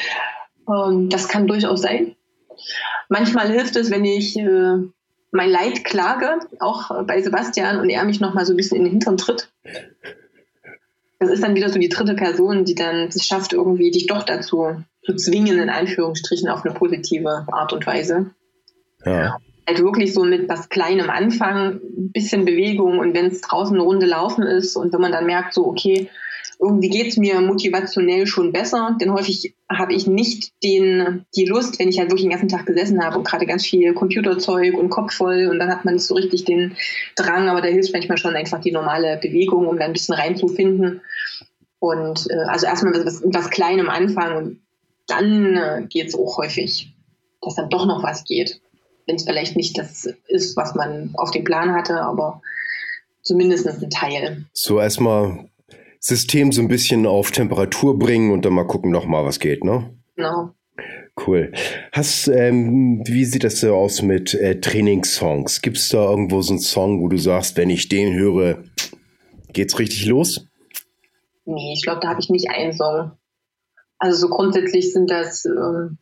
ähm, 0.68 1.08
das 1.08 1.28
kann 1.28 1.46
durchaus 1.46 1.82
sein. 1.82 2.16
Manchmal 3.08 3.50
hilft 3.50 3.76
es, 3.76 3.90
wenn 3.90 4.04
ich 4.04 4.36
äh, 4.36 4.78
mein 5.30 5.50
Leid 5.50 5.84
klage, 5.84 6.40
auch 6.58 7.04
bei 7.04 7.20
Sebastian, 7.20 7.78
und 7.78 7.90
er 7.90 8.04
mich 8.04 8.20
nochmal 8.20 8.46
so 8.46 8.52
ein 8.52 8.56
bisschen 8.56 8.78
in 8.78 8.84
den 8.84 8.92
Hintern 8.92 9.16
tritt. 9.16 9.52
Das 11.18 11.30
ist 11.30 11.42
dann 11.42 11.54
wieder 11.54 11.70
so 11.70 11.78
die 11.78 11.88
dritte 11.88 12.14
Person, 12.14 12.64
die 12.64 12.74
dann 12.74 13.08
es 13.08 13.24
schafft, 13.24 13.52
irgendwie 13.52 13.90
dich 13.90 14.06
doch 14.06 14.22
dazu 14.22 14.82
zu 15.02 15.14
zwingen, 15.14 15.58
in 15.58 15.70
Anführungsstrichen, 15.70 16.48
auf 16.48 16.64
eine 16.64 16.74
positive 16.74 17.46
Art 17.50 17.72
und 17.72 17.86
Weise. 17.86 18.30
Ja. 19.04 19.38
Halt 19.66 19.80
wirklich 19.80 20.12
so 20.12 20.24
mit 20.24 20.48
was 20.48 20.68
Kleinem 20.68 21.10
anfangen, 21.10 21.80
ein 21.96 22.12
bisschen 22.12 22.44
Bewegung 22.44 22.98
und 22.98 23.14
wenn 23.14 23.26
es 23.26 23.40
draußen 23.40 23.74
eine 23.74 23.82
Runde 23.82 24.06
laufen 24.06 24.42
ist 24.42 24.76
und 24.76 24.92
wenn 24.92 25.00
man 25.00 25.12
dann 25.12 25.26
merkt, 25.26 25.54
so, 25.54 25.66
okay, 25.66 26.08
irgendwie 26.58 26.88
geht 26.88 27.08
es 27.08 27.16
mir 27.16 27.40
motivationell 27.40 28.26
schon 28.26 28.52
besser, 28.52 28.96
denn 29.00 29.12
häufig 29.12 29.54
habe 29.70 29.92
ich 29.92 30.06
nicht 30.06 30.52
den, 30.62 31.26
die 31.34 31.44
Lust, 31.44 31.78
wenn 31.78 31.88
ich 31.88 31.98
halt 31.98 32.10
wirklich 32.10 32.22
den 32.22 32.30
ganzen 32.30 32.48
Tag 32.48 32.66
gesessen 32.66 33.04
habe 33.04 33.18
und 33.18 33.26
gerade 33.26 33.46
ganz 33.46 33.64
viel 33.64 33.92
Computerzeug 33.94 34.76
und 34.76 34.88
Kopf 34.88 35.14
voll 35.14 35.48
und 35.50 35.58
dann 35.58 35.70
hat 35.70 35.84
man 35.84 35.94
nicht 35.94 36.06
so 36.06 36.14
richtig 36.14 36.44
den 36.44 36.76
Drang, 37.14 37.48
aber 37.48 37.60
da 37.60 37.68
hilft 37.68 37.92
manchmal 37.92 38.18
schon 38.18 38.34
einfach 38.34 38.60
die 38.60 38.72
normale 38.72 39.18
Bewegung, 39.18 39.66
um 39.66 39.78
da 39.78 39.84
ein 39.84 39.92
bisschen 39.92 40.14
reinzufinden. 40.14 41.02
Und 41.78 42.26
äh, 42.30 42.44
also 42.48 42.66
erstmal 42.66 43.04
was, 43.04 43.22
was 43.24 43.50
Kleinem 43.50 43.90
anfangen 43.90 44.36
und 44.36 44.60
dann 45.06 45.56
äh, 45.56 45.86
geht 45.88 46.08
es 46.08 46.14
auch 46.14 46.38
häufig, 46.38 46.94
dass 47.42 47.54
dann 47.54 47.70
doch 47.70 47.86
noch 47.86 48.02
was 48.02 48.24
geht. 48.24 48.60
Wenn 49.06 49.16
es 49.16 49.24
vielleicht 49.24 49.56
nicht 49.56 49.78
das 49.78 50.08
ist, 50.26 50.56
was 50.56 50.74
man 50.74 51.10
auf 51.14 51.30
dem 51.30 51.44
Plan 51.44 51.74
hatte, 51.74 52.00
aber 52.00 52.40
zumindest 53.22 53.68
ein 53.68 53.90
Teil. 53.90 54.46
So 54.52 54.80
erstmal 54.80 55.48
System 56.06 56.52
so 56.52 56.62
ein 56.62 56.68
bisschen 56.68 57.04
auf 57.04 57.32
Temperatur 57.32 57.98
bringen 57.98 58.30
und 58.30 58.44
dann 58.44 58.52
mal 58.52 58.66
gucken 58.66 58.92
noch 58.92 59.06
mal, 59.06 59.24
was 59.24 59.40
geht, 59.40 59.64
ne? 59.64 59.92
Genau. 60.14 60.52
Cool. 61.26 61.50
Hast, 61.90 62.28
ähm, 62.28 63.02
wie 63.04 63.24
sieht 63.24 63.42
das 63.42 63.58
so 63.58 63.74
aus 63.74 64.02
mit 64.02 64.32
äh, 64.34 64.60
Trainingssongs? 64.60 65.62
Gibt 65.62 65.78
es 65.78 65.88
da 65.88 66.08
irgendwo 66.08 66.42
so 66.42 66.52
einen 66.52 66.60
Song, 66.60 67.00
wo 67.00 67.08
du 67.08 67.16
sagst, 67.16 67.56
wenn 67.56 67.70
ich 67.70 67.88
den 67.88 68.14
höre, 68.14 68.62
geht's 69.52 69.80
richtig 69.80 70.06
los? 70.06 70.46
Nee, 71.44 71.72
ich 71.74 71.82
glaube, 71.82 71.98
da 72.00 72.08
habe 72.10 72.20
ich 72.20 72.30
nicht 72.30 72.50
einen 72.50 72.72
Song. 72.72 73.10
Also 73.98 74.28
so 74.28 74.28
grundsätzlich 74.28 74.92
sind 74.92 75.10
das 75.10 75.44
ähm, 75.44 75.98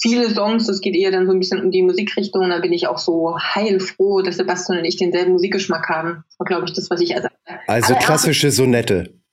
viele 0.00 0.30
Songs, 0.30 0.68
das 0.68 0.80
geht 0.80 0.94
eher 0.94 1.10
dann 1.10 1.26
so 1.26 1.32
ein 1.32 1.40
bisschen 1.40 1.60
um 1.60 1.72
die 1.72 1.82
Musikrichtung. 1.82 2.50
Da 2.50 2.60
bin 2.60 2.72
ich 2.72 2.86
auch 2.86 2.98
so 2.98 3.36
heilfroh, 3.36 4.22
dass 4.22 4.36
Sebastian 4.36 4.78
und 4.78 4.84
ich 4.84 4.96
denselben 4.96 5.32
Musikgeschmack 5.32 5.88
haben. 5.88 6.22
Das 6.28 6.38
war, 6.38 6.46
glaube 6.46 6.66
ich, 6.66 6.72
das, 6.72 6.88
was 6.88 7.00
ich 7.00 7.16
als 7.16 7.26
Also 7.66 7.94
klassische 7.96 8.52
Sonette. 8.52 9.23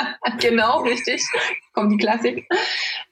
genau, 0.40 0.82
richtig. 0.82 1.22
Kommt 1.72 1.92
die 1.92 1.96
Klassik. 1.96 2.46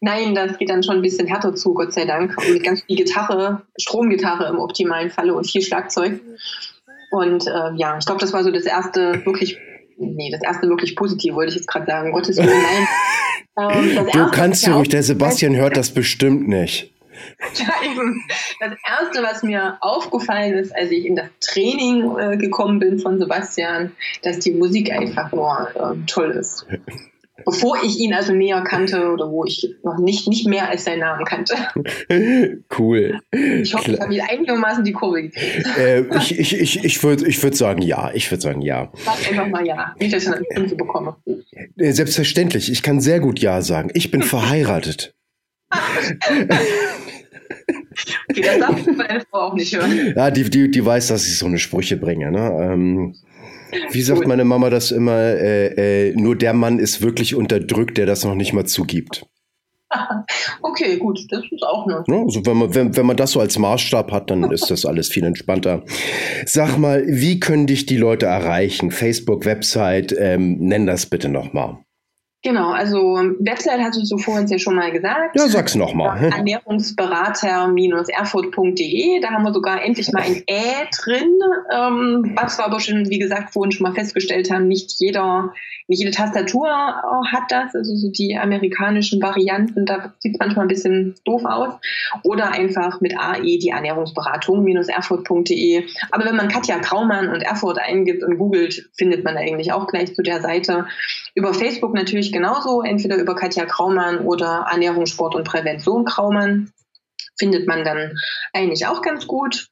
Nein, 0.01 0.35
das 0.35 0.59
geht 0.59 0.71
dann 0.71 0.83
schon 0.83 0.97
ein 0.97 1.03
bisschen 1.03 1.27
härter 1.27 1.55
zu, 1.55 1.75
Gott 1.75 1.93
sei 1.93 2.05
Dank. 2.05 2.37
Und 2.39 2.53
mit 2.53 2.65
ganz 2.65 2.83
viel 2.83 2.97
Gitarre, 2.97 3.63
Stromgitarre 3.81 4.49
im 4.49 4.59
optimalen 4.59 5.11
Falle 5.11 5.35
und 5.35 5.47
viel 5.49 5.63
Schlagzeug. 5.63 6.21
Und 7.11 7.47
äh, 7.47 7.75
ja, 7.77 7.97
ich 7.99 8.07
glaube, 8.07 8.21
das 8.21 8.33
war 8.33 8.43
so 8.43 8.51
das 8.51 8.65
erste 8.65 9.25
wirklich, 9.25 9.59
nee, 9.99 10.31
das 10.31 10.43
erste 10.43 10.69
wirklich 10.69 10.97
positiv, 10.97 11.35
wollte 11.35 11.51
ich 11.51 11.57
jetzt 11.57 11.69
gerade 11.69 11.87
sagen. 11.87 12.13
Gottes 12.13 12.37
Willen, 12.37 12.49
nein. 12.49 12.89
Ähm, 13.59 14.07
du 14.13 14.31
kannst 14.33 14.67
du 14.67 14.73
ruhig, 14.73 14.91
der 14.91 15.03
Sebastian 15.03 15.57
hört 15.57 15.79
das 15.79 15.91
bestimmt 15.91 16.47
nicht. 16.47 16.93
Ja, 17.55 17.91
eben. 17.91 18.23
Das 18.61 18.73
Erste, 18.89 19.23
was 19.23 19.43
mir 19.43 19.79
aufgefallen 19.81 20.55
ist, 20.55 20.75
als 20.75 20.91
ich 20.91 21.07
in 21.07 21.17
das 21.17 21.27
Training 21.41 22.19
äh, 22.19 22.37
gekommen 22.37 22.79
bin 22.79 22.99
von 22.99 23.19
Sebastian, 23.19 23.93
dass 24.23 24.39
die 24.39 24.53
Musik 24.53 24.93
einfach 24.93 25.33
nur 25.33 25.69
äh, 25.75 25.97
toll 26.07 26.31
ist. 26.33 26.67
Bevor 27.45 27.77
ich 27.85 27.99
ihn 27.99 28.15
also 28.15 28.33
näher 28.33 28.63
kannte 28.63 29.11
oder 29.11 29.31
wo 29.31 29.45
ich 29.45 29.69
noch 29.85 29.99
nicht, 29.99 30.27
nicht 30.27 30.49
mehr 30.49 30.69
als 30.69 30.85
seinen 30.85 31.01
Namen 31.01 31.25
kannte. 31.25 31.55
Cool. 32.79 33.21
Ich 33.31 33.75
hoffe, 33.75 33.93
ich 33.93 34.01
habe 34.01 34.15
ihn 34.15 34.23
einigermaßen 34.23 34.85
die 34.85 34.93
Kurve 34.93 35.23
gekriegt. 35.23 35.67
Äh, 35.79 36.05
ich 36.17 36.39
ich, 36.39 36.59
ich, 36.59 36.85
ich 36.85 37.03
würde 37.03 37.27
ich 37.29 37.43
würd 37.43 37.55
sagen 37.55 37.83
ja. 37.83 38.11
Ich 38.15 38.31
würde 38.31 38.41
sagen 38.41 38.63
ja. 38.63 38.91
Sag 39.05 39.31
einfach 39.31 39.49
mal 39.49 39.67
ja. 39.67 39.95
Dass 39.99 40.23
ich 40.23 40.29
eine 40.29 40.43
Punkte 40.55 40.77
bekomme. 40.77 41.17
Äh, 41.77 41.93
selbstverständlich. 41.93 42.71
Ich 42.73 42.83
kann 42.83 43.01
sehr 43.01 43.21
gut 43.21 43.39
ja 43.39 43.61
sagen. 43.61 43.91
Ich 43.95 44.11
bin 44.11 44.23
verheiratet. 44.23 45.15
Okay, 48.31 48.43
das 48.43 48.59
darf 48.59 48.87
meine 48.87 49.21
Frau 49.31 49.39
auch 49.39 49.55
nicht 49.55 49.77
hören. 49.77 50.15
Ja, 50.17 50.31
die, 50.31 50.49
die, 50.49 50.71
die 50.71 50.85
weiß, 50.85 51.09
dass 51.09 51.27
ich 51.27 51.39
so 51.39 51.47
eine 51.47 51.59
Sprüche 51.59 51.97
bringe. 51.97 52.31
Ne? 52.31 52.59
Ähm, 52.61 53.15
wie 53.91 54.03
sagt 54.03 54.21
Gut. 54.21 54.29
meine 54.29 54.45
Mama 54.45 54.71
das 54.71 54.91
immer? 54.91 55.19
Äh, 55.19 56.09
äh, 56.09 56.15
nur 56.15 56.37
der 56.37 56.53
Mann 56.53 56.79
ist 56.79 57.03
wirklich 57.03 57.35
unterdrückt, 57.35 57.99
der 57.99 58.07
das 58.07 58.25
noch 58.25 58.35
nicht 58.35 58.53
mal 58.53 58.67
zugibt. 58.67 59.27
Okay, 60.63 60.97
gut, 60.99 61.21
das 61.31 61.45
ist 61.51 61.63
auch 61.63 61.87
noch. 61.87 62.05
Ja, 62.07 62.23
also 62.23 62.45
wenn 62.45 62.57
man, 62.57 62.75
wenn, 62.75 62.97
wenn 62.97 63.07
man 63.07 63.17
das 63.17 63.33
so 63.33 63.41
als 63.41 63.59
Maßstab 63.59 64.13
hat, 64.13 64.31
dann 64.31 64.51
ist 64.51 64.71
das 64.71 64.85
alles 64.85 65.09
viel 65.09 65.25
entspannter. 65.25 65.85
Sag 66.45 66.77
mal, 66.77 67.05
wie 67.07 67.41
können 67.41 67.67
dich 67.67 67.87
die 67.87 67.97
Leute 67.97 68.27
erreichen? 68.27 68.91
Facebook, 68.91 69.47
Website, 69.47 70.15
ähm, 70.19 70.59
nenn 70.59 70.87
das 70.87 71.07
bitte 71.07 71.29
nochmal. 71.29 71.79
Genau, 72.47 72.71
also 72.71 73.17
Website 73.41 73.81
hattest 73.81 74.13
du 74.13 74.19
vorhin 74.19 74.47
ja 74.47 74.57
schon 74.57 74.77
mal 74.77 74.93
gesagt. 74.93 75.37
Ja, 75.37 75.49
sag's 75.49 75.75
nochmal. 75.75 76.33
Ernährungsberater-erfurt.de. 76.33 79.21
Da 79.21 79.31
haben 79.31 79.43
wir 79.43 79.53
sogar 79.53 79.83
endlich 79.83 80.13
mal 80.13 80.23
ein 80.23 80.45
Ä 80.49 80.87
drin, 80.97 81.41
ähm, 81.75 82.37
was 82.37 82.57
wir 82.57 82.67
aber 82.67 82.79
schon, 82.79 83.11
wie 83.11 83.19
gesagt, 83.19 83.53
vorhin 83.53 83.73
schon 83.73 83.83
mal 83.83 83.95
festgestellt 83.95 84.53
haben, 84.53 84.69
nicht 84.69 84.93
jeder, 85.01 85.53
nicht 85.89 85.99
jede 85.99 86.13
Tastatur 86.13 86.69
äh, 86.69 87.35
hat 87.35 87.51
das. 87.51 87.75
Also 87.75 87.97
so 87.97 88.13
die 88.13 88.39
amerikanischen 88.41 89.21
Varianten, 89.21 89.85
da 89.85 90.15
sieht 90.21 90.35
es 90.35 90.39
manchmal 90.39 90.67
ein 90.67 90.69
bisschen 90.69 91.17
doof 91.25 91.45
aus. 91.45 91.75
Oder 92.23 92.53
einfach 92.53 93.01
mit 93.01 93.19
AE 93.19 93.59
die 93.59 93.71
Ernährungsberatung-erfurt.de. 93.71 95.83
Aber 96.13 96.25
wenn 96.25 96.37
man 96.37 96.47
Katja 96.47 96.79
Kraumann 96.79 97.29
und 97.29 97.43
Erfurt 97.43 97.81
eingibt 97.81 98.23
und 98.23 98.39
googelt, 98.39 98.89
findet 98.97 99.25
man 99.25 99.37
eigentlich 99.37 99.73
auch 99.73 99.89
gleich 99.89 100.15
zu 100.15 100.23
der 100.23 100.41
Seite. 100.41 100.87
Über 101.35 101.53
Facebook 101.53 101.93
natürlich 101.93 102.36
genauso, 102.37 102.83
entweder 102.83 103.17
über 103.17 103.35
Katja 103.35 103.65
Kraumann 103.65 104.19
oder 104.19 104.67
Ernährung, 104.71 105.07
Sport 105.07 105.35
und 105.35 105.45
Prävention 105.45 106.05
Kraumann. 106.05 106.71
Findet 107.39 107.67
man 107.67 107.83
dann 107.83 108.15
eigentlich 108.53 108.87
auch 108.87 109.01
ganz 109.01 109.27
gut. 109.27 109.69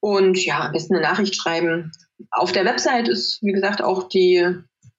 Und 0.00 0.42
ja, 0.42 0.60
am 0.60 0.72
besten 0.72 0.94
eine 0.94 1.02
Nachricht 1.02 1.36
schreiben. 1.36 1.92
Auf 2.30 2.52
der 2.52 2.64
Website 2.64 3.08
ist, 3.08 3.42
wie 3.42 3.52
gesagt, 3.52 3.82
auch 3.82 4.08
die, 4.08 4.46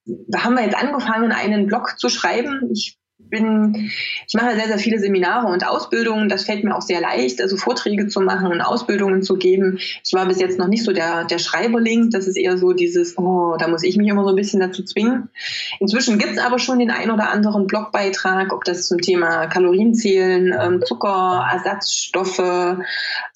da 0.04 0.44
haben 0.44 0.54
wir 0.54 0.62
jetzt 0.62 0.76
angefangen, 0.76 1.32
einen 1.32 1.66
Blog 1.66 1.98
zu 1.98 2.08
schreiben. 2.08 2.70
Ich 2.72 2.96
bin, 3.30 3.90
ich 4.26 4.34
mache 4.34 4.56
sehr, 4.56 4.66
sehr 4.66 4.78
viele 4.78 4.98
Seminare 4.98 5.46
und 5.46 5.66
Ausbildungen. 5.66 6.28
Das 6.28 6.44
fällt 6.44 6.64
mir 6.64 6.76
auch 6.76 6.82
sehr 6.82 7.00
leicht, 7.00 7.40
also 7.40 7.56
Vorträge 7.56 8.08
zu 8.08 8.20
machen 8.20 8.48
und 8.48 8.60
Ausbildungen 8.60 9.22
zu 9.22 9.36
geben. 9.36 9.78
Ich 9.78 10.12
war 10.12 10.26
bis 10.26 10.40
jetzt 10.40 10.58
noch 10.58 10.68
nicht 10.68 10.84
so 10.84 10.92
der, 10.92 11.24
der 11.24 11.38
Schreiberling. 11.38 12.10
Das 12.10 12.26
ist 12.26 12.36
eher 12.36 12.58
so 12.58 12.72
dieses, 12.72 13.16
oh, 13.16 13.56
da 13.58 13.68
muss 13.68 13.82
ich 13.82 13.96
mich 13.96 14.08
immer 14.08 14.24
so 14.24 14.30
ein 14.30 14.36
bisschen 14.36 14.60
dazu 14.60 14.82
zwingen. 14.82 15.28
Inzwischen 15.78 16.18
gibt 16.18 16.32
es 16.32 16.38
aber 16.38 16.58
schon 16.58 16.78
den 16.78 16.90
ein 16.90 17.10
oder 17.10 17.30
anderen 17.30 17.66
Blogbeitrag, 17.66 18.52
ob 18.52 18.64
das 18.64 18.88
zum 18.88 18.98
Thema 18.98 19.46
Kalorienzählen, 19.46 20.54
ähm, 20.60 20.82
Zucker, 20.84 21.46
Ersatzstoffe, 21.52 22.76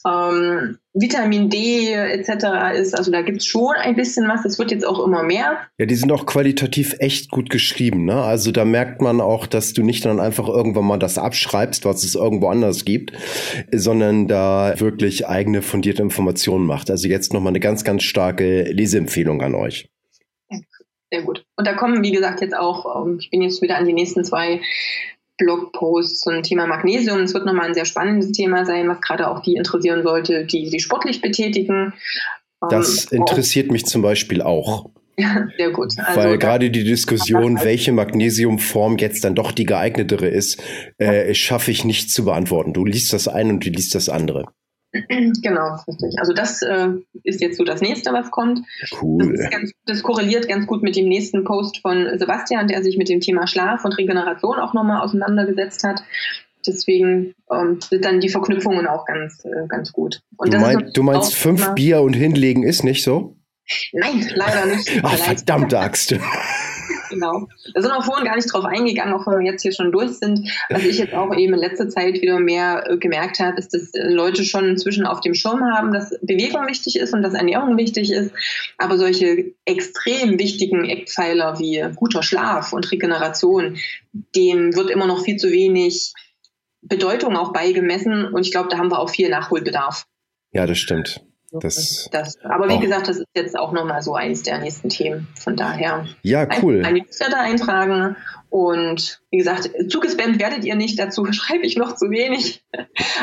ähm, 0.06 0.78
Vitamin 0.92 1.48
D 1.50 1.92
etc. 1.92 2.76
ist. 2.78 2.96
Also 2.96 3.10
da 3.10 3.22
gibt 3.22 3.38
es 3.38 3.46
schon 3.46 3.74
ein 3.76 3.96
bisschen 3.96 4.28
was. 4.28 4.42
Das 4.42 4.58
wird 4.58 4.70
jetzt 4.70 4.86
auch 4.86 5.04
immer 5.04 5.22
mehr. 5.22 5.58
Ja, 5.78 5.86
die 5.86 5.94
sind 5.94 6.12
auch 6.12 6.26
qualitativ 6.26 6.94
echt 6.98 7.30
gut 7.30 7.50
geschrieben. 7.50 8.04
Ne? 8.04 8.22
Also 8.22 8.52
da 8.52 8.64
merkt 8.64 9.00
man 9.00 9.20
auch, 9.20 9.46
dass 9.46 9.72
du 9.72 9.82
nicht 9.82 10.04
dann 10.04 10.20
einfach 10.20 10.48
irgendwann 10.48 10.84
mal 10.84 10.98
das 10.98 11.18
abschreibst, 11.18 11.84
was 11.84 12.04
es 12.04 12.14
irgendwo 12.14 12.48
anders 12.48 12.84
gibt, 12.84 13.12
sondern 13.72 14.28
da 14.28 14.78
wirklich 14.78 15.26
eigene 15.26 15.62
fundierte 15.62 16.02
Informationen 16.02 16.66
macht. 16.66 16.90
Also 16.90 17.08
jetzt 17.08 17.32
nochmal 17.32 17.50
eine 17.50 17.60
ganz, 17.60 17.82
ganz 17.82 18.02
starke 18.02 18.64
Leseempfehlung 18.64 19.42
an 19.42 19.54
euch. 19.54 19.88
Sehr 21.10 21.22
gut. 21.22 21.44
Und 21.56 21.66
da 21.66 21.74
kommen, 21.74 22.02
wie 22.02 22.10
gesagt, 22.10 22.40
jetzt 22.40 22.56
auch, 22.56 23.04
ähm, 23.06 23.18
ich 23.20 23.30
bin 23.30 23.40
jetzt 23.40 23.62
wieder 23.62 23.78
an 23.78 23.86
die 23.86 23.92
nächsten 23.92 24.24
zwei 24.24 24.60
Blogpost 25.38 26.20
zum 26.20 26.42
Thema 26.42 26.66
Magnesium. 26.66 27.20
Es 27.20 27.34
wird 27.34 27.46
nochmal 27.46 27.68
ein 27.68 27.74
sehr 27.74 27.84
spannendes 27.84 28.32
Thema 28.32 28.64
sein, 28.64 28.88
was 28.88 29.00
gerade 29.00 29.28
auch 29.28 29.40
die 29.40 29.54
interessieren 29.54 30.02
sollte, 30.02 30.44
die 30.44 30.68
sich 30.68 30.82
sportlich 30.82 31.20
betätigen. 31.20 31.92
Das 32.70 33.12
ähm, 33.12 33.20
interessiert 33.20 33.70
mich 33.70 33.84
zum 33.84 34.02
Beispiel 34.02 34.42
auch. 34.42 34.90
Ja, 35.16 35.48
sehr 35.56 35.70
gut. 35.70 35.92
Also, 35.98 36.20
Weil 36.20 36.38
gerade 36.38 36.70
die 36.70 36.84
Diskussion, 36.84 37.60
welche 37.62 37.92
Magnesiumform 37.92 38.98
jetzt 38.98 39.24
dann 39.24 39.34
doch 39.34 39.52
die 39.52 39.66
geeignetere 39.66 40.28
ist, 40.28 40.62
äh, 40.98 41.34
schaffe 41.34 41.70
ich 41.70 41.84
nicht 41.84 42.10
zu 42.10 42.24
beantworten. 42.24 42.72
Du 42.72 42.84
liest 42.84 43.12
das 43.12 43.28
eine 43.28 43.50
und 43.50 43.64
du 43.64 43.70
liest 43.70 43.94
das 43.94 44.08
andere. 44.08 44.46
Genau, 45.42 45.76
richtig. 45.88 46.18
Also 46.18 46.32
das 46.32 46.62
äh, 46.62 46.88
ist 47.24 47.40
jetzt 47.40 47.56
so 47.56 47.64
das 47.64 47.80
nächste, 47.80 48.12
was 48.12 48.30
kommt. 48.30 48.60
Cool. 49.00 49.36
Das, 49.36 49.50
ganz, 49.50 49.72
das, 49.86 50.02
korreliert 50.02 50.48
ganz 50.48 50.66
gut 50.66 50.82
mit 50.82 50.96
dem 50.96 51.08
nächsten 51.08 51.44
Post 51.44 51.78
von 51.78 52.18
Sebastian, 52.18 52.68
der 52.68 52.82
sich 52.82 52.96
mit 52.96 53.08
dem 53.08 53.20
Thema 53.20 53.46
Schlaf 53.46 53.84
und 53.84 53.96
Regeneration 53.98 54.58
auch 54.58 54.72
nochmal 54.74 55.00
auseinandergesetzt 55.00 55.84
hat. 55.84 56.02
Deswegen 56.66 57.34
ähm, 57.52 57.80
sind 57.80 58.04
dann 58.04 58.20
die 58.20 58.30
Verknüpfungen 58.30 58.86
auch 58.86 59.04
ganz, 59.04 59.44
äh, 59.44 59.66
ganz 59.68 59.92
gut. 59.92 60.20
Und 60.36 60.54
du, 60.54 60.58
mein, 60.58 60.90
du 60.94 61.02
meinst, 61.02 61.34
fünf 61.34 61.74
Bier 61.74 62.00
und 62.00 62.14
hinlegen 62.14 62.62
ist 62.62 62.84
nicht 62.84 63.02
so? 63.02 63.36
Nein, 63.92 64.26
leider 64.34 64.66
nicht. 64.66 65.00
Ach, 65.02 65.16
verdammte 65.16 65.78
Axt. 65.78 66.14
Genau. 67.14 67.48
Da 67.72 67.80
sind 67.80 67.90
wir 67.90 68.02
vorhin 68.02 68.26
gar 68.26 68.36
nicht 68.36 68.52
drauf 68.52 68.64
eingegangen, 68.64 69.14
auch 69.14 69.26
wenn 69.26 69.40
wir 69.40 69.50
jetzt 69.52 69.62
hier 69.62 69.72
schon 69.72 69.92
durch 69.92 70.12
sind. 70.12 70.48
Was 70.68 70.84
ich 70.84 70.98
jetzt 70.98 71.14
auch 71.14 71.34
eben 71.34 71.54
in 71.54 71.60
letzter 71.60 71.88
Zeit 71.88 72.20
wieder 72.20 72.40
mehr 72.40 72.90
äh, 72.90 72.96
gemerkt 72.96 73.38
habe, 73.38 73.58
ist, 73.58 73.72
dass 73.72 73.94
äh, 73.94 74.08
Leute 74.08 74.44
schon 74.44 74.68
inzwischen 74.68 75.06
auf 75.06 75.20
dem 75.20 75.34
Schirm 75.34 75.62
haben, 75.62 75.92
dass 75.92 76.10
Bewegung 76.22 76.66
wichtig 76.66 76.96
ist 76.96 77.14
und 77.14 77.22
dass 77.22 77.34
Ernährung 77.34 77.76
wichtig 77.76 78.12
ist. 78.12 78.32
Aber 78.78 78.98
solche 78.98 79.52
extrem 79.64 80.38
wichtigen 80.38 80.84
Eckpfeiler 80.84 81.58
wie 81.58 81.84
guter 81.94 82.22
Schlaf 82.22 82.72
und 82.72 82.90
Regeneration, 82.90 83.76
dem 84.12 84.74
wird 84.74 84.90
immer 84.90 85.06
noch 85.06 85.24
viel 85.24 85.36
zu 85.36 85.50
wenig 85.50 86.12
Bedeutung 86.82 87.36
auch 87.36 87.52
beigemessen. 87.52 88.26
Und 88.26 88.44
ich 88.46 88.52
glaube, 88.52 88.68
da 88.68 88.78
haben 88.78 88.90
wir 88.90 88.98
auch 88.98 89.10
viel 89.10 89.28
Nachholbedarf. 89.30 90.06
Ja, 90.52 90.66
das 90.66 90.78
stimmt. 90.78 91.24
Das 91.60 92.08
das, 92.10 92.40
aber 92.42 92.68
wie 92.68 92.74
auch. 92.74 92.80
gesagt, 92.80 93.08
das 93.08 93.18
ist 93.18 93.28
jetzt 93.34 93.58
auch 93.58 93.72
nochmal 93.72 94.02
so 94.02 94.14
eins 94.14 94.42
der 94.42 94.58
nächsten 94.58 94.88
Themen. 94.88 95.28
Von 95.38 95.56
daher. 95.56 96.06
Ja, 96.22 96.48
cool. 96.62 96.80
Ein, 96.80 96.86
ein 96.86 96.94
Newsletter 96.94 97.40
eintragen. 97.40 98.16
Und 98.50 99.20
wie 99.30 99.38
gesagt, 99.38 99.70
zugespammt 99.88 100.38
werdet 100.40 100.64
ihr 100.64 100.76
nicht, 100.76 100.98
dazu 100.98 101.24
schreibe 101.32 101.64
ich 101.64 101.76
noch 101.76 101.96
zu 101.96 102.10
wenig. 102.10 102.64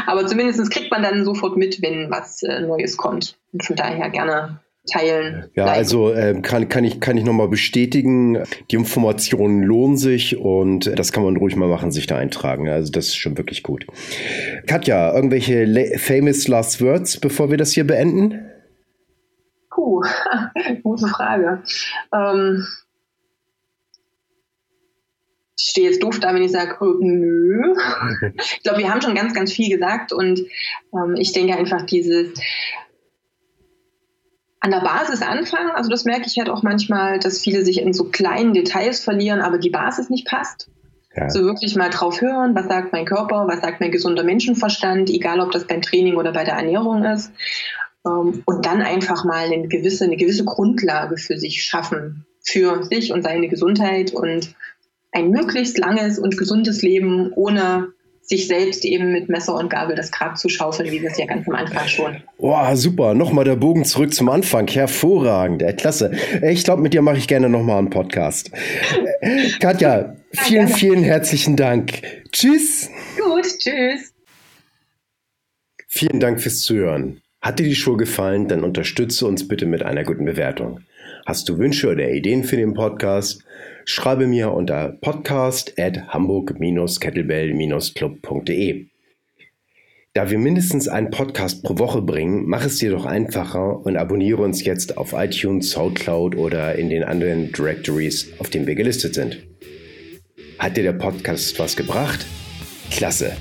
aber 0.06 0.26
zumindest 0.28 0.70
kriegt 0.72 0.92
man 0.92 1.04
dann 1.04 1.26
sofort 1.26 1.58
mit, 1.58 1.82
wenn 1.82 2.10
was 2.10 2.44
äh, 2.44 2.62
Neues 2.62 2.98
kommt. 2.98 3.38
Und 3.54 3.64
von 3.64 3.76
daher 3.76 4.10
gerne 4.10 4.60
teilen. 4.90 5.50
Ja, 5.56 5.66
liken. 5.66 5.78
also 5.78 6.12
äh, 6.12 6.40
kann, 6.42 6.70
kann 6.70 6.84
ich, 6.84 7.00
kann 7.00 7.18
ich 7.18 7.24
nochmal 7.24 7.48
bestätigen, 7.48 8.44
die 8.70 8.76
Informationen 8.76 9.62
lohnen 9.64 9.98
sich 9.98 10.38
und 10.38 10.98
das 10.98 11.12
kann 11.12 11.24
man 11.24 11.38
ruhig 11.38 11.56
mal 11.56 11.70
machen, 11.70 11.92
sich 11.92 12.08
da 12.08 12.18
eintragen. 12.18 12.70
Also 12.70 12.92
das 12.92 13.08
ist 13.08 13.18
schon 13.18 13.38
wirklich 13.38 13.64
gut. 13.64 13.86
Katja, 14.66 15.14
irgendwelche 15.14 15.98
famous 15.98 16.48
last 16.48 16.82
words, 16.82 17.20
bevor 17.20 17.52
wir 17.52 17.58
das 17.58 17.72
hier 17.74 17.86
beenden? 17.86 18.48
Puh, 19.70 20.04
gute 20.84 21.08
Frage. 21.08 21.64
Ähm, 22.14 22.66
ich 25.58 25.70
stehe 25.70 25.90
jetzt 25.90 26.04
doof 26.04 26.20
da, 26.20 26.34
wenn 26.34 26.42
ich 26.42 26.52
sage, 26.52 26.78
oh, 26.82 26.96
nö. 27.00 27.74
ich 28.36 28.64
glaube, 28.64 28.80
wir 28.80 28.90
haben 28.90 29.02
schon 29.02 29.16
ganz, 29.16 29.34
ganz 29.34 29.54
viel 29.54 29.70
gesagt 29.70 30.12
und 30.12 30.40
ähm, 30.94 31.16
ich 31.18 31.34
denke 31.34 31.56
einfach 31.56 31.84
dieses 31.86 32.34
an 34.62 34.72
der 34.72 34.80
Basis 34.80 35.22
anfangen. 35.22 35.72
Also 35.72 35.90
das 35.90 36.06
merke 36.06 36.28
ich 36.28 36.38
halt 36.38 36.50
auch 36.50 36.64
manchmal, 36.64 37.20
dass 37.20 37.40
viele 37.40 37.66
sich 37.66 37.82
in 37.82 37.94
so 37.94 38.06
kleinen 38.06 38.54
Details 38.54 39.04
verlieren, 39.04 39.42
aber 39.42 39.58
die 39.58 39.72
Basis 39.72 40.10
nicht 40.10 40.28
passt. 40.28 40.70
Ja. 41.16 41.30
So 41.30 41.42
wirklich 41.42 41.76
mal 41.76 41.90
drauf 41.90 42.22
hören, 42.22 42.56
was 42.56 42.68
sagt 42.68 42.94
mein 42.94 43.06
Körper, 43.06 43.46
was 43.48 43.60
sagt 43.60 43.82
mein 43.82 43.92
gesunder 43.92 44.24
Menschenverstand, 44.24 45.10
egal 45.10 45.42
ob 45.42 45.52
das 45.52 45.68
beim 45.68 45.82
Training 45.82 46.16
oder 46.16 46.32
bei 46.32 46.46
der 46.46 46.54
Ernährung 46.54 47.04
ist. 47.04 47.34
Ähm, 48.06 48.44
und 48.46 48.66
dann 48.66 48.82
einfach 48.82 49.26
mal 49.26 49.46
eine 49.52 49.68
gewisse, 49.68 50.06
eine 50.06 50.16
gewisse 50.16 50.46
Grundlage 50.46 51.18
für 51.18 51.38
sich 51.38 51.64
schaffen, 51.64 52.26
für 52.44 52.84
sich 52.86 53.12
und 53.12 53.24
seine 53.24 53.50
Gesundheit 53.50 54.14
und 54.14 54.56
ein 55.12 55.32
möglichst 55.32 55.78
langes 55.78 56.18
und 56.18 56.38
gesundes 56.38 56.82
Leben 56.82 57.34
ohne 57.34 57.90
sich 58.32 58.48
selbst 58.48 58.86
eben 58.86 59.12
mit 59.12 59.30
Messer 59.30 59.54
und 59.56 59.70
Gabel 59.70 59.96
das 59.96 60.10
Grab 60.10 60.38
zu 60.38 60.48
schaufeln, 60.48 60.90
wie 60.90 61.02
wir 61.02 61.12
es 61.12 61.18
ja 61.18 61.26
ganz 61.26 61.48
am 61.48 61.56
Anfang 61.56 61.88
schon. 61.88 62.16
Boah, 62.40 62.76
super. 62.76 63.14
Nochmal 63.14 63.44
der 63.44 63.58
Bogen 63.58 63.84
zurück 63.84 64.14
zum 64.14 64.30
Anfang. 64.30 64.68
Hervorragend. 64.68 65.62
Äh, 65.62 65.74
klasse. 65.74 66.12
Ich 66.42 66.64
glaube, 66.64 66.82
mit 66.82 66.94
dir 66.94 67.02
mache 67.02 67.18
ich 67.18 67.28
gerne 67.28 67.50
nochmal 67.50 67.78
einen 67.78 67.90
Podcast. 67.90 68.50
Katja, 69.60 70.16
vielen, 70.32 70.70
ja, 70.70 70.76
vielen 70.76 71.04
herzlichen 71.04 71.58
Dank. 71.58 72.02
Tschüss. 72.32 72.90
Gut, 73.18 73.46
tschüss. 73.60 74.14
Vielen 75.88 76.22
Dank 76.22 76.40
fürs 76.42 76.62
Zuhören. 76.62 77.22
Hat 77.42 77.60
dir 77.60 77.64
die 77.66 77.76
Show 77.76 77.98
gefallen, 77.98 78.48
dann 78.48 78.64
unterstütze 78.64 79.26
uns 79.26 79.48
bitte 79.48 79.66
mit 79.66 79.84
einer 79.84 80.04
guten 80.04 80.24
Bewertung. 80.24 80.82
Hast 81.26 81.50
du 81.50 81.58
Wünsche 81.60 81.90
oder 81.90 82.10
Ideen 82.10 82.44
für 82.44 82.58
den 82.58 82.74
Podcast? 82.74 83.44
schreibe 83.86 84.28
mir 84.28 84.52
unter 84.52 84.98
podcast 85.02 85.80
at 85.80 86.08
hamburg-kettlebell-club.de. 86.08 88.86
Da 90.14 90.30
wir 90.30 90.40
mindestens 90.40 90.90
einen 90.90 91.10
Podcast 91.10 91.64
pro 91.64 91.78
Woche 91.78 92.02
bringen, 92.02 92.44
mach 92.46 92.66
es 92.66 92.80
dir 92.80 92.92
doch 92.92 93.06
einfacher 93.06 93.86
und 93.86 93.96
abonniere 93.98 94.42
uns 94.42 94.66
jetzt 94.66 94.98
auf 94.98 95.14
iTunes, 95.14 95.70
Soundcloud 95.72 96.36
oder 96.36 96.76
in 96.76 96.90
den 96.90 97.04
anderen 97.04 97.52
Directories, 97.52 98.30
auf 98.40 98.50
denen 98.50 98.66
wir 98.68 98.76
gelistet 98.76 99.14
sind. 99.14 99.38
Hat 100.60 100.76
dir 100.76 100.84
der 100.84 100.92
Podcast 100.94 101.58
was 101.60 101.78
gebracht? 101.78 102.26
Klasse! 102.90 103.38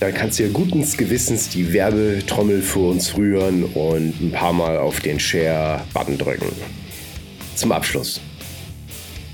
Dann 0.00 0.14
kannst 0.14 0.38
du 0.38 0.44
ja 0.44 0.50
guten 0.50 0.86
Gewissens 0.96 1.48
die 1.50 1.72
Werbetrommel 1.72 2.62
für 2.62 2.90
uns 2.90 3.16
rühren 3.16 3.64
und 3.64 4.20
ein 4.20 4.30
paar 4.32 4.52
Mal 4.52 4.78
auf 4.78 5.00
den 5.00 5.18
Share-Button 5.20 6.16
drücken. 6.16 6.46
Zum 7.60 7.72
Abschluss. 7.72 8.22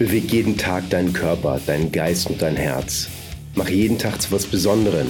Beweg 0.01 0.33
jeden 0.33 0.59
Tag 0.59 0.91
deinen 0.91 1.12
Körper, 1.12 1.61
deinen 1.64 1.93
Geist 1.93 2.29
und 2.29 2.43
dein 2.43 2.57
Herz. 2.57 3.07
Mach 3.55 3.68
jeden 3.68 3.99
Tag 3.99 4.20
zu 4.20 4.33
was 4.33 4.47
Besonderem. 4.47 5.07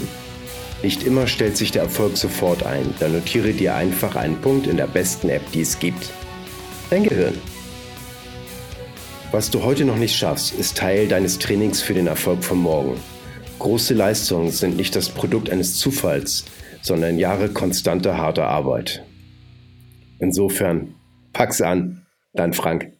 Nicht 0.82 1.02
immer 1.02 1.26
stellt 1.26 1.56
sich 1.56 1.70
der 1.70 1.84
Erfolg 1.84 2.18
sofort 2.18 2.64
ein, 2.64 2.92
dann 3.00 3.12
notiere 3.12 3.54
dir 3.54 3.74
einfach 3.74 4.16
einen 4.16 4.38
Punkt 4.42 4.66
in 4.66 4.76
der 4.76 4.86
besten 4.86 5.30
App, 5.30 5.50
die 5.52 5.62
es 5.62 5.78
gibt. 5.78 6.10
Dein 6.90 7.04
Gehirn. 7.04 7.32
Was 9.32 9.50
du 9.50 9.62
heute 9.62 9.86
noch 9.86 9.96
nicht 9.96 10.14
schaffst, 10.14 10.52
ist 10.52 10.76
Teil 10.76 11.08
deines 11.08 11.38
Trainings 11.38 11.80
für 11.80 11.94
den 11.94 12.08
Erfolg 12.08 12.44
von 12.44 12.58
morgen. 12.58 13.00
Große 13.60 13.94
Leistungen 13.94 14.50
sind 14.50 14.76
nicht 14.76 14.94
das 14.94 15.08
Produkt 15.08 15.48
eines 15.48 15.76
Zufalls, 15.78 16.44
sondern 16.82 17.18
Jahre 17.18 17.48
konstanter 17.48 18.18
harter 18.18 18.48
Arbeit. 18.48 19.06
Insofern, 20.18 20.96
pack's 21.32 21.62
an, 21.62 22.04
dein 22.34 22.52
Frank. 22.52 22.95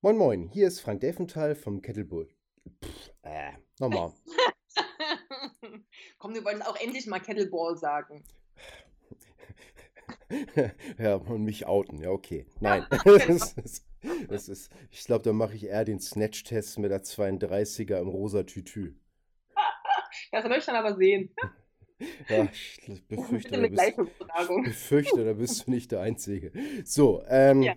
Moin 0.00 0.16
Moin, 0.16 0.48
hier 0.52 0.68
ist 0.68 0.78
Frank 0.78 1.00
Delfenthal 1.00 1.56
vom 1.56 1.82
Kettlebull. 1.82 2.28
Pff, 2.84 3.10
äh, 3.22 3.50
nochmal. 3.80 4.12
Komm, 6.18 6.34
du 6.34 6.44
wolltest 6.44 6.68
auch 6.68 6.76
endlich 6.80 7.08
mal 7.08 7.18
Kettleball 7.18 7.76
sagen. 7.76 8.22
ja, 10.98 11.16
und 11.16 11.42
mich 11.42 11.66
outen, 11.66 12.00
ja, 12.00 12.10
okay. 12.10 12.46
Nein. 12.60 12.86
das 13.04 13.54
ist, 13.54 13.86
das 14.28 14.48
ist, 14.48 14.72
ich 14.92 15.02
glaube, 15.04 15.24
da 15.24 15.32
mache 15.32 15.56
ich 15.56 15.64
eher 15.64 15.84
den 15.84 15.98
Snatch-Test 15.98 16.78
mit 16.78 16.92
der 16.92 17.02
32er 17.02 18.00
im 18.00 18.06
rosa 18.06 18.44
Tütü. 18.44 18.94
Das 20.30 20.44
möchte 20.44 20.58
ich 20.58 20.66
dann 20.66 20.76
aber 20.76 20.94
sehen. 20.94 21.34
Ja, 22.28 22.48
ich 22.52 23.04
befürchte, 23.08 23.60
da 23.60 23.66
bist, 23.66 23.82
ich 23.82 24.64
befürchte, 24.64 25.24
da 25.24 25.32
bist 25.32 25.66
du 25.66 25.72
nicht 25.72 25.90
der 25.90 26.02
Einzige. 26.02 26.52
So, 26.84 27.24
ähm, 27.26 27.62
ja. 27.62 27.74